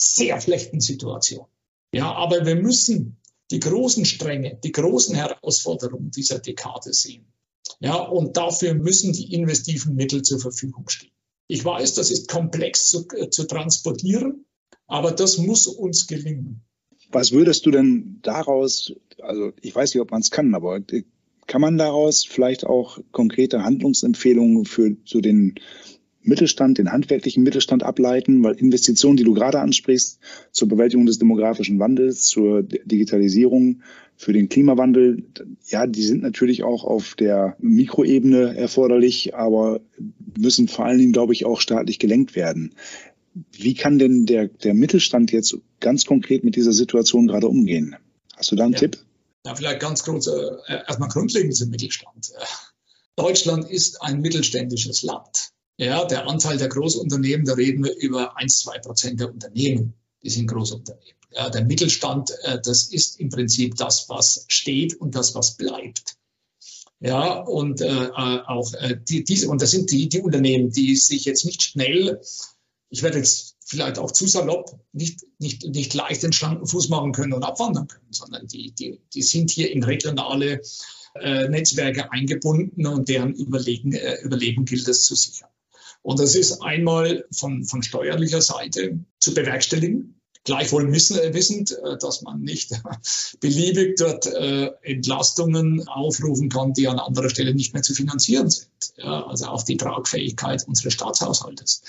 sehr 0.00 0.40
schlechten 0.40 0.80
Situation. 0.80 1.46
Ja, 1.94 2.12
aber 2.12 2.46
wir 2.46 2.56
müssen 2.56 3.19
die 3.50 3.60
großen 3.60 4.04
Stränge, 4.04 4.58
die 4.62 4.72
großen 4.72 5.14
Herausforderungen 5.14 6.10
dieser 6.10 6.38
Dekade 6.38 6.92
sehen. 6.92 7.32
Ja, 7.80 7.96
und 7.96 8.36
dafür 8.36 8.74
müssen 8.74 9.12
die 9.12 9.32
investiven 9.34 9.94
Mittel 9.94 10.22
zur 10.22 10.40
Verfügung 10.40 10.88
stehen. 10.88 11.12
Ich 11.46 11.64
weiß, 11.64 11.94
das 11.94 12.10
ist 12.10 12.28
komplex 12.28 12.88
zu, 12.88 13.06
äh, 13.16 13.30
zu 13.30 13.44
transportieren, 13.44 14.44
aber 14.86 15.10
das 15.12 15.38
muss 15.38 15.66
uns 15.66 16.06
gelingen. 16.06 16.62
Was 17.10 17.32
würdest 17.32 17.66
du 17.66 17.70
denn 17.70 18.20
daraus, 18.22 18.92
also 19.20 19.52
ich 19.60 19.74
weiß 19.74 19.94
nicht, 19.94 20.00
ob 20.00 20.10
man 20.10 20.20
es 20.20 20.30
kann, 20.30 20.54
aber 20.54 20.76
äh, 20.76 21.02
kann 21.46 21.60
man 21.60 21.78
daraus 21.78 22.24
vielleicht 22.24 22.64
auch 22.64 22.98
konkrete 23.10 23.64
Handlungsempfehlungen 23.64 24.64
für 24.64 24.96
so 25.04 25.20
den 25.20 25.56
Mittelstand, 26.22 26.78
den 26.78 26.92
handwerklichen 26.92 27.42
Mittelstand 27.42 27.82
ableiten, 27.82 28.42
weil 28.42 28.54
Investitionen, 28.54 29.16
die 29.16 29.24
du 29.24 29.32
gerade 29.32 29.60
ansprichst, 29.60 30.18
zur 30.52 30.68
Bewältigung 30.68 31.06
des 31.06 31.18
demografischen 31.18 31.78
Wandels, 31.78 32.26
zur 32.26 32.62
Digitalisierung, 32.62 33.82
für 34.16 34.34
den 34.34 34.50
Klimawandel, 34.50 35.24
ja, 35.68 35.86
die 35.86 36.02
sind 36.02 36.22
natürlich 36.22 36.62
auch 36.62 36.84
auf 36.84 37.14
der 37.14 37.56
Mikroebene 37.58 38.54
erforderlich, 38.54 39.34
aber 39.34 39.80
müssen 40.36 40.68
vor 40.68 40.84
allen 40.84 40.98
Dingen, 40.98 41.12
glaube 41.12 41.32
ich, 41.32 41.46
auch 41.46 41.58
staatlich 41.58 41.98
gelenkt 41.98 42.36
werden. 42.36 42.74
Wie 43.52 43.74
kann 43.74 43.98
denn 43.98 44.26
der, 44.26 44.48
der 44.48 44.74
Mittelstand 44.74 45.32
jetzt 45.32 45.56
ganz 45.80 46.04
konkret 46.04 46.44
mit 46.44 46.54
dieser 46.54 46.72
Situation 46.72 47.28
gerade 47.28 47.48
umgehen? 47.48 47.96
Hast 48.36 48.52
du 48.52 48.56
da 48.56 48.64
einen 48.64 48.74
ja. 48.74 48.80
Tipp? 48.80 48.98
Ja, 49.46 49.54
vielleicht 49.54 49.80
ganz 49.80 50.02
kurz, 50.04 50.26
äh, 50.26 50.32
erstmal 50.86 51.08
grundlegend 51.08 51.56
zum 51.56 51.70
Mittelstand. 51.70 52.32
Deutschland 53.16 53.70
ist 53.70 54.02
ein 54.02 54.20
mittelständisches 54.20 55.02
Land. 55.02 55.52
Ja, 55.80 56.04
der 56.04 56.28
Anteil 56.28 56.58
der 56.58 56.68
Großunternehmen, 56.68 57.46
da 57.46 57.54
reden 57.54 57.82
wir 57.82 57.96
über 57.96 58.36
1, 58.36 58.58
2 58.60 58.80
Prozent 58.80 59.18
der 59.18 59.32
Unternehmen. 59.32 59.94
Die 60.22 60.28
sind 60.28 60.46
Großunternehmen. 60.46 61.16
Ja, 61.32 61.48
der 61.48 61.64
Mittelstand, 61.64 62.32
äh, 62.42 62.60
das 62.62 62.88
ist 62.88 63.18
im 63.18 63.30
Prinzip 63.30 63.76
das, 63.76 64.06
was 64.10 64.44
steht 64.48 65.00
und 65.00 65.14
das, 65.14 65.34
was 65.34 65.56
bleibt. 65.56 66.18
Ja, 67.00 67.40
und 67.40 67.80
äh, 67.80 67.86
äh 67.86 68.10
auch 68.12 68.74
äh, 68.74 68.98
die, 69.08 69.24
diese, 69.24 69.48
und 69.48 69.62
das 69.62 69.70
sind 69.70 69.90
die, 69.90 70.10
die 70.10 70.20
Unternehmen, 70.20 70.70
die 70.70 70.96
sich 70.96 71.24
jetzt 71.24 71.46
nicht 71.46 71.62
schnell, 71.62 72.20
ich 72.90 73.02
werde 73.02 73.16
jetzt 73.16 73.56
vielleicht 73.64 73.98
auch 73.98 74.10
zu 74.10 74.26
salopp, 74.26 74.78
nicht, 74.92 75.24
nicht, 75.38 75.64
nicht 75.64 75.94
leicht 75.94 76.22
den 76.22 76.34
schlanken 76.34 76.66
Fuß 76.66 76.90
machen 76.90 77.12
können 77.12 77.32
und 77.32 77.42
abwandern 77.42 77.88
können, 77.88 78.12
sondern 78.12 78.46
die, 78.46 78.72
die, 78.72 79.00
die 79.14 79.22
sind 79.22 79.50
hier 79.50 79.72
in 79.72 79.82
regionale 79.82 80.60
äh, 81.14 81.48
Netzwerke 81.48 82.12
eingebunden 82.12 82.86
und 82.86 83.08
deren 83.08 83.32
Überlegen, 83.32 83.94
äh, 83.94 84.20
Überleben 84.20 84.66
gilt 84.66 84.86
es 84.86 85.06
zu 85.06 85.14
sichern. 85.14 85.48
Und 86.02 86.18
das 86.18 86.34
ist 86.34 86.62
einmal 86.62 87.24
von, 87.32 87.64
von 87.64 87.82
steuerlicher 87.82 88.40
Seite 88.40 88.98
zu 89.18 89.34
bewerkstelligen. 89.34 90.19
Gleichwohl 90.44 90.90
wissend, 90.92 91.76
dass 92.00 92.22
man 92.22 92.40
nicht 92.40 92.72
beliebig 93.40 93.96
dort 93.96 94.26
Entlastungen 94.82 95.86
aufrufen 95.86 96.48
kann, 96.48 96.72
die 96.72 96.88
an 96.88 96.98
anderer 96.98 97.28
Stelle 97.28 97.54
nicht 97.54 97.74
mehr 97.74 97.82
zu 97.82 97.94
finanzieren 97.94 98.48
sind. 98.48 98.68
also 99.02 99.46
auch 99.46 99.62
die 99.62 99.76
Tragfähigkeit 99.76 100.66
unseres 100.66 100.94
Staatshaushaltes 100.94 101.82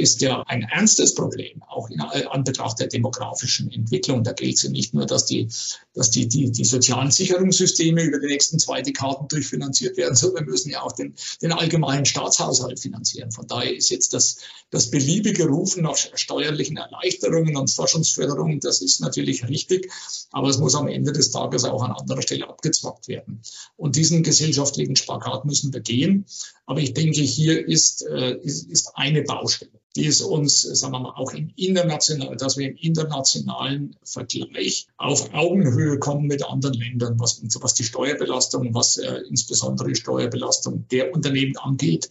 ist 0.00 0.20
ja 0.20 0.42
ein 0.46 0.62
ernstes 0.62 1.14
Problem, 1.14 1.62
auch 1.68 1.90
in 1.90 2.00
Anbetracht 2.00 2.80
der 2.80 2.88
demografischen 2.88 3.70
Entwicklung. 3.70 4.24
Da 4.24 4.32
gilt 4.32 4.56
es 4.56 4.62
ja 4.62 4.70
nicht 4.70 4.94
nur, 4.94 5.06
dass 5.06 5.26
die, 5.26 5.48
dass 5.94 6.10
die, 6.10 6.28
die, 6.28 6.50
die 6.50 6.64
sozialen 6.64 7.10
Sicherungssysteme 7.10 8.02
über 8.02 8.18
die 8.18 8.26
nächsten 8.26 8.58
zwei 8.58 8.82
Dekaden 8.82 9.28
durchfinanziert 9.28 9.96
werden, 9.96 10.14
sondern 10.16 10.46
wir 10.46 10.52
müssen 10.52 10.70
ja 10.70 10.82
auch 10.82 10.92
den, 10.92 11.14
den 11.42 11.52
allgemeinen 11.52 12.06
Staatshaushalt 12.06 12.80
finanzieren. 12.80 13.30
Von 13.30 13.46
daher 13.46 13.74
ist 13.74 13.90
jetzt 13.90 14.14
das, 14.14 14.38
das 14.70 14.90
beliebige 14.90 15.46
Rufen 15.46 15.82
nach 15.82 15.96
steuerlichen 15.96 16.76
Erleichterungen 16.76 17.56
und 17.56 17.68
Forschungsförderung, 17.90 18.60
das 18.60 18.82
ist 18.82 19.00
natürlich 19.00 19.46
richtig, 19.48 19.90
aber 20.30 20.48
es 20.48 20.58
muss 20.58 20.74
am 20.74 20.88
Ende 20.88 21.12
des 21.12 21.30
Tages 21.30 21.64
auch 21.64 21.82
an 21.82 21.92
anderer 21.92 22.22
Stelle 22.22 22.48
abgezwackt 22.48 23.08
werden. 23.08 23.42
Und 23.76 23.96
diesen 23.96 24.22
gesellschaftlichen 24.22 24.96
Spagat 24.96 25.44
müssen 25.44 25.72
wir 25.72 25.80
gehen. 25.80 26.26
Aber 26.66 26.80
ich 26.80 26.94
denke, 26.94 27.20
hier 27.20 27.66
ist, 27.66 28.06
äh, 28.06 28.36
ist, 28.36 28.70
ist 28.70 28.92
eine 28.94 29.22
Baustelle 29.22 29.70
die 29.96 30.06
es 30.06 30.20
uns, 30.20 30.62
sagen 30.62 30.92
wir 30.92 31.00
mal, 31.00 31.14
auch 31.16 31.32
im 31.32 31.52
internationalen, 31.56 32.38
dass 32.38 32.56
wir 32.56 32.68
im 32.68 32.76
internationalen 32.76 33.96
Vergleich 34.04 34.86
auf 34.96 35.34
Augenhöhe 35.34 35.98
kommen 35.98 36.28
mit 36.28 36.44
anderen 36.44 36.78
Ländern, 36.78 37.18
was, 37.18 37.42
was 37.60 37.74
die 37.74 37.82
Steuerbelastung, 37.82 38.72
was 38.72 38.98
äh, 38.98 39.22
insbesondere 39.28 39.88
die 39.88 39.96
Steuerbelastung 39.96 40.86
der 40.92 41.12
Unternehmen 41.12 41.56
angeht, 41.56 42.08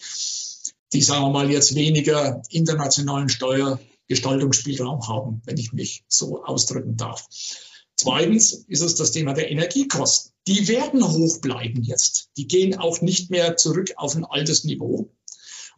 die, 0.91 1.01
sagen 1.01 1.23
wir 1.23 1.29
mal, 1.29 1.49
jetzt 1.49 1.73
weniger 1.73 2.41
internationalen 2.49 3.29
Steuergestaltungsspielraum 4.15 5.07
haben, 5.07 5.41
wenn 5.45 5.57
ich 5.57 5.73
mich 5.73 6.03
so 6.07 6.43
ausdrücken 6.43 6.97
darf. 6.97 7.27
Zweitens 7.95 8.53
ist 8.67 8.81
es 8.81 8.95
das 8.95 9.11
Thema 9.11 9.33
der 9.33 9.51
Energiekosten. 9.51 10.33
Die 10.47 10.67
werden 10.67 11.03
hoch 11.03 11.41
bleiben 11.41 11.83
jetzt. 11.83 12.29
Die 12.37 12.47
gehen 12.47 12.77
auch 12.77 13.01
nicht 13.01 13.29
mehr 13.29 13.57
zurück 13.57 13.91
auf 13.97 14.15
ein 14.15 14.25
altes 14.25 14.63
Niveau. 14.63 15.11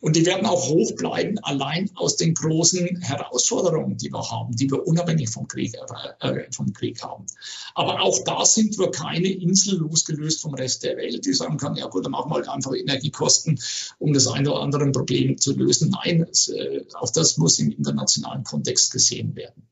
Und 0.02 0.16
die 0.16 0.26
werden 0.26 0.47
auch 0.47 0.68
hoch 0.68 0.95
bleiben, 0.95 1.38
allein 1.43 1.91
aus 1.93 2.18
den 2.18 2.34
großen 2.34 3.02
Herausforderungen, 3.02 3.97
die 3.97 4.12
wir 4.12 4.32
haben, 4.32 4.56
die 4.56 4.70
wir 4.70 4.86
unabhängig 4.86 5.30
vom 5.30 5.47
Krieg, 5.47 5.76
äh, 6.20 6.52
vom 6.52 6.74
Krieg 6.74 7.04
haben. 7.04 7.28
Aber 7.76 8.02
auch 8.02 8.18
da 8.24 8.43
sind 8.43 8.80
wir 8.80 8.89
keine 8.89 9.28
Insel 9.28 9.78
losgelöst 9.78 10.41
vom 10.41 10.56
Rest 10.56 10.84
der 10.84 10.97
Welt, 10.97 11.24
die 11.24 11.34
sagen 11.34 11.58
kann, 11.58 11.76
ja 11.76 11.88
gut, 11.88 12.04
dann 12.06 12.14
machen 12.14 12.32
wir 12.32 12.36
halt 12.36 12.49
einfach 12.49 12.74
Energiekosten, 12.74 13.60
um 13.99 14.12
das 14.12 14.26
eine 14.26 14.52
oder 14.52 14.62
andere 14.62 14.91
Problem 14.91 15.38
zu 15.38 15.56
lösen. 15.56 15.91
Nein, 15.91 16.26
es, 16.30 16.49
äh, 16.49 16.84
auch 16.95 17.12
das 17.12 17.38
muss 17.38 17.60
im 17.60 17.70
internationalen 17.70 18.43
Kontext 18.43 18.91
gesehen 18.91 19.36
werden. 19.36 19.68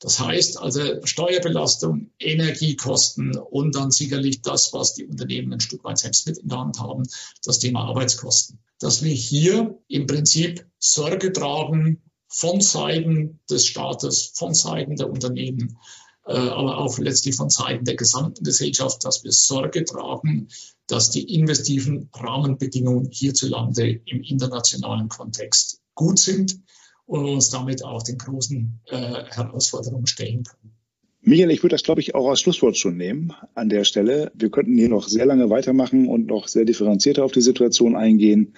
Das 0.00 0.20
heißt 0.20 0.58
also 0.58 0.82
Steuerbelastung, 1.04 2.10
Energiekosten 2.18 3.38
und 3.38 3.74
dann 3.74 3.90
sicherlich 3.90 4.42
das, 4.42 4.74
was 4.74 4.94
die 4.94 5.06
Unternehmen 5.06 5.54
ein 5.54 5.60
Stück 5.60 5.82
weit 5.84 5.98
selbst 5.98 6.26
mit 6.26 6.38
in 6.38 6.48
der 6.48 6.58
Hand 6.58 6.78
haben, 6.78 7.04
das 7.42 7.58
Thema 7.60 7.84
Arbeitskosten 7.84 8.58
dass 8.82 9.02
wir 9.02 9.14
hier 9.14 9.78
im 9.86 10.06
Prinzip 10.06 10.66
Sorge 10.78 11.32
tragen 11.32 12.02
von 12.26 12.60
Seiten 12.60 13.40
des 13.48 13.66
Staates, 13.66 14.32
von 14.34 14.54
Seiten 14.54 14.96
der 14.96 15.08
Unternehmen, 15.08 15.78
äh, 16.26 16.32
aber 16.32 16.78
auch 16.78 16.98
letztlich 16.98 17.36
von 17.36 17.48
Seiten 17.48 17.84
der 17.84 17.94
gesamten 17.94 18.42
Gesellschaft, 18.42 19.04
dass 19.04 19.22
wir 19.22 19.30
Sorge 19.30 19.84
tragen, 19.84 20.48
dass 20.88 21.10
die 21.10 21.32
investiven 21.34 22.10
Rahmenbedingungen 22.12 23.08
hierzulande 23.10 24.00
im 24.04 24.22
internationalen 24.22 25.08
Kontext 25.08 25.80
gut 25.94 26.18
sind 26.18 26.58
und 27.06 27.24
uns 27.26 27.50
damit 27.50 27.84
auch 27.84 28.02
den 28.02 28.18
großen 28.18 28.80
äh, 28.86 29.24
Herausforderungen 29.30 30.06
stellen 30.06 30.42
können. 30.42 30.81
Michael, 31.24 31.52
ich 31.52 31.62
würde 31.62 31.74
das, 31.74 31.84
glaube 31.84 32.00
ich, 32.00 32.16
auch 32.16 32.28
als 32.28 32.40
Schlusswort 32.40 32.76
schon 32.76 32.96
nehmen 32.96 33.32
an 33.54 33.68
der 33.68 33.84
Stelle. 33.84 34.32
Wir 34.34 34.50
könnten 34.50 34.76
hier 34.76 34.88
noch 34.88 35.06
sehr 35.06 35.24
lange 35.24 35.50
weitermachen 35.50 36.08
und 36.08 36.26
noch 36.26 36.48
sehr 36.48 36.64
differenzierter 36.64 37.24
auf 37.24 37.30
die 37.30 37.40
Situation 37.40 37.94
eingehen. 37.94 38.54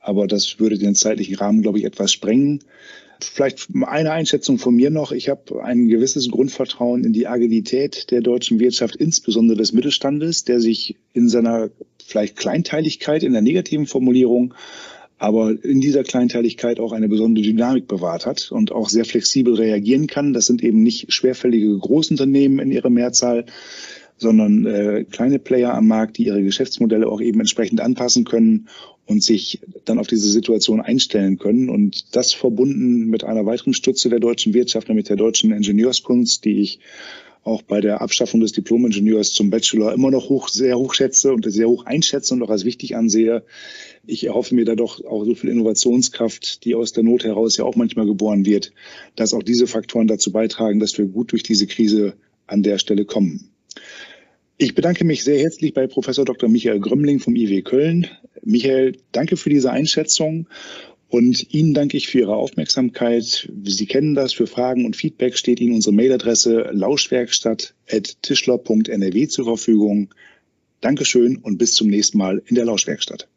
Aber 0.00 0.26
das 0.26 0.58
würde 0.58 0.78
den 0.78 0.94
zeitlichen 0.94 1.36
Rahmen, 1.36 1.60
glaube 1.60 1.78
ich, 1.78 1.84
etwas 1.84 2.10
sprengen. 2.10 2.64
Vielleicht 3.20 3.68
eine 3.82 4.12
Einschätzung 4.12 4.56
von 4.56 4.74
mir 4.74 4.88
noch. 4.88 5.12
Ich 5.12 5.28
habe 5.28 5.62
ein 5.62 5.88
gewisses 5.88 6.30
Grundvertrauen 6.30 7.04
in 7.04 7.12
die 7.12 7.26
Agilität 7.26 8.10
der 8.10 8.22
deutschen 8.22 8.60
Wirtschaft, 8.60 8.96
insbesondere 8.96 9.58
des 9.58 9.74
Mittelstandes, 9.74 10.44
der 10.44 10.58
sich 10.58 10.96
in 11.12 11.28
seiner 11.28 11.68
vielleicht 12.02 12.36
Kleinteiligkeit, 12.36 13.22
in 13.22 13.34
der 13.34 13.42
negativen 13.42 13.86
Formulierung, 13.86 14.54
aber 15.20 15.62
in 15.62 15.82
dieser 15.82 16.02
Kleinteiligkeit 16.02 16.80
auch 16.80 16.92
eine 16.92 17.06
besondere 17.06 17.44
Dynamik 17.44 17.86
bewahrt 17.86 18.24
hat 18.24 18.50
und 18.50 18.72
auch 18.72 18.88
sehr 18.88 19.04
flexibel 19.04 19.54
reagieren 19.54 20.06
kann. 20.06 20.32
Das 20.32 20.46
sind 20.46 20.64
eben 20.64 20.82
nicht 20.82 21.12
schwerfällige 21.12 21.76
Großunternehmen 21.76 22.58
in 22.58 22.72
ihrer 22.72 22.88
Mehrzahl, 22.88 23.44
sondern 24.16 24.64
äh, 24.64 25.04
kleine 25.04 25.38
Player 25.38 25.74
am 25.74 25.88
Markt, 25.88 26.16
die 26.16 26.24
ihre 26.24 26.42
Geschäftsmodelle 26.42 27.06
auch 27.06 27.20
eben 27.20 27.38
entsprechend 27.38 27.82
anpassen 27.82 28.24
können 28.24 28.68
und 29.04 29.22
sich 29.22 29.60
dann 29.84 29.98
auf 29.98 30.06
diese 30.06 30.30
Situation 30.30 30.80
einstellen 30.80 31.38
können. 31.38 31.68
Und 31.68 32.16
das 32.16 32.32
verbunden 32.32 33.04
mit 33.04 33.22
einer 33.22 33.44
weiteren 33.44 33.74
Stütze 33.74 34.08
der 34.08 34.20
deutschen 34.20 34.54
Wirtschaft, 34.54 34.88
nämlich 34.88 35.06
der 35.06 35.16
deutschen 35.16 35.52
Ingenieurskunst, 35.52 36.46
die 36.46 36.62
ich 36.62 36.80
auch 37.42 37.62
bei 37.62 37.80
der 37.80 38.00
Abschaffung 38.00 38.40
des 38.40 38.52
Diplom-Ingenieurs 38.52 39.32
zum 39.32 39.50
Bachelor 39.50 39.92
immer 39.92 40.10
noch 40.10 40.28
hoch, 40.28 40.48
sehr 40.48 40.78
hoch 40.78 40.94
schätze 40.94 41.32
und 41.32 41.50
sehr 41.50 41.68
hoch 41.68 41.86
einschätze 41.86 42.34
und 42.34 42.42
auch 42.42 42.50
als 42.50 42.64
wichtig 42.64 42.96
ansehe. 42.96 43.44
Ich 44.06 44.24
erhoffe 44.24 44.54
mir 44.54 44.64
da 44.64 44.74
doch 44.74 45.04
auch 45.04 45.24
so 45.24 45.34
viel 45.34 45.50
Innovationskraft, 45.50 46.64
die 46.64 46.74
aus 46.74 46.92
der 46.92 47.02
Not 47.02 47.24
heraus 47.24 47.56
ja 47.56 47.64
auch 47.64 47.76
manchmal 47.76 48.06
geboren 48.06 48.44
wird, 48.44 48.72
dass 49.16 49.32
auch 49.32 49.42
diese 49.42 49.66
Faktoren 49.66 50.06
dazu 50.06 50.32
beitragen, 50.32 50.80
dass 50.80 50.98
wir 50.98 51.06
gut 51.06 51.32
durch 51.32 51.42
diese 51.42 51.66
Krise 51.66 52.14
an 52.46 52.62
der 52.62 52.78
Stelle 52.78 53.04
kommen. 53.04 53.50
Ich 54.58 54.74
bedanke 54.74 55.04
mich 55.04 55.24
sehr 55.24 55.38
herzlich 55.38 55.72
bei 55.72 55.86
Professor 55.86 56.26
Dr. 56.26 56.50
Michael 56.50 56.80
Grömmling 56.80 57.18
vom 57.18 57.34
IW 57.34 57.62
Köln. 57.62 58.08
Michael, 58.42 58.96
danke 59.12 59.38
für 59.38 59.48
diese 59.48 59.70
Einschätzung 59.70 60.48
und 61.10 61.52
Ihnen 61.52 61.74
danke 61.74 61.96
ich 61.96 62.06
für 62.08 62.20
Ihre 62.20 62.36
Aufmerksamkeit. 62.36 63.50
Sie 63.64 63.86
kennen 63.86 64.14
das. 64.14 64.32
Für 64.32 64.46
Fragen 64.46 64.86
und 64.86 64.94
Feedback 64.94 65.36
steht 65.36 65.58
Ihnen 65.60 65.74
unsere 65.74 65.92
Mailadresse 65.94 66.70
lauschwerkstatt.tischler.nrw 66.72 69.28
zur 69.28 69.44
Verfügung. 69.44 70.14
Dankeschön 70.80 71.36
und 71.36 71.58
bis 71.58 71.74
zum 71.74 71.88
nächsten 71.88 72.16
Mal 72.16 72.40
in 72.46 72.54
der 72.54 72.64
Lauschwerkstatt. 72.64 73.28